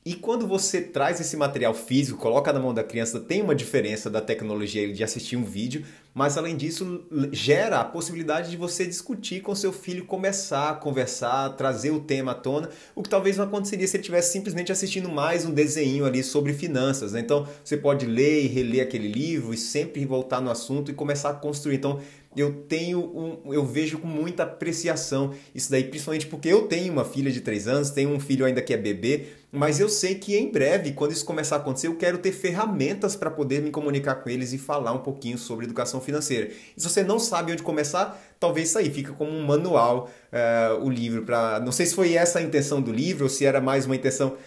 E 0.03 0.15
quando 0.15 0.47
você 0.47 0.81
traz 0.81 1.21
esse 1.21 1.37
material 1.37 1.75
físico, 1.75 2.17
coloca 2.17 2.51
na 2.51 2.59
mão 2.59 2.73
da 2.73 2.83
criança, 2.83 3.19
tem 3.19 3.39
uma 3.39 3.53
diferença 3.53 4.09
da 4.09 4.19
tecnologia 4.19 4.91
de 4.91 5.03
assistir 5.03 5.35
um 5.35 5.43
vídeo, 5.43 5.85
mas 6.11 6.39
além 6.39 6.57
disso, 6.57 7.05
gera 7.31 7.79
a 7.79 7.85
possibilidade 7.85 8.49
de 8.49 8.57
você 8.57 8.83
discutir 8.87 9.41
com 9.41 9.53
seu 9.53 9.71
filho, 9.71 10.03
começar 10.03 10.71
a 10.71 10.73
conversar, 10.73 11.49
trazer 11.49 11.91
o 11.91 11.99
tema 11.99 12.31
à 12.31 12.35
tona, 12.35 12.71
o 12.95 13.03
que 13.03 13.09
talvez 13.09 13.37
não 13.37 13.45
aconteceria 13.45 13.87
se 13.87 13.95
ele 13.95 14.01
estivesse 14.01 14.33
simplesmente 14.33 14.71
assistindo 14.71 15.07
mais 15.07 15.45
um 15.45 15.53
desenho 15.53 16.03
ali 16.03 16.23
sobre 16.23 16.51
finanças. 16.51 17.11
Né? 17.11 17.19
Então, 17.19 17.47
você 17.63 17.77
pode 17.77 18.07
ler 18.07 18.45
e 18.45 18.47
reler 18.47 18.81
aquele 18.81 19.07
livro 19.07 19.53
e 19.53 19.57
sempre 19.57 20.03
voltar 20.03 20.41
no 20.41 20.49
assunto 20.49 20.89
e 20.89 20.95
começar 20.95 21.29
a 21.29 21.33
construir. 21.35 21.75
Então, 21.75 22.01
eu 22.35 22.63
tenho 22.63 22.99
um, 22.99 23.53
eu 23.53 23.65
vejo 23.65 23.99
com 23.99 24.07
muita 24.07 24.43
apreciação 24.43 25.33
isso 25.53 25.69
daí, 25.69 25.83
principalmente 25.83 26.27
porque 26.27 26.47
eu 26.47 26.67
tenho 26.67 26.93
uma 26.93 27.03
filha 27.03 27.31
de 27.31 27.41
3 27.41 27.67
anos, 27.67 27.89
tenho 27.89 28.09
um 28.09 28.19
filho 28.19 28.45
ainda 28.45 28.61
que 28.61 28.73
é 28.73 28.77
bebê, 28.77 29.27
mas 29.51 29.79
eu 29.79 29.89
sei 29.89 30.15
que 30.15 30.37
em 30.37 30.49
breve, 30.49 30.93
quando 30.93 31.11
isso 31.11 31.25
começar 31.25 31.57
a 31.57 31.59
acontecer, 31.59 31.87
eu 31.87 31.97
quero 31.97 32.17
ter 32.17 32.31
ferramentas 32.31 33.15
para 33.15 33.29
poder 33.29 33.61
me 33.61 33.69
comunicar 33.69 34.15
com 34.15 34.29
eles 34.29 34.53
e 34.53 34.57
falar 34.57 34.93
um 34.93 35.03
pouquinho 35.03 35.37
sobre 35.37 35.65
educação 35.65 35.99
financeira. 35.99 36.51
E 36.75 36.81
se 36.81 36.87
você 36.87 37.03
não 37.03 37.19
sabe 37.19 37.51
onde 37.51 37.63
começar, 37.63 38.21
talvez 38.39 38.69
isso 38.69 38.77
aí 38.77 38.89
fica 38.89 39.11
como 39.13 39.31
um 39.31 39.45
manual 39.45 40.09
uh, 40.31 40.83
o 40.83 40.89
livro 40.89 41.23
para, 41.23 41.59
não 41.59 41.71
sei 41.71 41.85
se 41.85 41.95
foi 41.95 42.13
essa 42.13 42.39
a 42.39 42.41
intenção 42.41 42.81
do 42.81 42.91
livro 42.91 43.25
ou 43.25 43.29
se 43.29 43.45
era 43.45 43.59
mais 43.59 43.85
uma 43.85 43.95
intenção 43.95 44.37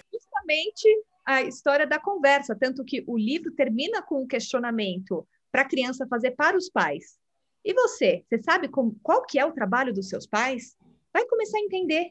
justamente 0.44 0.88
a 1.24 1.42
história 1.42 1.86
da 1.86 1.98
conversa, 1.98 2.54
tanto 2.54 2.84
que 2.84 3.02
o 3.06 3.16
livro 3.16 3.50
termina 3.52 4.02
com 4.02 4.22
um 4.22 4.26
questionamento 4.26 5.26
para 5.50 5.62
a 5.62 5.68
criança 5.68 6.06
fazer 6.06 6.32
para 6.32 6.56
os 6.56 6.68
pais. 6.68 7.16
E 7.64 7.72
você, 7.72 8.24
você 8.29 8.42
sabe 8.42 8.68
como, 8.68 8.96
qual 9.03 9.24
que 9.24 9.38
é 9.38 9.46
o 9.46 9.53
trabalho 9.53 9.92
dos 9.92 10.09
seus 10.09 10.27
pais? 10.27 10.77
Vai 11.12 11.24
começar 11.27 11.59
a 11.59 11.62
entender. 11.62 12.11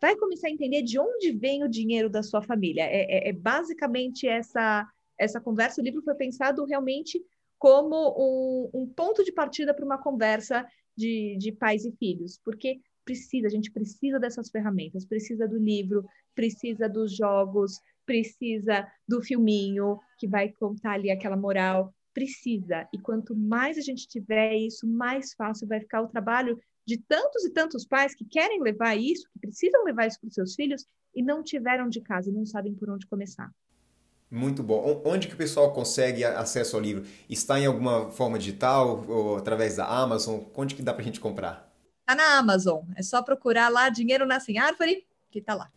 Vai 0.00 0.16
começar 0.16 0.48
a 0.48 0.50
entender 0.50 0.82
de 0.82 0.98
onde 0.98 1.32
vem 1.32 1.64
o 1.64 1.68
dinheiro 1.68 2.10
da 2.10 2.22
sua 2.22 2.42
família. 2.42 2.82
É, 2.82 3.28
é, 3.28 3.28
é 3.28 3.32
basicamente 3.32 4.26
essa, 4.26 4.86
essa 5.18 5.40
conversa. 5.40 5.80
O 5.80 5.84
livro 5.84 6.02
foi 6.02 6.14
pensado 6.14 6.64
realmente 6.64 7.22
como 7.58 8.14
um, 8.18 8.82
um 8.82 8.86
ponto 8.86 9.24
de 9.24 9.32
partida 9.32 9.74
para 9.74 9.84
uma 9.84 9.98
conversa 9.98 10.66
de, 10.96 11.36
de 11.38 11.52
pais 11.52 11.84
e 11.84 11.92
filhos, 11.92 12.38
porque 12.44 12.80
precisa, 13.04 13.46
a 13.46 13.50
gente 13.50 13.70
precisa 13.70 14.18
dessas 14.18 14.50
ferramentas, 14.50 15.04
precisa 15.04 15.46
do 15.46 15.58
livro, 15.58 16.04
precisa 16.34 16.88
dos 16.88 17.14
jogos, 17.14 17.80
precisa 18.06 18.86
do 19.06 19.22
filminho 19.22 19.98
que 20.18 20.26
vai 20.26 20.50
contar 20.50 20.92
ali 20.92 21.10
aquela 21.10 21.36
moral, 21.36 21.94
precisa. 22.12 22.88
E 22.92 22.98
quanto 22.98 23.34
mais 23.36 23.78
a 23.78 23.80
gente 23.80 24.06
tiver 24.06 24.54
isso, 24.54 24.86
mais 24.86 25.32
fácil 25.34 25.66
vai 25.66 25.80
ficar 25.80 26.02
o 26.02 26.08
trabalho 26.08 26.58
de 26.86 26.98
tantos 26.98 27.44
e 27.44 27.50
tantos 27.50 27.84
pais 27.84 28.14
que 28.14 28.24
querem 28.24 28.60
levar 28.60 28.96
isso, 28.96 29.28
que 29.32 29.38
precisam 29.38 29.84
levar 29.84 30.06
isso 30.06 30.18
para 30.20 30.28
os 30.28 30.34
seus 30.34 30.54
filhos 30.54 30.86
e 31.14 31.22
não 31.22 31.42
tiveram 31.42 31.88
de 31.88 32.00
casa 32.00 32.30
e 32.30 32.32
não 32.32 32.44
sabem 32.44 32.74
por 32.74 32.90
onde 32.90 33.06
começar. 33.06 33.50
Muito 34.30 34.62
bom. 34.62 35.02
Onde 35.04 35.26
que 35.26 35.34
o 35.34 35.36
pessoal 35.36 35.72
consegue 35.72 36.22
acesso 36.24 36.76
ao 36.76 36.82
livro? 36.82 37.04
Está 37.28 37.58
em 37.58 37.66
alguma 37.66 38.10
forma 38.12 38.38
digital 38.38 39.04
ou 39.08 39.36
através 39.36 39.76
da 39.76 39.86
Amazon? 39.86 40.42
Onde 40.54 40.74
que 40.76 40.82
dá 40.82 40.92
para 40.92 41.02
a 41.02 41.04
gente 41.04 41.18
comprar? 41.18 41.68
Está 42.00 42.14
na 42.14 42.38
Amazon. 42.38 42.84
É 42.94 43.02
só 43.02 43.22
procurar 43.22 43.68
lá 43.68 43.88
Dinheiro 43.88 44.26
Nasce 44.26 44.52
em 44.52 44.58
Árvore, 44.58 45.04
que 45.30 45.40
está 45.40 45.54
lá. 45.54 45.70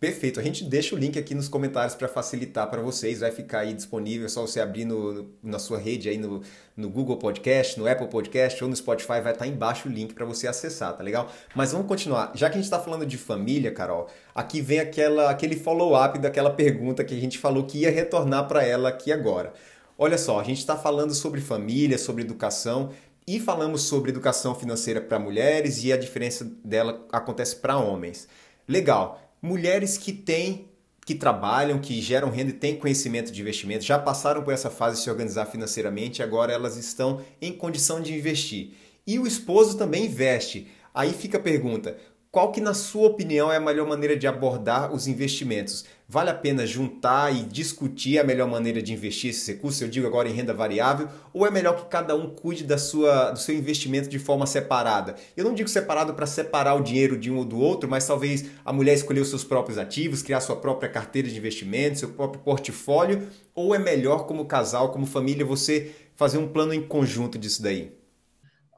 Perfeito. 0.00 0.38
A 0.38 0.42
gente 0.44 0.62
deixa 0.62 0.94
o 0.94 0.98
link 0.98 1.18
aqui 1.18 1.34
nos 1.34 1.48
comentários 1.48 1.96
para 1.96 2.06
facilitar 2.06 2.70
para 2.70 2.80
vocês. 2.80 3.18
Vai 3.18 3.32
ficar 3.32 3.60
aí 3.60 3.74
disponível, 3.74 4.26
é 4.26 4.28
só 4.28 4.42
você 4.42 4.60
abrir 4.60 4.84
no, 4.84 5.28
na 5.42 5.58
sua 5.58 5.76
rede 5.76 6.08
aí 6.08 6.16
no, 6.16 6.40
no 6.76 6.88
Google 6.88 7.16
Podcast, 7.16 7.76
no 7.76 7.88
Apple 7.88 8.06
Podcast 8.06 8.62
ou 8.62 8.70
no 8.70 8.76
Spotify, 8.76 9.20
vai 9.20 9.32
estar 9.32 9.38
tá 9.38 9.46
embaixo 9.48 9.88
o 9.88 9.92
link 9.92 10.14
para 10.14 10.24
você 10.24 10.46
acessar, 10.46 10.96
tá 10.96 11.02
legal? 11.02 11.28
Mas 11.52 11.72
vamos 11.72 11.88
continuar. 11.88 12.30
Já 12.36 12.48
que 12.48 12.54
a 12.54 12.58
gente 12.58 12.66
está 12.66 12.78
falando 12.78 13.04
de 13.04 13.18
família, 13.18 13.72
Carol, 13.72 14.06
aqui 14.32 14.60
vem 14.60 14.78
aquela, 14.78 15.30
aquele 15.30 15.56
follow-up 15.56 16.16
daquela 16.20 16.50
pergunta 16.50 17.02
que 17.02 17.14
a 17.14 17.20
gente 17.20 17.36
falou 17.36 17.64
que 17.64 17.78
ia 17.78 17.90
retornar 17.90 18.46
para 18.46 18.64
ela 18.64 18.90
aqui 18.90 19.10
agora. 19.10 19.52
Olha 19.98 20.16
só, 20.16 20.38
a 20.38 20.44
gente 20.44 20.58
está 20.58 20.76
falando 20.76 21.12
sobre 21.12 21.40
família, 21.40 21.98
sobre 21.98 22.22
educação 22.22 22.90
e 23.26 23.40
falamos 23.40 23.82
sobre 23.82 24.12
educação 24.12 24.54
financeira 24.54 25.00
para 25.00 25.18
mulheres 25.18 25.82
e 25.82 25.92
a 25.92 25.96
diferença 25.96 26.48
dela 26.64 27.04
acontece 27.10 27.56
para 27.56 27.76
homens. 27.76 28.28
Legal 28.68 29.27
mulheres 29.42 29.96
que 29.96 30.12
têm 30.12 30.68
que 31.08 31.14
trabalham, 31.14 31.78
que 31.78 32.02
geram 32.02 32.28
renda 32.28 32.50
e 32.50 32.52
têm 32.52 32.76
conhecimento 32.76 33.32
de 33.32 33.40
investimento, 33.40 33.82
já 33.82 33.98
passaram 33.98 34.42
por 34.42 34.52
essa 34.52 34.68
fase 34.68 34.98
de 34.98 35.04
se 35.04 35.10
organizar 35.10 35.46
financeiramente, 35.46 36.22
agora 36.22 36.52
elas 36.52 36.76
estão 36.76 37.22
em 37.40 37.50
condição 37.50 37.98
de 37.98 38.14
investir. 38.14 38.72
E 39.06 39.18
o 39.18 39.26
esposo 39.26 39.78
também 39.78 40.04
investe. 40.04 40.68
Aí 40.92 41.14
fica 41.14 41.38
a 41.38 41.40
pergunta: 41.40 41.96
qual 42.30 42.52
que, 42.52 42.60
na 42.60 42.74
sua 42.74 43.06
opinião, 43.08 43.50
é 43.50 43.56
a 43.56 43.60
melhor 43.60 43.88
maneira 43.88 44.14
de 44.14 44.26
abordar 44.26 44.92
os 44.92 45.06
investimentos? 45.06 45.86
Vale 46.06 46.28
a 46.28 46.34
pena 46.34 46.66
juntar 46.66 47.34
e 47.34 47.42
discutir 47.42 48.18
a 48.18 48.24
melhor 48.24 48.46
maneira 48.46 48.82
de 48.82 48.92
investir 48.92 49.30
esses 49.30 49.46
recursos? 49.46 49.80
Eu 49.80 49.88
digo 49.88 50.06
agora 50.06 50.28
em 50.28 50.32
renda 50.32 50.52
variável, 50.52 51.08
ou 51.32 51.46
é 51.46 51.50
melhor 51.50 51.76
que 51.76 51.86
cada 51.86 52.14
um 52.14 52.28
cuide 52.28 52.64
da 52.64 52.76
sua, 52.76 53.30
do 53.30 53.38
seu 53.38 53.54
investimento 53.54 54.10
de 54.10 54.18
forma 54.18 54.46
separada? 54.46 55.16
Eu 55.34 55.44
não 55.44 55.54
digo 55.54 55.70
separado 55.70 56.12
para 56.12 56.26
separar 56.26 56.74
o 56.74 56.82
dinheiro 56.82 57.18
de 57.18 57.30
um 57.30 57.38
ou 57.38 57.44
do 57.46 57.58
outro, 57.58 57.88
mas 57.88 58.06
talvez 58.06 58.44
a 58.62 58.72
mulher 58.74 58.92
escolher 58.92 59.20
os 59.20 59.28
seus 59.28 59.44
próprios 59.44 59.78
ativos, 59.78 60.22
criar 60.22 60.40
sua 60.40 60.56
própria 60.56 60.90
carteira 60.90 61.28
de 61.28 61.36
investimento, 61.36 61.98
seu 61.98 62.10
próprio 62.10 62.42
portfólio, 62.42 63.26
ou 63.54 63.74
é 63.74 63.78
melhor 63.78 64.26
como 64.26 64.44
casal, 64.44 64.92
como 64.92 65.06
família, 65.06 65.46
você 65.46 65.92
fazer 66.14 66.36
um 66.36 66.48
plano 66.48 66.74
em 66.74 66.86
conjunto 66.86 67.38
disso 67.38 67.62
daí? 67.62 67.97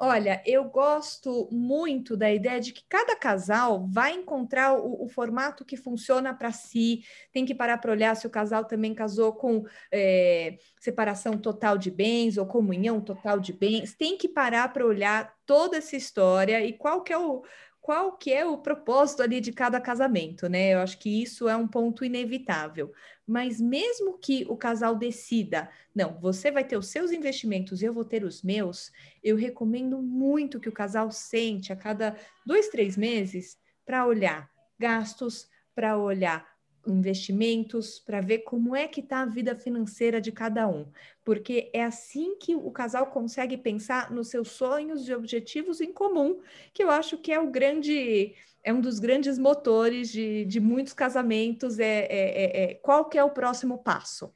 Olha, 0.03 0.43
eu 0.47 0.65
gosto 0.65 1.47
muito 1.53 2.17
da 2.17 2.33
ideia 2.33 2.59
de 2.59 2.73
que 2.73 2.83
cada 2.89 3.15
casal 3.15 3.87
vai 3.87 4.15
encontrar 4.15 4.73
o, 4.73 5.05
o 5.05 5.09
formato 5.11 5.63
que 5.63 5.77
funciona 5.77 6.33
para 6.33 6.51
si. 6.53 7.03
Tem 7.31 7.45
que 7.45 7.55
parar 7.55 7.77
para 7.77 7.93
olhar 7.93 8.17
se 8.17 8.27
o 8.27 8.31
casal 8.31 8.65
também 8.65 8.95
casou 8.95 9.35
com 9.35 9.63
é, 9.93 10.57
separação 10.81 11.37
total 11.37 11.77
de 11.77 11.91
bens 11.91 12.39
ou 12.39 12.47
comunhão 12.47 12.99
total 12.99 13.39
de 13.39 13.53
bens. 13.53 13.95
Tem 13.95 14.17
que 14.17 14.27
parar 14.27 14.73
para 14.73 14.87
olhar 14.87 15.35
toda 15.45 15.77
essa 15.77 15.95
história 15.97 16.65
e 16.65 16.73
qual 16.73 17.03
que 17.03 17.13
é 17.13 17.19
o 17.19 17.43
qual 17.81 18.17
que 18.17 18.33
é 18.33 18.45
o 18.45 18.59
propósito 18.59 19.23
ali 19.23 19.41
de 19.41 19.53
cada 19.53 19.81
casamento, 19.81 20.49
né? 20.49 20.75
Eu 20.75 20.81
acho 20.81 20.99
que 20.99 21.23
isso 21.23 21.49
é 21.49 21.57
um 21.57 21.67
ponto 21.67 22.05
inevitável. 22.05 22.93
Mas 23.31 23.61
mesmo 23.61 24.19
que 24.19 24.45
o 24.49 24.57
casal 24.57 24.97
decida, 24.97 25.71
não, 25.95 26.19
você 26.19 26.51
vai 26.51 26.65
ter 26.65 26.77
os 26.77 26.89
seus 26.89 27.13
investimentos 27.13 27.81
e 27.81 27.85
eu 27.85 27.95
vou 27.95 28.05
ter 28.05 28.25
os 28.25 28.43
meus, 28.43 28.91
eu 29.23 29.37
recomendo 29.37 30.03
muito 30.03 30.59
que 30.59 30.69
o 30.69 30.73
casal 30.73 31.13
sente 31.13 31.73
a 31.73 31.77
cada 31.77 32.17
dois, 32.45 32.69
três 32.71 32.97
meses 32.97 33.57
para 33.87 34.05
olhar 34.05 34.51
gastos, 34.77 35.49
para 35.77 35.97
olhar 35.97 36.45
investimentos 36.87 37.99
para 37.99 38.21
ver 38.21 38.39
como 38.39 38.75
é 38.75 38.89
que 38.89 39.01
está 39.01 39.21
a 39.21 39.27
vida 39.27 39.55
financeira 39.55 40.21
de 40.21 40.33
cada 40.33 40.69
um, 40.69 40.87
porque 41.25 41.71
é 41.73 41.85
assim 41.85 42.37
que 42.37 42.55
o 42.55 42.71
casal 42.71 43.07
consegue 43.07 43.57
pensar 43.57 44.11
nos 44.11 44.29
seus 44.29 44.49
sonhos 44.49 45.09
e 45.09 45.15
objetivos 45.15 45.81
em 45.81 45.93
comum, 45.93 46.41
que 46.73 46.83
eu 46.83 46.91
acho 46.91 47.19
que 47.19 47.33
é 47.33 47.39
o 47.39 47.51
grande, 47.51 48.35
é 48.63 48.73
um 48.73 48.81
dos 48.81 48.99
grandes 48.99 49.39
motores 49.39 50.11
de, 50.11 50.45
de 50.45 50.61
muitos 50.61 50.93
casamentos, 50.93 51.79
é, 51.79 52.07
é, 52.07 52.11
é, 52.11 52.63
é 52.63 52.75
qual 52.75 53.09
que 53.09 53.19
é 53.19 53.25
o 53.25 53.31
próximo 53.31 53.79
passo. 53.79 54.35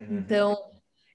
Uhum. 0.00 0.18
Então, 0.18 0.70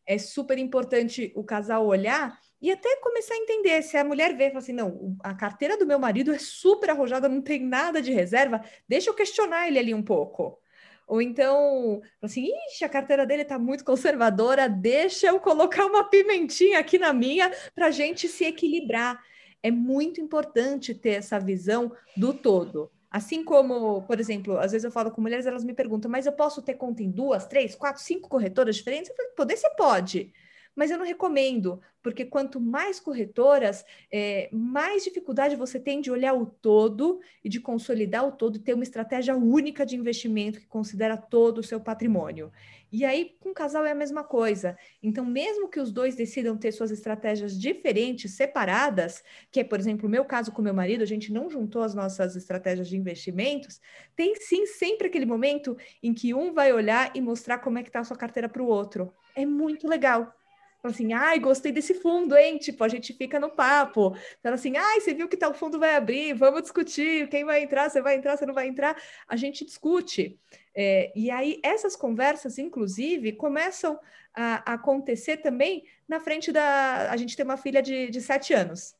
é 0.05 0.17
super 0.17 0.57
importante 0.57 1.31
o 1.35 1.43
casal 1.43 1.85
olhar 1.85 2.39
e 2.62 2.72
até 2.72 2.97
começar 2.97 3.34
a 3.34 3.38
entender, 3.38 3.82
se 3.82 3.95
a 3.95 4.03
mulher 4.03 4.36
vê, 4.36 4.47
fala 4.47 4.60
assim, 4.60 4.74
não, 4.74 5.16
a 5.24 5.34
carteira 5.34 5.78
do 5.78 5.86
meu 5.86 5.97
marido 5.97 6.34
é 6.34 6.38
super 6.38 6.89
arrojada, 6.89 7.30
não 7.30 7.41
tem 7.41 7.64
nada 7.64 8.01
de 8.01 8.12
reserva, 8.12 8.62
deixa 8.88 9.10
eu 9.10 9.14
questionar 9.14 9.68
ele 9.68 9.80
ali 9.80 9.93
um 9.93 10.03
pouco. 10.03 10.60
Ou 11.07 11.22
então, 11.22 12.01
assim, 12.22 12.51
ixi, 12.68 12.84
a 12.84 12.89
carteira 12.89 13.26
dele 13.26 13.41
está 13.41 13.57
muito 13.57 13.84
conservadora, 13.84 14.70
deixa 14.70 15.28
eu 15.28 15.39
colocar 15.39 15.86
uma 15.86 16.03
pimentinha 16.03 16.80
aqui 16.80 16.99
na 16.99 17.14
minha 17.14 17.51
para 17.74 17.89
gente 17.89 18.28
se 18.28 18.45
equilibrar. 18.45 19.20
É 19.64 19.72
muito 19.72 20.22
importante 20.22 20.93
ter 20.93 21.12
essa 21.12 21.39
visão 21.39 21.91
do 22.16 22.34
todo. 22.34 22.91
Assim 23.10 23.43
como, 23.43 24.03
por 24.03 24.20
exemplo, 24.20 24.60
às 24.60 24.72
vezes 24.72 24.86
eu 24.86 24.91
falo 24.91 25.10
com 25.10 25.20
mulheres, 25.20 25.47
elas 25.47 25.64
me 25.64 25.74
perguntam, 25.74 26.12
mas 26.12 26.28
eu 26.28 26.32
posso 26.32 26.62
ter 26.62 26.76
conta 26.76 27.01
em 27.01 27.10
duas, 27.10 27.47
três, 27.47 27.74
quatro, 27.74 28.03
cinco 28.03 28.30
corretoras 28.30 28.76
diferentes? 28.76 29.10
Eu 29.10 29.16
falo, 29.16 29.30
poder 29.36 29.57
você 29.57 29.70
pode 29.72 30.32
mas 30.76 30.91
eu 30.91 30.97
não 30.97 31.05
recomendo, 31.05 31.82
porque 32.01 32.26
quanto 32.26 32.59
mais 32.59 32.99
corretoras, 32.99 33.84
é, 34.11 34.49
mais 34.51 35.03
dificuldade 35.03 35.55
você 35.55 35.80
tem 35.80 36.01
de 36.01 36.09
olhar 36.09 36.34
o 36.34 36.45
todo 36.45 37.20
e 37.43 37.49
de 37.49 37.59
consolidar 37.59 38.26
o 38.26 38.32
todo 38.32 38.55
e 38.55 38.59
ter 38.59 38.74
uma 38.74 38.84
estratégia 38.84 39.36
única 39.36 39.86
de 39.86 39.95
investimento 39.95 40.59
que 40.59 40.67
considera 40.67 41.17
todo 41.17 41.59
o 41.59 41.63
seu 41.63 41.80
patrimônio. 41.80 42.51
E 42.91 43.05
aí, 43.05 43.36
com 43.39 43.49
o 43.49 43.53
casal 43.53 43.86
é 43.86 43.91
a 43.91 43.95
mesma 43.95 44.24
coisa. 44.24 44.76
Então, 45.03 45.24
mesmo 45.24 45.70
que 45.70 45.80
os 45.80 45.91
dois 45.91 46.15
decidam 46.15 46.57
ter 46.57 46.72
suas 46.72 46.89
estratégias 46.89 47.59
diferentes, 47.59 48.36
separadas, 48.36 49.24
que 49.51 49.59
é, 49.59 49.63
por 49.63 49.80
exemplo, 49.80 50.07
o 50.07 50.09
meu 50.09 50.26
caso 50.26 50.51
com 50.51 50.61
meu 50.61 50.74
marido, 50.74 51.03
a 51.03 51.05
gente 51.05 51.32
não 51.32 51.49
juntou 51.49 51.84
as 51.84 51.93
nossas 51.93 52.36
estratégias 52.36 52.88
de 52.88 52.97
investimentos, 52.97 53.80
tem 54.15 54.34
sim 54.36 54.65
sempre 54.65 55.07
aquele 55.07 55.26
momento 55.26 55.78
em 56.01 56.13
que 56.13 56.34
um 56.34 56.51
vai 56.51 56.74
olhar 56.74 57.11
e 57.15 57.22
mostrar 57.22 57.59
como 57.59 57.78
é 57.78 57.84
que 57.84 57.89
está 57.89 57.99
a 57.99 58.03
sua 58.03 58.17
carteira 58.17 58.49
para 58.49 58.63
o 58.63 58.67
outro. 58.67 59.13
É 59.36 59.45
muito 59.45 59.88
legal. 59.88 60.34
Fala 60.82 60.93
assim, 60.93 61.11
ai, 61.11 61.39
gostei 61.39 61.73
desse 61.73 61.93
fundo, 61.93 62.38
hein? 62.38 62.57
Tipo, 62.57 62.86
a 62.86 62.88
gente 62.88 63.13
fica 63.13 63.38
no 63.39 63.49
papo. 63.49 64.15
Fala 64.41 64.55
assim, 64.55 64.77
ai, 64.77 65.01
você 65.01 65.13
viu 65.13 65.27
que 65.27 65.36
tal 65.36 65.53
fundo 65.53 65.77
vai 65.77 65.95
abrir? 65.95 66.34
Vamos 66.34 66.61
discutir. 66.61 67.27
Quem 67.27 67.43
vai 67.43 67.63
entrar? 67.63 67.89
Você 67.89 68.01
vai 68.01 68.15
entrar? 68.15 68.38
Você 68.38 68.45
não 68.45 68.53
vai 68.53 68.67
entrar? 68.67 68.95
A 69.27 69.36
gente 69.36 69.65
discute. 69.65 70.39
É, 70.73 71.11
e 71.13 71.30
aí, 71.30 71.59
essas 71.63 71.97
conversas, 71.97 72.57
inclusive, 72.57 73.34
começam 73.34 73.99
a, 74.34 74.73
acontecer 74.73 75.38
também 75.38 75.84
na 76.07 76.21
frente 76.21 76.51
da. 76.51 77.11
A 77.11 77.17
gente 77.17 77.36
tem 77.36 77.43
uma 77.43 77.57
filha 77.57 77.82
de, 77.82 78.09
de 78.09 78.21
sete 78.21 78.53
anos, 78.53 78.95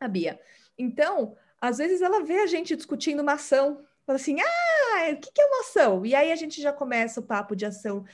a 0.00 0.08
Bia. 0.08 0.40
Então, 0.78 1.36
às 1.60 1.76
vezes 1.76 2.00
ela 2.00 2.24
vê 2.24 2.38
a 2.38 2.46
gente 2.46 2.74
discutindo 2.74 3.20
uma 3.20 3.34
ação. 3.34 3.84
Fala 4.06 4.16
assim, 4.16 4.36
ah, 4.40 5.10
o 5.12 5.16
que 5.16 5.40
é 5.40 5.46
uma 5.46 5.60
ação? 5.60 6.04
E 6.04 6.14
aí 6.14 6.32
a 6.32 6.36
gente 6.36 6.60
já 6.60 6.72
começa 6.72 7.20
o 7.20 7.22
papo 7.22 7.54
de 7.54 7.64
ação 7.64 8.04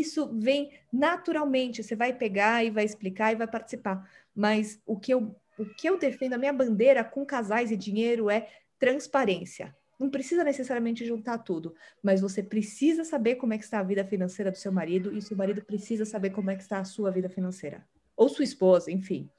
isso 0.00 0.30
vem 0.32 0.70
naturalmente, 0.92 1.82
você 1.82 1.94
vai 1.94 2.12
pegar 2.12 2.64
e 2.64 2.70
vai 2.70 2.84
explicar 2.84 3.32
e 3.32 3.36
vai 3.36 3.46
participar. 3.46 4.08
Mas 4.34 4.80
o 4.86 4.98
que 4.98 5.12
eu, 5.12 5.34
o 5.58 5.64
que 5.64 5.88
eu 5.88 5.98
defendo, 5.98 6.34
a 6.34 6.38
minha 6.38 6.52
bandeira 6.52 7.04
com 7.04 7.24
casais 7.26 7.70
e 7.70 7.76
dinheiro 7.76 8.30
é 8.30 8.48
transparência. 8.78 9.74
Não 9.98 10.10
precisa 10.10 10.42
necessariamente 10.42 11.04
juntar 11.06 11.38
tudo, 11.38 11.74
mas 12.02 12.20
você 12.20 12.42
precisa 12.42 13.04
saber 13.04 13.36
como 13.36 13.52
é 13.52 13.58
que 13.58 13.64
está 13.64 13.78
a 13.78 13.84
vida 13.84 14.04
financeira 14.04 14.50
do 14.50 14.58
seu 14.58 14.72
marido 14.72 15.16
e 15.16 15.22
seu 15.22 15.36
marido 15.36 15.62
precisa 15.62 16.04
saber 16.04 16.30
como 16.30 16.50
é 16.50 16.56
que 16.56 16.62
está 16.62 16.78
a 16.78 16.84
sua 16.84 17.10
vida 17.10 17.28
financeira. 17.28 17.86
Ou 18.16 18.28
sua 18.28 18.44
esposa, 18.44 18.90
enfim. 18.90 19.30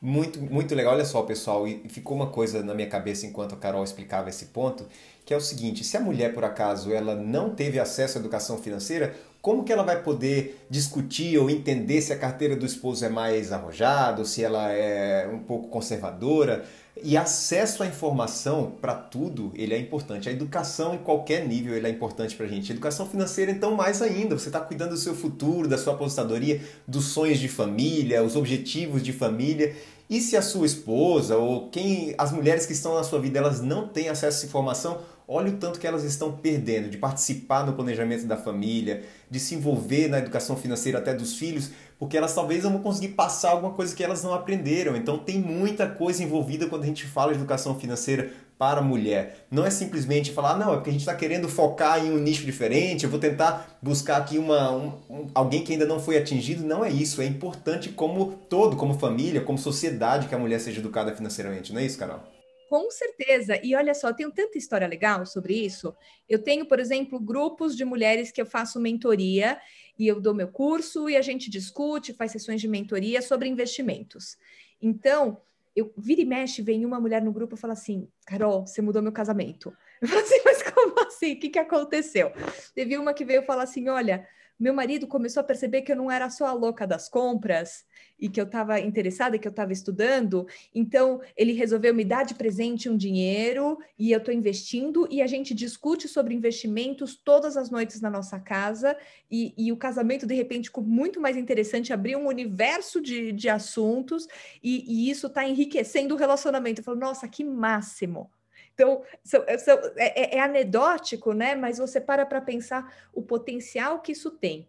Muito, 0.00 0.40
muito 0.40 0.74
legal. 0.74 0.94
Olha 0.94 1.04
só, 1.04 1.22
pessoal, 1.22 1.66
e 1.66 1.88
ficou 1.88 2.16
uma 2.16 2.30
coisa 2.30 2.62
na 2.62 2.72
minha 2.72 2.88
cabeça 2.88 3.26
enquanto 3.26 3.54
a 3.54 3.58
Carol 3.58 3.82
explicava 3.82 4.28
esse 4.28 4.46
ponto, 4.46 4.86
que 5.26 5.34
é 5.34 5.36
o 5.36 5.40
seguinte: 5.40 5.82
se 5.82 5.96
a 5.96 6.00
mulher, 6.00 6.32
por 6.32 6.44
acaso, 6.44 6.92
ela 6.92 7.16
não 7.16 7.54
teve 7.54 7.80
acesso 7.80 8.16
à 8.16 8.20
educação 8.20 8.58
financeira, 8.58 9.14
como 9.40 9.64
que 9.64 9.72
ela 9.72 9.82
vai 9.82 10.02
poder 10.02 10.66
discutir 10.68 11.38
ou 11.38 11.48
entender 11.48 12.00
se 12.02 12.12
a 12.12 12.18
carteira 12.18 12.56
do 12.56 12.66
esposo 12.66 13.04
é 13.04 13.08
mais 13.08 13.52
arrojada, 13.52 14.24
se 14.24 14.42
ela 14.42 14.70
é 14.72 15.28
um 15.28 15.38
pouco 15.38 15.68
conservadora? 15.68 16.64
E 17.02 17.16
acesso 17.16 17.84
à 17.84 17.86
informação 17.86 18.72
para 18.80 18.94
tudo, 18.94 19.52
ele 19.54 19.72
é 19.72 19.78
importante. 19.78 20.28
A 20.28 20.32
educação 20.32 20.94
em 20.94 20.98
qualquer 20.98 21.46
nível, 21.46 21.76
ele 21.76 21.86
é 21.86 21.90
importante 21.90 22.34
para 22.34 22.46
a 22.46 22.48
gente. 22.48 22.72
Educação 22.72 23.06
financeira, 23.06 23.52
então, 23.52 23.76
mais 23.76 24.02
ainda. 24.02 24.36
Você 24.36 24.48
está 24.48 24.60
cuidando 24.60 24.90
do 24.90 24.96
seu 24.96 25.14
futuro, 25.14 25.68
da 25.68 25.78
sua 25.78 25.94
aposentadoria, 25.94 26.60
dos 26.86 27.06
sonhos 27.06 27.38
de 27.38 27.48
família, 27.48 28.22
os 28.24 28.34
objetivos 28.34 29.02
de 29.02 29.12
família. 29.12 29.76
E 30.10 30.20
se 30.20 30.36
a 30.36 30.42
sua 30.42 30.66
esposa 30.66 31.36
ou 31.36 31.68
quem 31.68 32.14
as 32.18 32.32
mulheres 32.32 32.66
que 32.66 32.72
estão 32.72 32.94
na 32.94 33.04
sua 33.04 33.20
vida, 33.20 33.38
elas 33.38 33.60
não 33.60 33.86
têm 33.86 34.08
acesso 34.08 34.24
a 34.24 34.38
essa 34.38 34.46
informação, 34.46 34.98
olha 35.28 35.50
o 35.50 35.56
tanto 35.58 35.78
que 35.78 35.86
elas 35.86 36.04
estão 36.04 36.32
perdendo 36.32 36.88
de 36.88 36.96
participar 36.96 37.66
no 37.66 37.74
planejamento 37.74 38.26
da 38.26 38.36
família, 38.36 39.04
de 39.30 39.38
se 39.38 39.54
envolver 39.54 40.08
na 40.08 40.18
educação 40.18 40.56
financeira 40.56 40.98
até 40.98 41.12
dos 41.12 41.36
filhos, 41.36 41.70
porque 41.98 42.16
elas 42.16 42.34
talvez 42.34 42.64
não 42.64 42.72
vão 42.72 42.80
conseguir 42.80 43.08
passar 43.08 43.50
alguma 43.50 43.74
coisa 43.74 43.94
que 43.94 44.02
elas 44.02 44.24
não 44.24 44.32
aprenderam. 44.32 44.96
Então 44.96 45.18
tem 45.18 45.38
muita 45.38 45.86
coisa 45.86 46.24
envolvida 46.24 46.66
quando 46.66 46.84
a 46.84 46.86
gente 46.86 47.04
fala 47.06 47.32
de 47.32 47.38
educação 47.38 47.78
financeira 47.78 48.32
para 48.58 48.80
a 48.80 48.82
mulher. 48.82 49.46
Não 49.50 49.64
é 49.64 49.70
simplesmente 49.70 50.32
falar, 50.32 50.52
ah, 50.52 50.56
não, 50.56 50.72
é 50.72 50.76
porque 50.76 50.90
a 50.90 50.92
gente 50.92 51.02
está 51.02 51.14
querendo 51.14 51.48
focar 51.48 52.04
em 52.04 52.10
um 52.10 52.18
nicho 52.18 52.44
diferente, 52.44 53.04
eu 53.04 53.10
vou 53.10 53.20
tentar 53.20 53.78
buscar 53.80 54.16
aqui 54.16 54.38
uma, 54.38 54.72
um, 54.72 54.92
um, 55.08 55.26
alguém 55.34 55.62
que 55.62 55.72
ainda 55.72 55.86
não 55.86 56.00
foi 56.00 56.16
atingido. 56.16 56.64
Não 56.64 56.84
é 56.84 56.90
isso. 56.90 57.20
É 57.20 57.26
importante 57.26 57.90
como 57.90 58.32
todo, 58.48 58.76
como 58.76 58.98
família, 58.98 59.42
como 59.42 59.58
sociedade, 59.58 60.26
que 60.26 60.34
a 60.34 60.38
mulher 60.38 60.58
seja 60.58 60.80
educada 60.80 61.14
financeiramente. 61.14 61.72
Não 61.72 61.80
é 61.80 61.84
isso, 61.84 61.98
Carol? 61.98 62.37
Com 62.68 62.90
certeza. 62.90 63.58
E 63.64 63.74
olha 63.74 63.94
só, 63.94 64.08
eu 64.08 64.14
tenho 64.14 64.30
tanta 64.30 64.58
história 64.58 64.86
legal 64.86 65.24
sobre 65.24 65.54
isso. 65.54 65.96
Eu 66.28 66.38
tenho, 66.38 66.66
por 66.66 66.78
exemplo, 66.78 67.18
grupos 67.18 67.74
de 67.74 67.82
mulheres 67.82 68.30
que 68.30 68.40
eu 68.40 68.44
faço 68.46 68.78
mentoria 68.78 69.58
e 69.98 70.06
eu 70.06 70.20
dou 70.20 70.34
meu 70.34 70.48
curso 70.48 71.08
e 71.08 71.16
a 71.16 71.22
gente 71.22 71.48
discute, 71.48 72.12
faz 72.12 72.30
sessões 72.32 72.60
de 72.60 72.68
mentoria 72.68 73.22
sobre 73.22 73.48
investimentos. 73.48 74.36
Então, 74.82 75.40
eu 75.74 75.90
vira 75.96 76.20
e 76.20 76.26
mexe, 76.26 76.60
vem 76.60 76.84
uma 76.84 77.00
mulher 77.00 77.22
no 77.22 77.32
grupo 77.32 77.54
e 77.54 77.58
fala 77.58 77.72
assim: 77.72 78.06
Carol, 78.26 78.66
você 78.66 78.82
mudou 78.82 79.00
meu 79.00 79.12
casamento. 79.12 79.72
Eu 80.00 80.06
falo 80.06 80.20
assim, 80.20 80.40
mas 80.44 80.62
como 80.62 81.00
assim? 81.00 81.32
O 81.32 81.40
que, 81.40 81.48
que 81.48 81.58
aconteceu? 81.58 82.30
Teve 82.72 82.96
uma 82.96 83.12
que 83.12 83.24
veio 83.24 83.42
falar 83.42 83.64
assim: 83.64 83.88
olha, 83.88 84.28
meu 84.58 84.74
marido 84.74 85.06
começou 85.06 85.40
a 85.40 85.44
perceber 85.44 85.82
que 85.82 85.92
eu 85.92 85.96
não 85.96 86.10
era 86.10 86.28
só 86.30 86.46
a 86.46 86.52
louca 86.52 86.86
das 86.86 87.08
compras 87.08 87.84
e 88.18 88.28
que 88.28 88.40
eu 88.40 88.44
estava 88.44 88.80
interessada, 88.80 89.38
que 89.38 89.46
eu 89.46 89.50
estava 89.50 89.72
estudando. 89.72 90.46
Então, 90.74 91.20
ele 91.36 91.52
resolveu 91.52 91.94
me 91.94 92.04
dar 92.04 92.24
de 92.24 92.34
presente 92.34 92.88
um 92.88 92.96
dinheiro 92.96 93.78
e 93.96 94.10
eu 94.10 94.18
estou 94.18 94.34
investindo. 94.34 95.06
E 95.10 95.22
a 95.22 95.26
gente 95.26 95.54
discute 95.54 96.08
sobre 96.08 96.34
investimentos 96.34 97.16
todas 97.16 97.56
as 97.56 97.70
noites 97.70 98.00
na 98.00 98.10
nossa 98.10 98.40
casa. 98.40 98.96
E, 99.30 99.54
e 99.56 99.70
o 99.70 99.76
casamento, 99.76 100.26
de 100.26 100.34
repente, 100.34 100.68
ficou 100.68 100.82
muito 100.82 101.20
mais 101.20 101.36
interessante, 101.36 101.92
abriu 101.92 102.18
um 102.18 102.26
universo 102.26 103.00
de, 103.00 103.30
de 103.32 103.48
assuntos. 103.48 104.26
E, 104.62 104.84
e 104.86 105.10
isso 105.10 105.28
está 105.28 105.46
enriquecendo 105.46 106.14
o 106.14 106.18
relacionamento. 106.18 106.80
Eu 106.80 106.84
falo, 106.84 106.98
nossa, 106.98 107.28
que 107.28 107.44
máximo! 107.44 108.30
Então, 108.78 109.02
são, 109.24 109.44
são, 109.58 109.76
é, 109.96 110.36
é, 110.36 110.36
é 110.36 110.40
anedótico, 110.40 111.32
né? 111.32 111.56
Mas 111.56 111.78
você 111.78 112.00
para 112.00 112.24
para 112.24 112.40
pensar 112.40 112.94
o 113.12 113.20
potencial 113.20 114.00
que 114.00 114.12
isso 114.12 114.30
tem. 114.30 114.68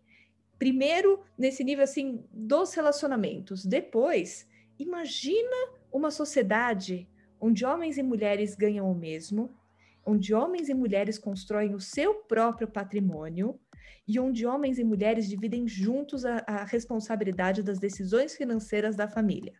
Primeiro, 0.57 1.24
nesse 1.38 1.64
nível 1.64 1.84
assim 1.84 2.26
dos 2.32 2.74
relacionamentos. 2.74 3.64
Depois, 3.64 4.47
imagina 4.80 5.55
uma 5.91 6.10
sociedade 6.10 7.07
onde 7.39 7.64
homens 7.64 7.99
e 7.99 8.03
mulheres 8.03 8.55
ganham 8.55 8.91
o 8.91 8.95
mesmo, 8.95 9.55
onde 10.03 10.34
homens 10.34 10.70
e 10.70 10.74
mulheres 10.74 11.20
constroem 11.20 11.76
o 11.76 11.80
seu 11.80 12.16
próprio 12.16 12.68
patrimônio 12.68 13.60
e 14.07 14.20
onde 14.20 14.43
homens 14.43 14.80
e 14.80 14.84
mulheres 14.84 15.30
dividem 15.30 15.68
juntos 15.68 16.26
a, 16.26 16.43
a 16.47 16.64
responsabilidade 16.64 17.62
das 17.62 17.78
decisões 17.78 18.36
financeiras 18.36 18.95
da 18.95 19.07
família. 19.07 19.53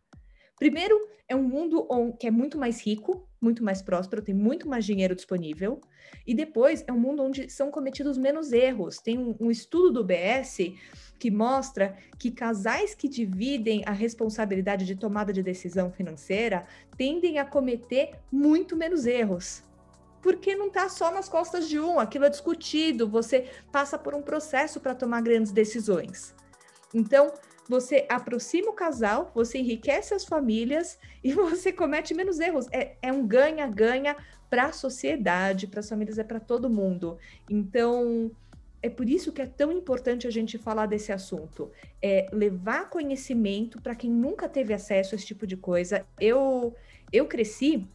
Primeiro, 0.60 0.96
é 1.28 1.36
um 1.36 1.44
mundo 1.44 1.88
que 2.20 2.28
é 2.28 2.32
muito 2.32 2.58
mais 2.58 2.86
rico, 2.86 3.26
muito 3.40 3.64
mais 3.64 3.82
próspero, 3.82 4.22
tem 4.22 4.36
muito 4.36 4.68
mais 4.68 4.84
dinheiro 4.84 5.16
disponível. 5.16 5.80
E 6.28 6.34
depois, 6.34 6.84
é 6.86 6.92
um 6.92 7.00
mundo 7.00 7.24
onde 7.24 7.50
são 7.50 7.72
cometidos 7.72 8.18
menos 8.18 8.52
erros. 8.52 8.98
Tem 8.98 9.18
um, 9.18 9.36
um 9.40 9.50
estudo 9.50 9.92
do 9.92 10.04
BS 10.04 10.74
que 11.18 11.32
mostra 11.32 11.96
que 12.18 12.32
casais 12.32 12.94
que 12.94 13.08
dividem 13.08 13.84
a 13.86 13.92
responsabilidade 13.92 14.86
de 14.86 14.96
tomada 14.96 15.32
de 15.32 15.42
decisão 15.42 15.92
financeira 15.92 16.66
tendem 16.98 17.40
a 17.40 17.46
cometer 17.46 18.16
muito 18.32 18.76
menos 18.76 19.06
erros 19.06 19.64
porque 20.22 20.56
não 20.56 20.68
está 20.68 20.90
só 20.90 21.12
nas 21.12 21.30
costas 21.30 21.68
de 21.68 21.80
um, 21.80 22.00
aquilo 22.00 22.26
é 22.26 22.30
discutido, 22.30 23.08
você 23.08 23.50
passa 23.72 23.98
por 23.98 24.14
um 24.14 24.22
processo 24.22 24.80
para 24.80 24.94
tomar 24.94 25.22
grandes 25.22 25.52
decisões. 25.52 26.36
Então, 26.94 27.32
você 27.70 28.08
aproxima 28.10 28.72
o 28.72 28.74
casal, 28.74 29.32
você 29.36 29.60
enriquece 29.60 30.16
as 30.16 30.26
famílias 30.26 30.98
e 31.24 31.32
você 31.32 31.72
comete 31.72 32.16
menos 32.16 32.40
erros. 32.40 32.68
É, 32.72 32.96
é 33.00 33.14
um 33.14 33.26
ganha-ganha 33.26 34.18
para 34.50 34.66
a 34.66 34.74
sociedade, 34.74 35.68
para 35.68 35.80
as 35.80 35.88
famílias, 35.88 36.18
é 36.18 36.24
para 36.24 36.40
todo 36.40 36.68
mundo. 36.68 37.20
Então, 37.48 38.32
é 38.82 38.90
por 38.90 39.08
isso 39.08 39.32
que 39.32 39.44
é 39.44 39.46
tão 39.46 39.72
importante 39.72 40.26
a 40.26 40.32
gente 40.32 40.58
falar 40.58 40.88
desse 40.88 41.12
assunto. 41.12 41.72
É 42.02 42.28
levar 42.34 42.90
conhecimento 42.90 43.80
para 43.80 43.94
quem 43.94 44.10
nunca 44.10 44.50
teve 44.50 44.74
acesso 44.74 45.14
a 45.14 45.16
esse 45.16 45.28
tipo 45.28 45.46
de 45.46 45.56
coisa. 45.56 46.04
Eu, 46.20 46.76
eu 47.14 47.28
cresci 47.28 47.88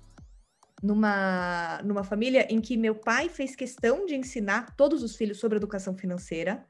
numa, 0.81 1.81
numa 1.83 2.05
família 2.05 2.47
em 2.49 2.61
que 2.61 2.77
meu 2.77 2.95
pai 2.95 3.29
fez 3.29 3.57
questão 3.57 4.07
de 4.07 4.15
ensinar 4.15 4.77
todos 4.77 5.03
os 5.03 5.17
filhos 5.17 5.39
sobre 5.39 5.57
educação 5.57 5.97
financeira 5.97 6.65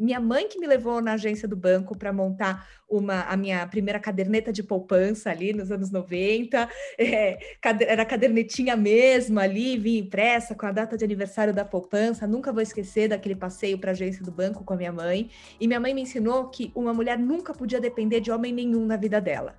minha 0.00 0.18
mãe 0.18 0.48
que 0.48 0.58
me 0.58 0.66
levou 0.66 1.00
na 1.02 1.12
agência 1.12 1.46
do 1.46 1.54
banco 1.54 1.96
para 1.96 2.12
montar 2.12 2.66
uma 2.88 3.22
a 3.22 3.36
minha 3.36 3.66
primeira 3.66 4.00
caderneta 4.00 4.52
de 4.52 4.62
poupança 4.62 5.30
ali 5.30 5.52
nos 5.52 5.70
anos 5.70 5.90
90. 5.90 6.68
É, 6.98 7.38
era 7.86 8.04
cadernetinha 8.04 8.76
mesmo 8.76 9.38
ali, 9.38 9.76
vinha 9.78 10.00
impressa 10.00 10.54
com 10.54 10.66
a 10.66 10.72
data 10.72 10.96
de 10.96 11.04
aniversário 11.04 11.52
da 11.52 11.64
poupança. 11.64 12.26
Nunca 12.26 12.52
vou 12.52 12.62
esquecer 12.62 13.08
daquele 13.08 13.36
passeio 13.36 13.78
para 13.78 13.90
a 13.90 13.92
agência 13.92 14.24
do 14.24 14.30
banco 14.30 14.64
com 14.64 14.74
a 14.74 14.76
minha 14.76 14.92
mãe. 14.92 15.30
E 15.60 15.66
minha 15.66 15.80
mãe 15.80 15.92
me 15.92 16.02
ensinou 16.02 16.48
que 16.48 16.72
uma 16.74 16.94
mulher 16.94 17.18
nunca 17.18 17.52
podia 17.52 17.80
depender 17.80 18.20
de 18.20 18.30
homem 18.30 18.52
nenhum 18.52 18.86
na 18.86 18.96
vida 18.96 19.20
dela. 19.20 19.56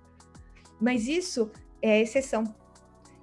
Mas 0.80 1.08
isso 1.08 1.52
é 1.82 2.02
exceção. 2.02 2.44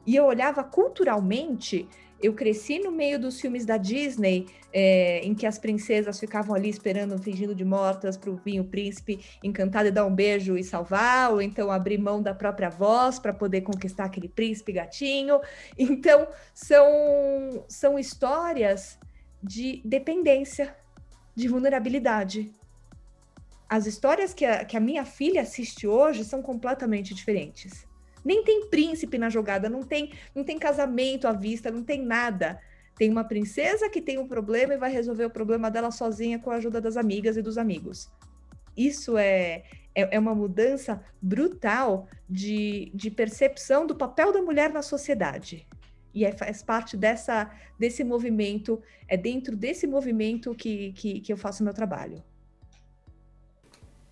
E 0.06 0.16
eu 0.16 0.24
olhava 0.24 0.62
culturalmente 0.64 1.88
eu 2.20 2.34
cresci 2.34 2.78
no 2.78 2.90
meio 2.90 3.18
dos 3.18 3.40
filmes 3.40 3.64
da 3.64 3.76
Disney, 3.76 4.46
é, 4.72 5.20
em 5.20 5.34
que 5.34 5.46
as 5.46 5.58
princesas 5.58 6.18
ficavam 6.18 6.54
ali 6.54 6.68
esperando, 6.68 7.16
fingindo 7.18 7.54
de 7.54 7.64
mortas, 7.64 8.16
para 8.16 8.30
o 8.30 8.36
vinho 8.36 8.64
príncipe 8.64 9.20
encantado 9.42 9.88
e 9.88 9.90
dar 9.92 10.04
um 10.04 10.14
beijo 10.14 10.56
e 10.56 10.64
salvar, 10.64 11.32
ou 11.32 11.40
então 11.40 11.70
abrir 11.70 11.98
mão 11.98 12.20
da 12.20 12.34
própria 12.34 12.68
voz 12.68 13.18
para 13.18 13.32
poder 13.32 13.62
conquistar 13.62 14.04
aquele 14.04 14.28
príncipe 14.28 14.72
gatinho. 14.72 15.40
Então, 15.78 16.28
são, 16.52 17.64
são 17.68 17.98
histórias 17.98 18.98
de 19.42 19.80
dependência, 19.84 20.76
de 21.34 21.48
vulnerabilidade. 21.48 22.52
As 23.68 23.86
histórias 23.86 24.34
que 24.34 24.44
a, 24.44 24.64
que 24.64 24.76
a 24.76 24.80
minha 24.80 25.04
filha 25.04 25.42
assiste 25.42 25.86
hoje 25.86 26.24
são 26.24 26.42
completamente 26.42 27.14
diferentes. 27.14 27.87
Nem 28.24 28.42
tem 28.42 28.68
príncipe 28.68 29.18
na 29.18 29.30
jogada, 29.30 29.68
não 29.68 29.82
tem, 29.82 30.12
não 30.34 30.44
tem 30.44 30.58
casamento 30.58 31.26
à 31.26 31.32
vista, 31.32 31.70
não 31.70 31.82
tem 31.82 32.02
nada. 32.02 32.60
Tem 32.96 33.10
uma 33.10 33.24
princesa 33.24 33.88
que 33.88 34.02
tem 34.02 34.18
um 34.18 34.26
problema 34.26 34.74
e 34.74 34.78
vai 34.78 34.90
resolver 34.90 35.24
o 35.24 35.30
problema 35.30 35.70
dela 35.70 35.90
sozinha 35.90 36.38
com 36.38 36.50
a 36.50 36.56
ajuda 36.56 36.80
das 36.80 36.96
amigas 36.96 37.36
e 37.36 37.42
dos 37.42 37.56
amigos. 37.56 38.10
Isso 38.76 39.16
é, 39.16 39.64
é, 39.94 40.16
é 40.16 40.18
uma 40.18 40.34
mudança 40.34 41.02
brutal 41.20 42.08
de, 42.28 42.90
de 42.94 43.10
percepção 43.10 43.86
do 43.86 43.94
papel 43.94 44.32
da 44.32 44.42
mulher 44.42 44.72
na 44.72 44.82
sociedade 44.82 45.66
e 46.14 46.24
é, 46.24 46.32
faz 46.32 46.62
parte 46.62 46.96
dessa, 46.96 47.50
desse 47.78 48.02
movimento, 48.02 48.82
é 49.06 49.16
dentro 49.16 49.56
desse 49.56 49.86
movimento 49.86 50.54
que, 50.54 50.92
que, 50.92 51.20
que 51.20 51.32
eu 51.32 51.36
faço 51.36 51.62
meu 51.62 51.72
trabalho. 51.72 52.22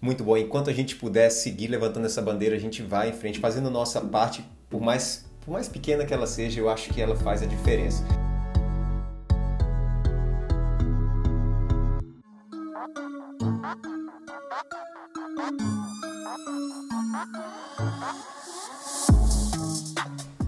Muito 0.01 0.23
bom. 0.23 0.37
Enquanto 0.37 0.71
a 0.71 0.73
gente 0.73 0.97
puder 0.97 1.31
seguir 1.31 1.69
levantando 1.69 2.07
essa 2.07 2.21
bandeira, 2.21 2.55
a 2.55 2.59
gente 2.59 2.83
vai 2.83 3.11
em 3.11 3.13
frente, 3.13 3.39
fazendo 3.39 3.71
nossa 3.71 4.01
parte, 4.01 4.45
por 4.69 4.81
mais, 4.81 5.25
por 5.45 5.53
mais 5.53 5.69
pequena 5.69 6.05
que 6.05 6.13
ela 6.13 6.27
seja, 6.27 6.61
eu 6.61 6.69
acho 6.69 6.93
que 6.93 7.01
ela 7.01 7.17
faz 7.17 7.43
a 7.43 7.47
diferença. 7.47 8.05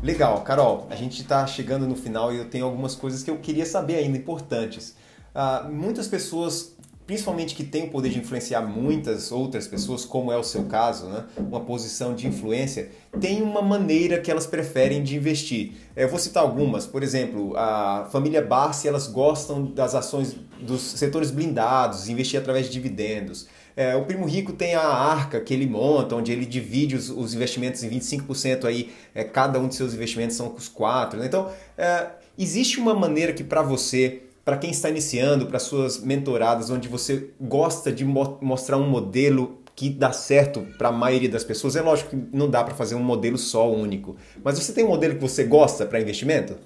Legal, 0.03 0.41
Carol, 0.43 0.87
a 0.89 0.97
gente 0.97 1.21
está 1.21 1.47
chegando 1.47 1.87
no 1.87 1.95
final 1.95 2.33
e 2.33 2.39
eu 2.39 2.49
tenho 2.49 2.65
algumas 2.65 2.95
coisas 2.95 3.23
que 3.23 3.31
eu 3.31 3.39
queria 3.39 3.67
saber 3.67 3.97
ainda 3.97 4.17
importantes. 4.17 4.97
Uh, 5.35 5.71
muitas 5.71 6.09
pessoas 6.09 6.75
principalmente 7.09 7.55
que 7.55 7.65
tem 7.65 7.85
o 7.85 7.89
poder 7.89 8.11
de 8.11 8.19
influenciar 8.19 8.61
muitas 8.61 9.33
outras 9.33 9.67
pessoas, 9.67 10.05
como 10.05 10.31
é 10.31 10.37
o 10.37 10.45
seu 10.45 10.65
caso, 10.65 11.07
né? 11.07 11.25
uma 11.39 11.61
posição 11.61 12.15
de 12.15 12.27
influência, 12.27 12.91
tem 13.19 13.41
uma 13.41 13.63
maneira 13.63 14.21
que 14.21 14.31
elas 14.31 14.47
preferem 14.47 15.03
de 15.03 15.17
investir. 15.17 15.73
Eu 15.97 16.07
vou 16.11 16.19
citar 16.19 16.43
algumas, 16.43 16.87
por 16.87 17.03
exemplo, 17.03 17.57
a 17.57 18.07
família 18.13 18.43
Barsi, 18.43 18.87
elas 18.87 19.07
gostam 19.07 19.65
das 19.65 19.95
ações 19.95 20.37
dos 20.61 20.83
setores 20.83 21.31
blindados, 21.31 22.11
investir 22.11 22.39
através 22.39 22.67
de 22.67 22.73
dividendos. 22.73 23.49
É, 23.75 23.97
o 23.97 24.05
Primo 24.05 24.27
Rico 24.27 24.53
tem 24.53 24.75
a 24.75 24.87
arca 24.87 25.41
que 25.41 25.55
ele 25.55 25.67
monta, 25.67 26.15
onde 26.15 26.31
ele 26.31 26.45
divide 26.45 26.95
os, 26.95 27.09
os 27.09 27.33
investimentos 27.33 27.83
em 27.83 27.89
25% 27.89 28.67
aí, 28.67 28.93
é, 29.15 29.25
cada 29.25 29.59
um 29.59 29.67
de 29.67 29.77
seus 29.77 29.95
investimentos 29.95 30.37
são 30.37 30.55
os 30.55 30.69
quatro. 30.69 31.19
Né? 31.19 31.25
Então, 31.25 31.51
é, 31.79 32.09
existe 32.37 32.79
uma 32.79 32.93
maneira 32.93 33.33
que 33.33 33.43
para 33.43 33.63
você 33.63 34.25
para 34.49 34.57
quem 34.57 34.71
está 34.71 34.89
iniciando, 34.89 35.45
para 35.47 35.59
suas 35.59 36.01
mentoradas, 36.01 36.71
onde 36.71 36.89
você 36.89 37.35
gosta 37.39 37.93
de 37.93 38.03
mo 38.03 38.39
mostrar 38.41 38.79
um 38.79 38.89
modelo 38.89 39.63
que 39.77 39.91
dá 39.91 40.11
certo 40.11 40.63
para 40.79 40.89
a 40.89 40.93
maioria 40.93 41.29
das 41.29 41.45
pessoas? 41.45 41.77
É 41.77 41.83
lógico 41.83 42.09
que 42.09 42.17
não 42.35 42.49
dá 42.49 42.65
para 42.65 42.75
fazer 42.75 42.95
um 42.95 43.03
modelo 43.03 43.37
só 43.37 43.71
único, 43.71 44.17
mas 44.43 44.59
você 44.59 44.73
tem 44.73 44.87
um 44.87 44.89
modelo 44.89 45.17
que 45.17 45.21
você 45.21 45.45
gosta 45.45 45.85
para 45.85 46.01
investimento? 46.01 46.59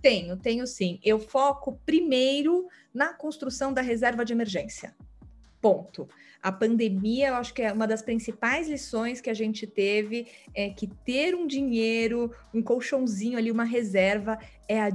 Tenho, 0.00 0.36
tenho 0.36 0.66
sim. 0.66 0.98
Eu 1.00 1.20
foco 1.20 1.78
primeiro 1.86 2.66
na 2.92 3.14
construção 3.14 3.72
da 3.72 3.82
reserva 3.82 4.24
de 4.24 4.32
emergência. 4.32 4.92
Ponto. 5.60 6.08
A 6.42 6.50
pandemia, 6.50 7.28
eu 7.28 7.34
acho 7.36 7.54
que 7.54 7.62
é 7.62 7.72
uma 7.72 7.86
das 7.86 8.02
principais 8.02 8.68
lições 8.68 9.20
que 9.20 9.30
a 9.30 9.34
gente 9.34 9.64
teve 9.64 10.26
é 10.52 10.70
que 10.70 10.88
ter 10.88 11.36
um 11.36 11.46
dinheiro, 11.46 12.32
um 12.52 12.60
colchãozinho 12.60 13.38
ali, 13.38 13.48
uma 13.48 13.62
reserva, 13.62 14.36
é 14.68 14.80
a 14.80 14.88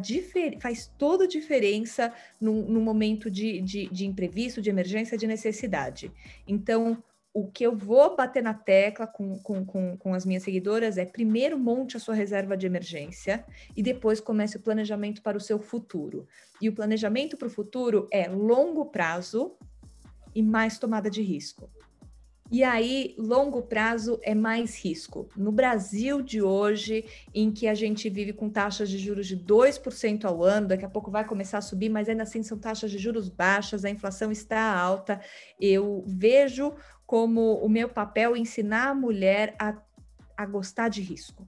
faz 0.60 0.91
toda 0.98 1.24
a 1.24 1.28
diferença 1.28 2.14
no, 2.41 2.82
momento 2.82 3.32
de, 3.32 3.62
de, 3.62 3.88
de 3.88 4.06
imprevisto, 4.06 4.62
de 4.62 4.70
emergência, 4.70 5.18
de 5.18 5.26
necessidade. 5.26 6.12
Então, 6.45 7.02
o 7.34 7.45
que 7.45 7.64
eu 7.64 7.76
vou 7.76 8.16
bater 8.16 8.41
na 8.41 8.54
tecla 8.54 9.06
com, 9.06 9.38
com, 9.39 9.64
com, 9.64 9.95
com, 9.95 10.14
as 10.14 10.26
minhas 10.26 10.41
seguidoras 10.41 10.98
é 10.98 11.06
primeiro 11.06 11.58
monte 11.58 11.95
a 11.95 12.00
sua 12.00 12.16
reserva 12.16 12.58
de 12.58 12.66
emergência 12.66 13.45
e 13.76 13.84
depois 13.84 14.20
comece 14.20 14.58
o 14.58 14.60
planejamento 14.60 15.22
para 15.22 15.38
o 15.38 15.41
seu 15.41 15.60
futuro. 15.60 16.28
E 16.60 16.68
o 16.68 16.74
planejamento 16.74 17.38
para 17.38 17.48
o 17.48 17.52
futuro 17.52 18.08
é 18.12 18.28
longo 18.28 18.86
prazo 18.86 19.56
e 20.38 20.44
mais 20.44 20.78
tomada 20.78 21.10
de 21.10 21.24
risco. 21.24 21.68
E 22.52 22.64
aí, 22.64 23.16
longo 23.18 23.64
prazo 23.64 24.20
é 24.22 24.36
mais 24.36 24.78
risco. 24.86 25.28
No 25.36 25.52
Brasil 25.52 26.22
de 26.22 26.44
hoje, 26.44 27.04
em 27.34 27.52
que 27.52 27.68
a 27.68 27.74
gente 27.74 28.08
vive 28.08 28.34
com 28.34 28.48
taxas 28.48 28.88
de 28.88 29.00
juros 29.00 29.26
de 29.26 29.36
2% 29.36 30.26
ao 30.26 30.44
ano, 30.44 30.68
daqui 30.68 30.86
a 30.86 30.90
pouco 30.90 31.10
vai 31.10 31.26
começar 31.26 31.58
a 31.58 31.62
subir, 31.62 31.90
mas 31.90 32.08
ainda 32.08 32.22
assim 32.22 32.44
são 32.44 32.56
taxas 32.56 32.92
de 32.92 33.00
juros 33.00 33.30
baixas, 33.30 33.84
a 33.84 33.90
inflação 33.90 34.32
está 34.32 34.62
alta. 34.78 35.20
Eu 35.60 36.04
vejo 36.06 36.72
como 37.08 37.56
o 37.56 37.68
meu 37.68 37.90
papel 37.90 38.38
ensinar 38.38 38.90
a 38.90 38.96
mulher 38.96 39.56
a, 39.58 39.76
a 40.38 40.46
gostar 40.46 40.88
de 40.88 41.02
risco. 41.02 41.48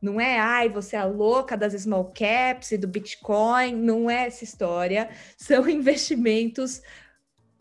Não 0.00 0.18
é, 0.18 0.38
ai, 0.40 0.70
você 0.70 0.96
é 0.96 0.98
a 0.98 1.04
louca 1.04 1.58
das 1.58 1.74
small 1.74 2.06
caps 2.06 2.72
e 2.72 2.78
do 2.78 2.88
Bitcoin, 2.88 3.76
não 3.76 4.10
é 4.10 4.26
essa 4.28 4.44
história. 4.44 5.10
São 5.36 5.68
investimentos 5.70 6.80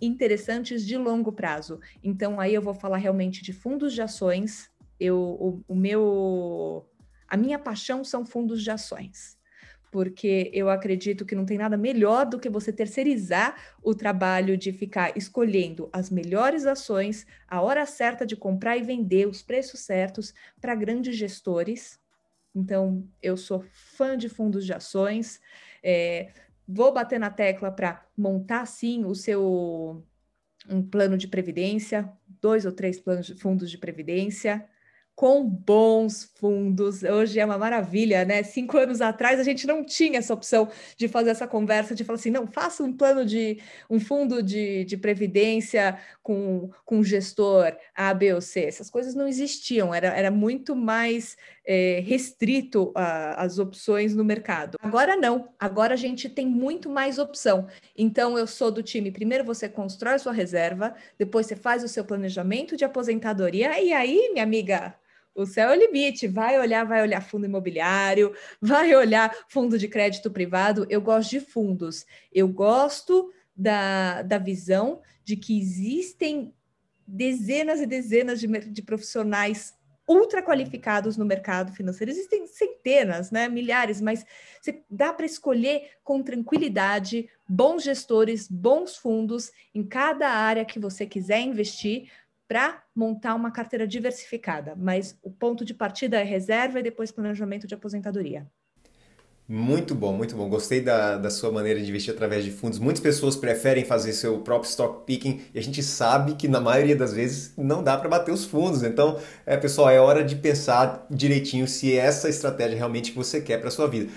interessantes 0.01 0.85
de 0.85 0.97
longo 0.97 1.31
prazo. 1.31 1.79
Então, 2.03 2.39
aí 2.39 2.53
eu 2.53 2.61
vou 2.61 2.73
falar 2.73 2.97
realmente 2.97 3.43
de 3.43 3.53
fundos 3.53 3.93
de 3.93 4.01
ações. 4.01 4.69
Eu, 4.99 5.17
o, 5.17 5.63
o 5.67 5.75
meu, 5.75 6.89
a 7.27 7.37
minha 7.37 7.59
paixão 7.59 8.03
são 8.03 8.25
fundos 8.25 8.63
de 8.63 8.71
ações 8.71 9.39
porque 9.91 10.49
eu 10.53 10.69
acredito 10.69 11.25
que 11.25 11.35
não 11.35 11.45
tem 11.45 11.57
nada 11.57 11.75
melhor 11.75 12.25
do 12.25 12.39
que 12.39 12.49
você 12.49 12.71
terceirizar 12.71 13.75
o 13.83 13.93
trabalho 13.93 14.57
de 14.57 14.71
ficar 14.71 15.15
escolhendo 15.17 15.89
as 15.91 16.09
melhores 16.09 16.65
ações, 16.65 17.27
a 17.45 17.61
hora 17.61 17.85
certa 17.85 18.25
de 18.25 18.37
comprar 18.37 18.77
e 18.77 18.83
vender, 18.83 19.27
os 19.27 19.43
preços 19.43 19.81
certos 19.81 20.33
para 20.61 20.73
grandes 20.73 21.17
gestores. 21.17 21.99
Então, 22.55 23.05
eu 23.21 23.35
sou 23.35 23.65
fã 23.73 24.17
de 24.17 24.29
fundos 24.29 24.65
de 24.65 24.73
ações. 24.73 25.41
É, 25.83 26.31
vou 26.73 26.93
bater 26.93 27.19
na 27.19 27.29
tecla 27.29 27.71
para 27.71 28.05
montar 28.17 28.65
sim 28.65 29.05
o 29.05 29.13
seu 29.13 30.03
um 30.69 30.81
plano 30.81 31.17
de 31.17 31.27
previdência, 31.27 32.11
dois 32.41 32.65
ou 32.65 32.71
três 32.71 32.99
planos 32.99 33.25
de 33.25 33.35
fundos 33.35 33.69
de 33.69 33.77
previdência 33.77 34.67
com 35.21 35.47
bons 35.47 36.31
fundos. 36.35 37.03
Hoje 37.03 37.39
é 37.39 37.45
uma 37.45 37.57
maravilha, 37.57 38.25
né? 38.25 38.41
Cinco 38.43 38.77
anos 38.77 39.01
atrás 39.01 39.39
a 39.39 39.43
gente 39.43 39.67
não 39.67 39.83
tinha 39.83 40.17
essa 40.17 40.33
opção 40.33 40.69
de 40.97 41.07
fazer 41.07 41.29
essa 41.29 41.47
conversa, 41.47 41.93
de 41.93 42.03
falar 42.03 42.17
assim, 42.17 42.31
não, 42.31 42.47
faça 42.47 42.81
um 42.83 42.91
plano 42.91 43.23
de 43.25 43.59
um 43.89 43.99
fundo 43.99 44.41
de, 44.41 44.83
de 44.85 44.97
previdência 44.97 45.99
com, 46.23 46.71
com 46.85 47.03
gestor 47.03 47.75
A, 47.93 48.13
B 48.13 48.33
ou 48.33 48.41
C. 48.41 48.63
Essas 48.65 48.89
coisas 48.89 49.13
não 49.13 49.27
existiam, 49.27 49.93
era, 49.93 50.07
era 50.07 50.31
muito 50.31 50.75
mais 50.75 51.37
é, 51.73 52.01
restrito 52.01 52.91
as 52.93 53.57
opções 53.57 54.13
no 54.13 54.25
mercado. 54.25 54.77
Agora 54.81 55.15
não, 55.15 55.47
agora 55.57 55.93
a 55.93 55.97
gente 55.97 56.27
tem 56.27 56.45
muito 56.45 56.89
mais 56.89 57.17
opção. 57.17 57.65
Então 57.97 58.37
eu 58.37 58.45
sou 58.45 58.69
do 58.69 58.83
time, 58.83 59.09
primeiro 59.09 59.45
você 59.45 59.69
constrói 59.69 60.19
sua 60.19 60.33
reserva, 60.33 60.93
depois 61.17 61.47
você 61.47 61.55
faz 61.55 61.81
o 61.81 61.87
seu 61.87 62.03
planejamento 62.03 62.75
de 62.75 62.83
aposentadoria, 62.83 63.81
e 63.81 63.93
aí, 63.93 64.31
minha 64.33 64.43
amiga, 64.43 64.93
o 65.33 65.45
céu 65.45 65.69
é 65.69 65.77
o 65.77 65.79
limite. 65.79 66.27
Vai 66.27 66.59
olhar, 66.59 66.83
vai 66.83 67.01
olhar 67.01 67.21
fundo 67.21 67.45
imobiliário, 67.45 68.35
vai 68.61 68.93
olhar 68.93 69.33
fundo 69.47 69.79
de 69.79 69.87
crédito 69.87 70.29
privado. 70.29 70.85
Eu 70.89 70.99
gosto 70.99 71.29
de 71.29 71.39
fundos. 71.39 72.05
Eu 72.33 72.49
gosto 72.49 73.31
da, 73.55 74.23
da 74.23 74.37
visão 74.37 75.01
de 75.23 75.37
que 75.37 75.57
existem 75.57 76.53
dezenas 77.07 77.79
e 77.79 77.85
dezenas 77.85 78.41
de, 78.41 78.47
de 78.47 78.81
profissionais 78.81 79.73
ultra 80.11 80.41
qualificados 80.41 81.17
no 81.17 81.25
mercado 81.25 81.71
financeiro. 81.71 82.11
Existem 82.11 82.45
centenas, 82.47 83.31
né, 83.31 83.47
milhares, 83.47 84.01
mas 84.01 84.25
você 84.61 84.83
dá 84.89 85.13
para 85.13 85.25
escolher 85.25 85.91
com 86.03 86.21
tranquilidade 86.21 87.29
bons 87.47 87.83
gestores, 87.83 88.47
bons 88.47 88.95
fundos 88.95 89.51
em 89.73 89.83
cada 89.83 90.29
área 90.29 90.65
que 90.65 90.79
você 90.79 91.05
quiser 91.05 91.41
investir 91.41 92.09
para 92.47 92.83
montar 92.93 93.33
uma 93.33 93.49
carteira 93.49 93.87
diversificada, 93.87 94.75
mas 94.75 95.17
o 95.23 95.31
ponto 95.31 95.63
de 95.63 95.73
partida 95.73 96.19
é 96.19 96.23
reserva 96.23 96.79
e 96.79 96.83
depois 96.83 97.11
planejamento 97.11 97.65
de 97.65 97.73
aposentadoria. 97.73 98.45
Muito 99.53 99.93
bom, 99.93 100.13
muito 100.13 100.33
bom. 100.33 100.47
Gostei 100.47 100.79
da, 100.79 101.17
da 101.17 101.29
sua 101.29 101.51
maneira 101.51 101.77
de 101.77 101.89
investir 101.89 102.13
através 102.13 102.45
de 102.45 102.51
fundos. 102.51 102.79
Muitas 102.79 103.03
pessoas 103.03 103.35
preferem 103.35 103.83
fazer 103.83 104.13
seu 104.13 104.37
próprio 104.37 104.69
stock 104.69 105.05
picking 105.05 105.41
e 105.53 105.59
a 105.59 105.61
gente 105.61 105.83
sabe 105.83 106.35
que 106.35 106.47
na 106.47 106.61
maioria 106.61 106.95
das 106.95 107.13
vezes 107.13 107.51
não 107.57 107.83
dá 107.83 107.97
para 107.97 108.07
bater 108.07 108.31
os 108.31 108.45
fundos. 108.45 108.81
Então, 108.81 109.19
é, 109.45 109.57
pessoal, 109.57 109.89
é 109.89 109.99
hora 109.99 110.23
de 110.23 110.37
pensar 110.37 111.05
direitinho 111.11 111.67
se 111.67 111.91
é 111.91 111.97
essa 111.97 112.29
estratégia 112.29 112.77
realmente 112.77 113.11
que 113.11 113.17
você 113.17 113.41
quer 113.41 113.59
para 113.59 113.69
sua 113.69 113.89
vida. 113.89 114.09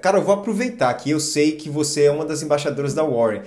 Cara, 0.00 0.18
eu 0.18 0.22
vou 0.22 0.34
aproveitar 0.34 0.92
que 0.94 1.10
eu 1.10 1.20
sei 1.20 1.52
que 1.52 1.68
você 1.68 2.04
é 2.04 2.10
uma 2.10 2.24
das 2.24 2.42
embaixadoras 2.42 2.94
da 2.94 3.04
Warren. 3.04 3.42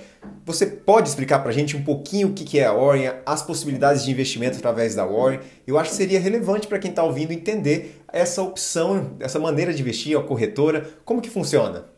Você 0.46 0.66
pode 0.66 1.10
explicar 1.10 1.40
para 1.40 1.50
a 1.50 1.54
gente 1.54 1.76
um 1.76 1.84
pouquinho 1.84 2.30
o 2.30 2.34
que 2.34 2.60
é 2.60 2.66
a 2.66 2.74
Warren, 2.74 3.22
as 3.26 3.42
possibilidades 3.42 4.04
de 4.04 4.12
investimento 4.12 4.58
através 4.58 4.94
da 4.96 5.06
Warren? 5.06 5.40
Eu 5.66 5.80
acho 5.80 5.92
que 5.92 5.96
seria 5.96 6.20
relevante 6.20 6.68
para 6.68 6.80
quem 6.80 6.92
está 6.92 7.04
ouvindo 7.04 7.32
entender 7.32 8.02
essa 8.12 8.42
opção, 8.42 9.16
essa 9.20 9.40
maneira 9.40 9.74
de 9.74 9.82
investir, 9.82 10.18
a 10.18 10.24
corretora, 10.24 10.88
como 11.04 11.22
que 11.22 11.30
funciona? 11.30 11.90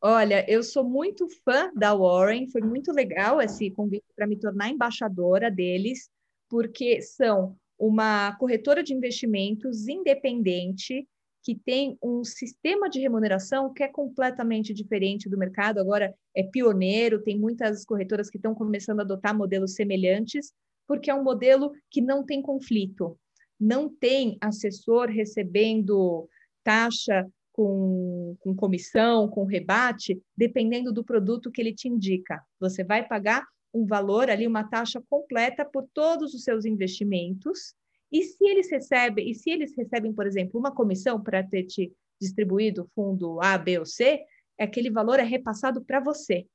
Olha, 0.00 0.44
eu 0.48 0.62
sou 0.62 0.84
muito 0.84 1.26
fã 1.44 1.70
da 1.74 1.94
Warren, 1.94 2.48
foi 2.48 2.60
muito 2.60 2.92
legal 2.92 3.40
esse 3.40 3.70
convite 3.70 4.04
para 4.14 4.26
me 4.26 4.36
tornar 4.38 4.68
embaixadora 4.68 5.50
deles, 5.50 6.10
porque 6.48 7.00
são 7.02 7.56
uma 7.78 8.36
corretora 8.36 8.82
de 8.82 8.94
investimentos 8.94 9.88
independente 9.88 11.06
que 11.46 11.54
tem 11.54 11.96
um 12.02 12.24
sistema 12.24 12.90
de 12.90 12.98
remuneração 12.98 13.72
que 13.72 13.84
é 13.84 13.86
completamente 13.86 14.74
diferente 14.74 15.28
do 15.28 15.38
mercado, 15.38 15.78
agora 15.78 16.12
é 16.34 16.42
pioneiro, 16.42 17.22
tem 17.22 17.38
muitas 17.38 17.84
corretoras 17.84 18.28
que 18.28 18.36
estão 18.36 18.52
começando 18.52 18.98
a 18.98 19.02
adotar 19.04 19.32
modelos 19.32 19.74
semelhantes, 19.74 20.52
porque 20.88 21.08
é 21.08 21.14
um 21.14 21.22
modelo 21.22 21.70
que 21.88 22.00
não 22.00 22.24
tem 22.24 22.42
conflito, 22.42 23.16
não 23.60 23.88
tem 23.88 24.36
assessor 24.40 25.06
recebendo 25.06 26.28
taxa 26.64 27.24
com, 27.52 28.34
com 28.40 28.52
comissão, 28.52 29.28
com 29.28 29.44
rebate, 29.44 30.20
dependendo 30.36 30.92
do 30.92 31.04
produto 31.04 31.52
que 31.52 31.60
ele 31.60 31.72
te 31.72 31.86
indica. 31.86 32.42
Você 32.58 32.82
vai 32.82 33.06
pagar 33.06 33.46
um 33.72 33.86
valor 33.86 34.28
ali, 34.28 34.48
uma 34.48 34.64
taxa 34.64 35.00
completa 35.08 35.64
por 35.64 35.86
todos 35.94 36.34
os 36.34 36.42
seus 36.42 36.64
investimentos, 36.64 37.72
e 38.10 38.22
se 38.22 38.44
eles 38.44 38.70
recebem, 38.70 39.30
e 39.30 39.34
se 39.34 39.50
eles 39.50 39.76
recebem, 39.76 40.12
por 40.12 40.26
exemplo, 40.26 40.58
uma 40.58 40.74
comissão 40.74 41.22
para 41.22 41.42
ter 41.42 41.64
te 41.64 41.92
distribuído 42.20 42.90
fundo 42.94 43.40
A, 43.42 43.58
B 43.58 43.78
ou 43.78 43.84
C, 43.84 44.24
aquele 44.58 44.90
valor 44.90 45.20
é 45.20 45.22
repassado 45.22 45.84
para 45.84 46.00
você. 46.00 46.46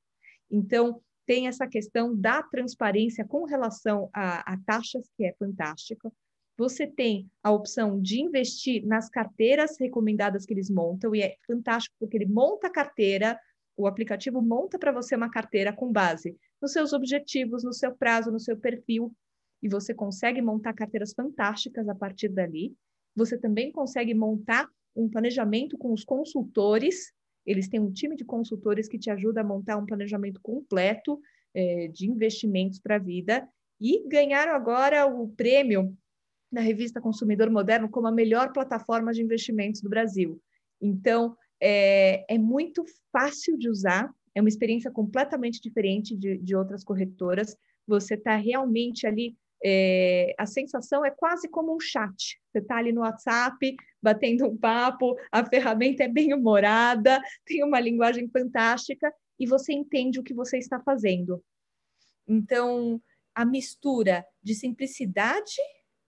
Então, 0.50 1.00
tem 1.24 1.46
essa 1.46 1.66
questão 1.66 2.16
da 2.16 2.42
transparência 2.42 3.24
com 3.24 3.44
relação 3.44 4.10
a, 4.12 4.54
a 4.54 4.58
taxas, 4.66 5.08
que 5.16 5.24
é 5.24 5.32
fantástica. 5.34 6.12
Você 6.58 6.86
tem 6.86 7.30
a 7.42 7.50
opção 7.50 8.00
de 8.00 8.20
investir 8.20 8.84
nas 8.84 9.08
carteiras 9.08 9.78
recomendadas 9.78 10.44
que 10.44 10.52
eles 10.52 10.68
montam, 10.68 11.14
e 11.14 11.22
é 11.22 11.36
fantástico 11.46 11.94
porque 11.98 12.16
ele 12.16 12.26
monta 12.26 12.66
a 12.66 12.72
carteira, 12.72 13.38
o 13.76 13.86
aplicativo 13.86 14.42
monta 14.42 14.78
para 14.78 14.92
você 14.92 15.14
uma 15.14 15.30
carteira 15.30 15.72
com 15.72 15.90
base 15.90 16.36
nos 16.60 16.72
seus 16.72 16.92
objetivos, 16.92 17.64
no 17.64 17.72
seu 17.72 17.94
prazo, 17.94 18.30
no 18.30 18.38
seu 18.38 18.56
perfil, 18.56 19.12
e 19.62 19.68
você 19.68 19.94
consegue 19.94 20.42
montar 20.42 20.72
carteiras 20.72 21.12
fantásticas 21.12 21.88
a 21.88 21.94
partir 21.94 22.28
dali. 22.28 22.74
Você 23.14 23.38
também 23.38 23.70
consegue 23.70 24.12
montar 24.14 24.68
um 24.94 25.08
planejamento 25.08 25.78
com 25.78 25.92
os 25.92 26.04
consultores. 26.04 27.12
Eles 27.46 27.68
têm 27.68 27.80
um 27.80 27.92
time 27.92 28.16
de 28.16 28.24
consultores 28.24 28.88
que 28.88 28.98
te 28.98 29.10
ajuda 29.10 29.40
a 29.40 29.44
montar 29.44 29.76
um 29.76 29.86
planejamento 29.86 30.40
completo 30.42 31.20
é, 31.54 31.88
de 31.88 32.10
investimentos 32.10 32.80
para 32.80 32.96
a 32.96 32.98
vida. 32.98 33.48
E 33.80 34.06
ganharam 34.08 34.54
agora 34.54 35.06
o 35.06 35.28
prêmio 35.28 35.96
da 36.50 36.60
revista 36.60 37.00
Consumidor 37.00 37.50
Moderno 37.50 37.88
como 37.88 38.06
a 38.06 38.12
melhor 38.12 38.52
plataforma 38.52 39.12
de 39.12 39.22
investimentos 39.22 39.80
do 39.80 39.88
Brasil. 39.88 40.40
Então, 40.80 41.36
é, 41.60 42.24
é 42.28 42.38
muito 42.38 42.84
fácil 43.12 43.56
de 43.56 43.70
usar, 43.70 44.12
é 44.34 44.40
uma 44.40 44.48
experiência 44.48 44.90
completamente 44.90 45.60
diferente 45.60 46.16
de, 46.16 46.38
de 46.38 46.56
outras 46.56 46.84
corretoras. 46.84 47.56
Você 47.86 48.14
está 48.14 48.36
realmente 48.36 49.06
ali 49.06 49.36
é, 49.64 50.34
a 50.38 50.46
sensação 50.46 51.04
é 51.04 51.10
quase 51.10 51.48
como 51.48 51.74
um 51.74 51.80
chat. 51.80 52.40
Você 52.50 52.58
está 52.58 52.76
ali 52.76 52.92
no 52.92 53.02
WhatsApp, 53.02 53.76
batendo 54.02 54.46
um 54.46 54.56
papo, 54.56 55.16
a 55.30 55.44
ferramenta 55.44 56.04
é 56.04 56.08
bem 56.08 56.34
humorada, 56.34 57.20
tem 57.44 57.64
uma 57.64 57.78
linguagem 57.78 58.28
fantástica 58.28 59.12
e 59.38 59.46
você 59.46 59.72
entende 59.72 60.18
o 60.18 60.22
que 60.22 60.34
você 60.34 60.58
está 60.58 60.80
fazendo. 60.80 61.42
Então, 62.26 63.00
a 63.34 63.44
mistura 63.44 64.24
de 64.42 64.54
simplicidade, 64.54 65.56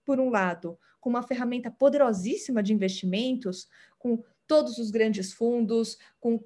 por 0.04 0.20
um 0.20 0.30
lado, 0.30 0.78
com 1.00 1.10
uma 1.10 1.22
ferramenta 1.22 1.70
poderosíssima 1.70 2.62
de 2.62 2.72
investimentos, 2.72 3.68
com 3.98 4.22
todos 4.46 4.78
os 4.78 4.90
grandes 4.90 5.32
fundos, 5.32 5.96
com 6.20 6.42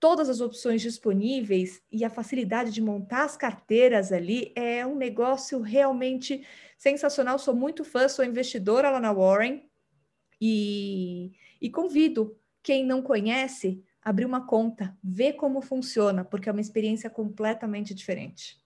todas 0.00 0.28
as 0.28 0.40
opções 0.40 0.80
disponíveis 0.80 1.82
e 1.90 2.04
a 2.04 2.10
facilidade 2.10 2.70
de 2.70 2.80
montar 2.80 3.24
as 3.24 3.36
carteiras 3.36 4.12
ali 4.12 4.52
é 4.54 4.86
um 4.86 4.94
negócio 4.94 5.60
realmente 5.60 6.46
sensacional. 6.76 7.38
Sou 7.38 7.54
muito 7.54 7.84
fã, 7.84 8.08
sou 8.08 8.24
investidora 8.24 8.90
lá 8.90 9.00
na 9.00 9.12
Warren 9.12 9.62
e, 10.40 11.32
e 11.60 11.68
convido 11.70 12.36
quem 12.62 12.84
não 12.84 13.02
conhece 13.02 13.82
abrir 14.02 14.24
uma 14.24 14.46
conta, 14.46 14.96
ver 15.02 15.34
como 15.34 15.60
funciona, 15.60 16.24
porque 16.24 16.48
é 16.48 16.52
uma 16.52 16.60
experiência 16.60 17.10
completamente 17.10 17.94
diferente. 17.94 18.56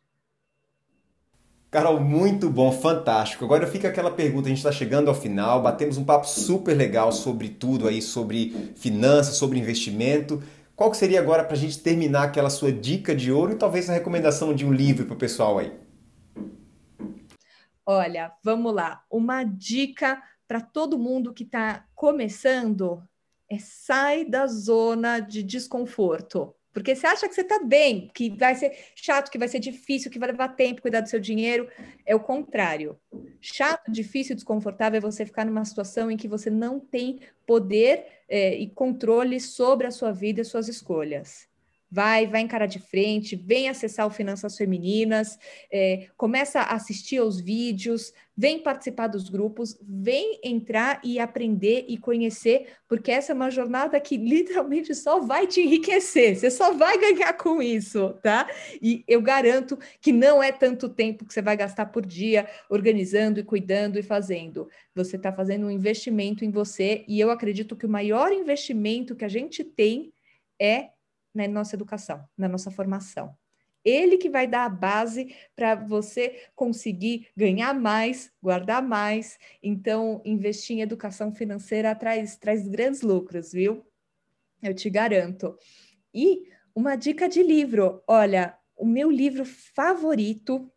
Carol, 1.71 1.99
muito 1.99 2.51
bom, 2.51 2.71
fantástico. 2.71 3.47
Agora 3.47 3.67
fica 3.67 3.89
aquela 3.89 4.11
pergunta, 4.11 4.47
a 4.47 4.51
gente 4.51 4.59
está 4.59 4.71
chegando 4.71 5.09
ao 5.09 5.15
final, 5.15 5.63
batemos 5.63 5.97
um 5.97 6.05
papo 6.05 6.29
super 6.29 6.77
legal 6.77 7.11
sobre 7.11 7.49
tudo 7.49 7.89
aí, 7.89 8.03
sobre 8.03 8.73
finanças, 8.77 9.37
sobre 9.37 9.59
investimento. 9.59 10.43
Qual 10.83 10.91
que 10.91 10.97
seria 10.97 11.21
agora 11.21 11.45
para 11.45 11.55
a 11.55 11.57
gente 11.57 11.79
terminar 11.79 12.25
aquela 12.25 12.51
sua 12.51 12.73
dica 12.73 13.15
de 13.15 13.31
ouro 13.31 13.53
e 13.53 13.57
talvez 13.57 13.89
a 13.89 13.93
recomendação 13.93 14.53
de 14.53 14.67
um 14.67 14.73
livro 14.73 15.07
para 15.07 15.15
o 15.15 15.17
pessoal 15.17 15.61
aí? 15.61 15.73
Olha, 17.87 18.33
vamos 18.43 18.75
lá. 18.75 19.05
Uma 19.09 19.45
dica 19.45 20.21
para 20.49 20.61
todo 20.61 20.99
mundo 20.99 21.33
que 21.33 21.45
está 21.45 21.87
começando 21.95 23.01
é 23.49 23.59
sai 23.61 24.25
da 24.25 24.49
zona 24.49 25.21
de 25.21 25.45
desconforto. 25.45 26.53
Porque 26.73 26.97
você 26.97 27.07
acha 27.07 27.29
que 27.29 27.35
você 27.35 27.43
está 27.43 27.63
bem, 27.63 28.11
que 28.13 28.31
vai 28.31 28.57
ser 28.57 28.73
chato, 28.97 29.31
que 29.31 29.39
vai 29.39 29.47
ser 29.47 29.61
difícil, 29.61 30.11
que 30.11 30.19
vai 30.19 30.31
levar 30.31 30.49
tempo 30.49 30.83
cuidar 30.83 31.01
do 31.01 31.09
seu 31.09 31.21
dinheiro. 31.21 31.69
É 32.05 32.13
o 32.17 32.21
contrário. 32.21 32.99
Chato, 33.41 33.93
difícil, 33.93 34.35
desconfortável 34.35 34.99
é 34.99 35.01
você 35.01 35.25
ficar 35.25 35.45
numa 35.45 35.65
situação 35.65 36.11
em 36.11 36.17
que 36.17 36.27
você 36.27 36.51
não 36.51 36.81
tem 36.81 37.21
poder 37.47 38.22
é, 38.33 38.57
e 38.57 38.71
controle 38.71 39.39
sobre 39.39 39.87
a 39.87 39.91
sua 39.91 40.11
vida 40.11 40.41
e 40.41 40.45
suas 40.45 40.67
escolhas 40.67 41.52
vai, 41.93 42.27
vai 42.27 42.41
encarar 42.41 42.65
de 42.65 42.79
frente, 42.79 43.37
vem 43.37 43.69
acessar 43.69 44.07
o 44.07 44.11
Finanças 44.11 44.57
Femininas, 44.57 45.39
é, 45.71 46.07
começa 46.17 46.61
a 46.61 46.75
assistir 46.75 47.19
aos 47.19 47.39
vídeos, 47.39 48.15
vem 48.35 48.63
participar 48.63 49.09
dos 49.09 49.29
grupos, 49.29 49.79
vem 49.83 50.41
entrar 50.43 51.03
e 51.05 51.19
aprender 51.19 51.85
e 51.87 51.99
conhecer, 51.99 52.69
porque 52.89 53.11
essa 53.11 53.33
é 53.33 53.35
uma 53.35 53.51
jornada 53.51 54.01
que 54.01 54.17
literalmente 54.33 54.95
só 54.95 55.21
vai 55.21 55.47
te 55.47 55.61
enriquecer, 55.61 56.35
você 56.35 56.51
só 56.51 56.73
vai 56.73 56.97
ganhar 56.97 57.35
com 57.35 57.61
isso, 57.61 58.15
tá? 58.23 58.49
E 58.81 59.05
eu 59.07 59.21
garanto 59.21 59.79
que 60.01 60.13
não 60.13 60.43
é 60.43 60.51
tanto 60.51 60.89
tempo 60.89 61.27
que 61.27 61.35
você 61.35 61.43
vai 61.43 61.59
gastar 61.59 61.87
por 61.87 62.07
dia 62.07 62.49
organizando 62.71 63.39
e 63.39 63.45
cuidando 63.45 63.99
e 63.99 64.03
fazendo. 64.03 64.67
Você 64.95 65.17
está 65.17 65.31
fazendo 65.31 65.67
um 65.67 65.71
investimento 65.71 66.43
em 66.43 66.51
você, 66.51 67.05
e 67.07 67.21
eu 67.21 67.31
acredito 67.31 67.77
que 67.77 67.85
o 67.85 67.91
maior 67.91 68.33
investimento 68.33 69.15
que 69.15 69.27
a 69.27 69.29
gente 69.29 69.63
tem 69.63 70.11
é 70.59 70.92
na 71.35 71.47
nossa 71.49 71.77
educação, 71.77 72.25
na 72.37 72.49
nossa 72.49 72.71
formação. 72.71 73.37
Ele 73.85 74.17
que 74.17 74.31
vai 74.31 74.47
dar 74.47 74.65
a 74.65 74.69
base 74.69 75.35
para 75.57 75.75
você 75.75 76.47
conseguir 76.55 77.29
ganhar 77.37 77.75
mais, 77.75 78.31
guardar 78.41 78.81
mais. 78.81 79.39
Então, 79.63 80.23
investir 80.25 80.77
em 80.77 80.83
educação 80.83 81.35
financeira 81.35 81.95
traz, 81.95 82.37
traz 82.37 82.69
grandes 82.69 83.03
lucros, 83.03 83.53
viu? 83.53 83.85
Eu 84.63 84.73
te 84.73 84.89
garanto. 84.89 85.59
E 86.15 86.45
uma 86.75 86.95
dica 86.95 87.29
de 87.29 87.43
livro: 87.43 88.03
olha, 88.07 88.57
o 88.77 88.87
meu 88.87 89.11
livro 89.11 89.45
favorito, 89.45 90.71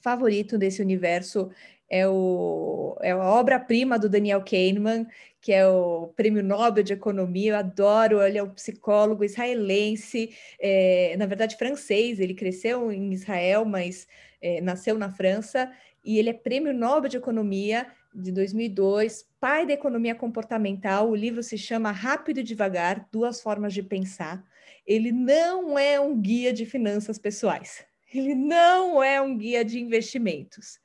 favorito 0.00 0.56
desse 0.56 0.80
universo 0.80 1.50
é, 1.92 2.08
o, 2.08 2.96
é 3.02 3.10
a 3.10 3.18
obra-prima 3.18 3.98
do 3.98 4.08
Daniel 4.08 4.42
Kahneman, 4.42 5.06
que 5.42 5.52
é 5.52 5.68
o 5.68 6.06
Prêmio 6.16 6.42
Nobel 6.42 6.82
de 6.82 6.94
Economia. 6.94 7.52
Eu 7.52 7.56
adoro, 7.56 8.22
ele 8.22 8.38
é 8.38 8.42
um 8.42 8.48
psicólogo 8.48 9.22
israelense, 9.22 10.34
é, 10.58 11.14
na 11.18 11.26
verdade 11.26 11.54
francês, 11.58 12.18
ele 12.18 12.32
cresceu 12.32 12.90
em 12.90 13.12
Israel, 13.12 13.66
mas 13.66 14.08
é, 14.40 14.62
nasceu 14.62 14.98
na 14.98 15.10
França, 15.10 15.70
e 16.02 16.18
ele 16.18 16.30
é 16.30 16.32
Prêmio 16.32 16.72
Nobel 16.72 17.10
de 17.10 17.18
Economia 17.18 17.86
de 18.14 18.32
2002, 18.32 19.26
pai 19.38 19.66
da 19.66 19.74
economia 19.74 20.14
comportamental. 20.14 21.10
O 21.10 21.14
livro 21.14 21.42
se 21.42 21.58
chama 21.58 21.92
Rápido 21.92 22.40
e 22.40 22.42
Devagar: 22.42 23.06
Duas 23.12 23.42
Formas 23.42 23.74
de 23.74 23.82
Pensar. 23.82 24.42
Ele 24.86 25.12
não 25.12 25.78
é 25.78 26.00
um 26.00 26.18
guia 26.18 26.54
de 26.54 26.64
finanças 26.64 27.18
pessoais. 27.18 27.84
Ele 28.12 28.34
não 28.34 29.02
é 29.02 29.20
um 29.20 29.36
guia 29.36 29.62
de 29.62 29.78
investimentos 29.78 30.81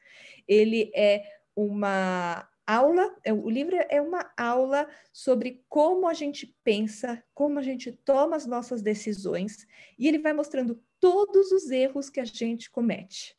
ele 0.47 0.91
é 0.95 1.23
uma 1.55 2.47
aula, 2.67 3.15
é, 3.23 3.31
o 3.31 3.49
livro 3.49 3.77
é 3.89 4.01
uma 4.01 4.29
aula 4.37 4.87
sobre 5.13 5.63
como 5.69 6.07
a 6.07 6.13
gente 6.13 6.53
pensa, 6.63 7.23
como 7.33 7.57
a 7.57 7.61
gente 7.61 7.91
toma 7.91 8.35
as 8.35 8.45
nossas 8.45 8.81
decisões, 8.81 9.65
e 9.97 10.07
ele 10.07 10.19
vai 10.19 10.33
mostrando 10.33 10.83
todos 10.99 11.51
os 11.51 11.71
erros 11.71 12.09
que 12.09 12.19
a 12.19 12.25
gente 12.25 12.69
comete, 12.69 13.37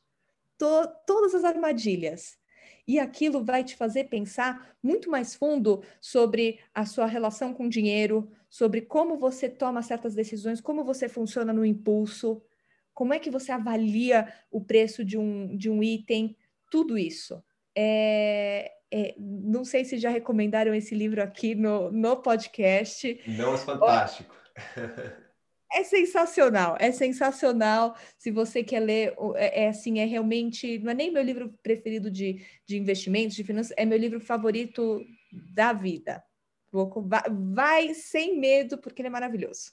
to, 0.57 0.67
todas 1.07 1.35
as 1.35 1.45
armadilhas. 1.45 2.39
E 2.87 2.99
aquilo 2.99 3.45
vai 3.45 3.63
te 3.63 3.77
fazer 3.77 4.05
pensar 4.05 4.75
muito 4.83 5.11
mais 5.11 5.35
fundo 5.35 5.83
sobre 6.01 6.59
a 6.75 6.87
sua 6.87 7.05
relação 7.05 7.53
com 7.53 7.67
o 7.67 7.69
dinheiro, 7.69 8.31
sobre 8.49 8.81
como 8.81 9.19
você 9.19 9.47
toma 9.47 9.83
certas 9.83 10.15
decisões, 10.15 10.59
como 10.59 10.83
você 10.83 11.07
funciona 11.07 11.53
no 11.53 11.67
impulso, 11.67 12.43
como 12.95 13.13
é 13.13 13.19
que 13.19 13.31
você 13.31 13.53
avalia 13.53 14.33
o 14.51 14.59
preço 14.59 15.05
de 15.05 15.19
um, 15.19 15.55
de 15.55 15.69
um 15.69 15.83
item, 15.83 16.35
tudo 16.71 16.97
isso. 16.99 17.43
É, 17.77 18.73
é, 18.91 19.15
não 19.19 19.65
sei 19.65 19.85
se 19.85 19.99
já 19.99 20.11
recomendaram 20.11 20.75
esse 20.75 20.95
livro 20.95 21.23
aqui 21.23 21.55
no, 21.55 21.91
no 21.91 22.17
podcast. 22.17 23.21
Não, 23.27 23.55
é 23.55 23.59
fantástico. 23.59 24.35
É 25.71 25.85
sensacional, 25.85 26.79
é 26.81 26.91
sensacional. 26.91 27.95
Se 28.17 28.31
você 28.31 28.65
quer 28.65 28.81
ler, 28.81 29.15
é, 29.37 29.65
é, 29.65 29.69
assim, 29.69 29.99
é 29.99 30.07
realmente, 30.07 30.79
não 30.79 30.91
é 30.91 30.95
nem 30.95 31.13
meu 31.13 31.23
livro 31.23 31.53
preferido 31.63 32.11
de, 32.11 32.43
de 32.67 32.79
investimentos, 32.79 33.37
de 33.37 33.45
finanças, 33.45 33.75
é 33.77 33.85
meu 33.85 33.99
livro 33.99 34.19
favorito 34.19 35.05
da 35.31 35.75
vida. 35.75 36.25
Vai, 36.73 37.23
vai 37.53 37.95
sem 37.95 38.39
medo, 38.39 38.79
porque 38.79 39.03
ele 39.03 39.09
é 39.09 39.11
maravilhoso. 39.11 39.73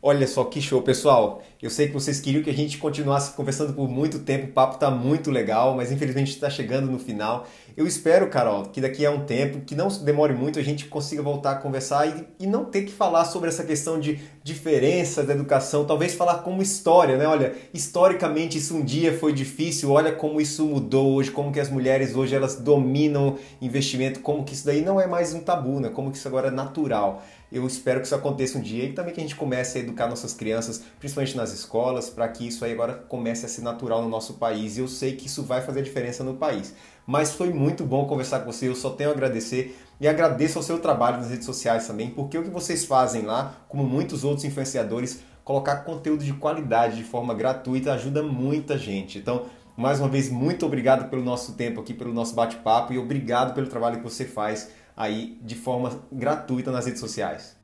Olha 0.00 0.28
só 0.28 0.44
que 0.44 0.62
show, 0.62 0.80
pessoal. 0.80 1.42
Eu 1.60 1.68
sei 1.68 1.88
que 1.88 1.92
vocês 1.92 2.20
queriam 2.20 2.40
que 2.40 2.50
a 2.50 2.54
gente 2.54 2.78
continuasse 2.78 3.32
conversando 3.32 3.72
por 3.72 3.88
muito 3.88 4.20
tempo, 4.20 4.46
o 4.46 4.52
papo 4.52 4.78
tá 4.78 4.92
muito 4.92 5.28
legal, 5.28 5.74
mas 5.74 5.90
infelizmente 5.90 6.30
está 6.30 6.48
chegando 6.48 6.88
no 6.88 7.00
final. 7.00 7.48
Eu 7.76 7.84
espero, 7.84 8.30
Carol, 8.30 8.66
que 8.66 8.80
daqui 8.80 9.04
a 9.04 9.10
um 9.10 9.24
tempo, 9.24 9.60
que 9.66 9.74
não 9.74 9.88
demore 9.88 10.34
muito, 10.34 10.56
a 10.60 10.62
gente 10.62 10.86
consiga 10.86 11.20
voltar 11.20 11.52
a 11.52 11.54
conversar 11.56 12.06
e, 12.06 12.44
e 12.44 12.46
não 12.46 12.64
ter 12.64 12.82
que 12.82 12.92
falar 12.92 13.24
sobre 13.24 13.48
essa 13.48 13.64
questão 13.64 13.98
de 13.98 14.20
diferença 14.44 15.24
da 15.24 15.34
educação, 15.34 15.84
talvez 15.84 16.14
falar 16.14 16.38
como 16.38 16.62
história, 16.62 17.16
né? 17.16 17.26
Olha, 17.26 17.54
historicamente 17.74 18.56
isso 18.58 18.76
um 18.76 18.84
dia 18.84 19.18
foi 19.18 19.32
difícil, 19.32 19.90
olha 19.90 20.12
como 20.12 20.40
isso 20.40 20.64
mudou 20.64 21.14
hoje, 21.14 21.32
como 21.32 21.52
que 21.52 21.58
as 21.58 21.70
mulheres 21.70 22.14
hoje 22.14 22.36
elas 22.36 22.54
dominam 22.54 23.36
investimento, 23.60 24.20
como 24.20 24.44
que 24.44 24.54
isso 24.54 24.64
daí 24.64 24.80
não 24.80 25.00
é 25.00 25.08
mais 25.08 25.34
um 25.34 25.40
tabu, 25.40 25.80
né? 25.80 25.88
Como 25.88 26.12
que 26.12 26.18
isso 26.18 26.28
agora 26.28 26.48
é 26.48 26.52
natural. 26.52 27.22
Eu 27.50 27.66
espero 27.66 28.00
que 28.00 28.06
isso 28.06 28.14
aconteça 28.14 28.58
um 28.58 28.60
dia 28.60 28.84
e 28.84 28.92
também 28.92 29.14
que 29.14 29.20
a 29.20 29.22
gente 29.22 29.36
comece 29.36 29.78
a 29.78 29.80
educar 29.80 30.06
nossas 30.06 30.34
crianças, 30.34 30.82
principalmente 30.98 31.36
nas 31.36 31.52
escolas, 31.52 32.10
para 32.10 32.28
que 32.28 32.46
isso 32.46 32.64
aí 32.64 32.72
agora 32.72 32.94
comece 32.94 33.46
a 33.46 33.48
ser 33.48 33.62
natural 33.62 34.02
no 34.02 34.08
nosso 34.08 34.34
país. 34.34 34.76
E 34.76 34.80
eu 34.80 34.88
sei 34.88 35.16
que 35.16 35.26
isso 35.26 35.42
vai 35.42 35.62
fazer 35.62 35.82
diferença 35.82 36.22
no 36.22 36.34
país. 36.34 36.74
Mas 37.06 37.32
foi 37.32 37.50
muito 37.50 37.84
bom 37.84 38.06
conversar 38.06 38.40
com 38.40 38.52
você, 38.52 38.68
eu 38.68 38.74
só 38.74 38.90
tenho 38.90 39.08
a 39.08 39.12
agradecer 39.14 39.78
e 39.98 40.06
agradeço 40.06 40.58
ao 40.58 40.62
seu 40.62 40.78
trabalho 40.78 41.16
nas 41.16 41.30
redes 41.30 41.46
sociais 41.46 41.86
também, 41.86 42.10
porque 42.10 42.36
o 42.36 42.44
que 42.44 42.50
vocês 42.50 42.84
fazem 42.84 43.22
lá, 43.22 43.54
como 43.66 43.82
muitos 43.82 44.24
outros 44.24 44.44
influenciadores, 44.44 45.20
colocar 45.42 45.76
conteúdo 45.76 46.22
de 46.22 46.34
qualidade 46.34 46.98
de 46.98 47.04
forma 47.04 47.32
gratuita 47.32 47.94
ajuda 47.94 48.22
muita 48.22 48.76
gente. 48.76 49.18
Então, 49.18 49.46
mais 49.74 49.98
uma 49.98 50.08
vez, 50.08 50.28
muito 50.28 50.66
obrigado 50.66 51.08
pelo 51.08 51.22
nosso 51.22 51.54
tempo 51.54 51.80
aqui, 51.80 51.94
pelo 51.94 52.12
nosso 52.12 52.34
bate-papo 52.34 52.92
e 52.92 52.98
obrigado 52.98 53.54
pelo 53.54 53.68
trabalho 53.68 53.96
que 53.96 54.02
você 54.02 54.24
faz 54.24 54.68
aí 54.98 55.38
de 55.40 55.54
forma 55.54 56.04
gratuita 56.10 56.72
nas 56.72 56.84
redes 56.84 57.00
sociais. 57.00 57.56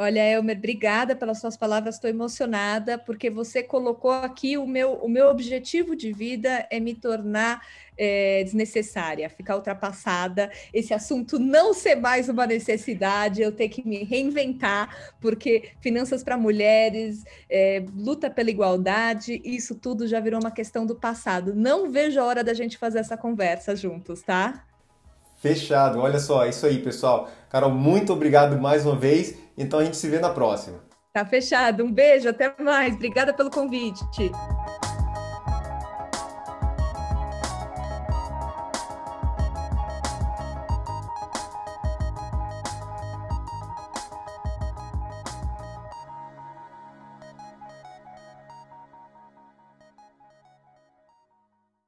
Olha, 0.00 0.20
Elmer, 0.20 0.56
obrigada 0.56 1.16
pelas 1.16 1.40
suas 1.40 1.56
palavras, 1.56 1.96
estou 1.96 2.08
emocionada, 2.08 2.96
porque 2.96 3.28
você 3.28 3.64
colocou 3.64 4.12
aqui 4.12 4.56
o 4.56 4.64
meu, 4.64 4.92
o 4.92 5.08
meu 5.08 5.26
objetivo 5.26 5.96
de 5.96 6.12
vida 6.12 6.68
é 6.70 6.78
me 6.78 6.94
tornar 6.94 7.60
é, 7.96 8.44
desnecessária, 8.44 9.28
ficar 9.28 9.56
ultrapassada, 9.56 10.52
esse 10.72 10.94
assunto 10.94 11.36
não 11.40 11.74
ser 11.74 11.96
mais 11.96 12.28
uma 12.28 12.46
necessidade, 12.46 13.42
eu 13.42 13.50
ter 13.50 13.68
que 13.68 13.84
me 13.86 14.04
reinventar, 14.04 15.16
porque 15.20 15.72
finanças 15.80 16.22
para 16.22 16.38
mulheres, 16.38 17.24
é, 17.50 17.84
luta 17.92 18.30
pela 18.30 18.50
igualdade, 18.50 19.42
isso 19.44 19.74
tudo 19.74 20.06
já 20.06 20.20
virou 20.20 20.40
uma 20.40 20.52
questão 20.52 20.86
do 20.86 20.94
passado. 20.94 21.56
Não 21.56 21.90
vejo 21.90 22.20
a 22.20 22.24
hora 22.24 22.44
da 22.44 22.54
gente 22.54 22.78
fazer 22.78 23.00
essa 23.00 23.16
conversa 23.16 23.74
juntos, 23.74 24.22
tá? 24.22 24.67
Fechado. 25.38 26.00
Olha 26.00 26.18
só, 26.18 26.44
é 26.44 26.50
isso 26.50 26.66
aí, 26.66 26.78
pessoal. 26.78 27.28
Carol, 27.48 27.70
muito 27.70 28.12
obrigado 28.12 28.60
mais 28.60 28.84
uma 28.84 28.96
vez. 28.96 29.36
Então 29.56 29.78
a 29.78 29.84
gente 29.84 29.96
se 29.96 30.08
vê 30.08 30.18
na 30.18 30.30
próxima. 30.30 30.78
Tá 31.12 31.24
fechado. 31.24 31.84
Um 31.84 31.92
beijo, 31.92 32.28
até 32.28 32.54
mais. 32.60 32.94
Obrigada 32.94 33.32
pelo 33.32 33.50
convite. 33.50 34.04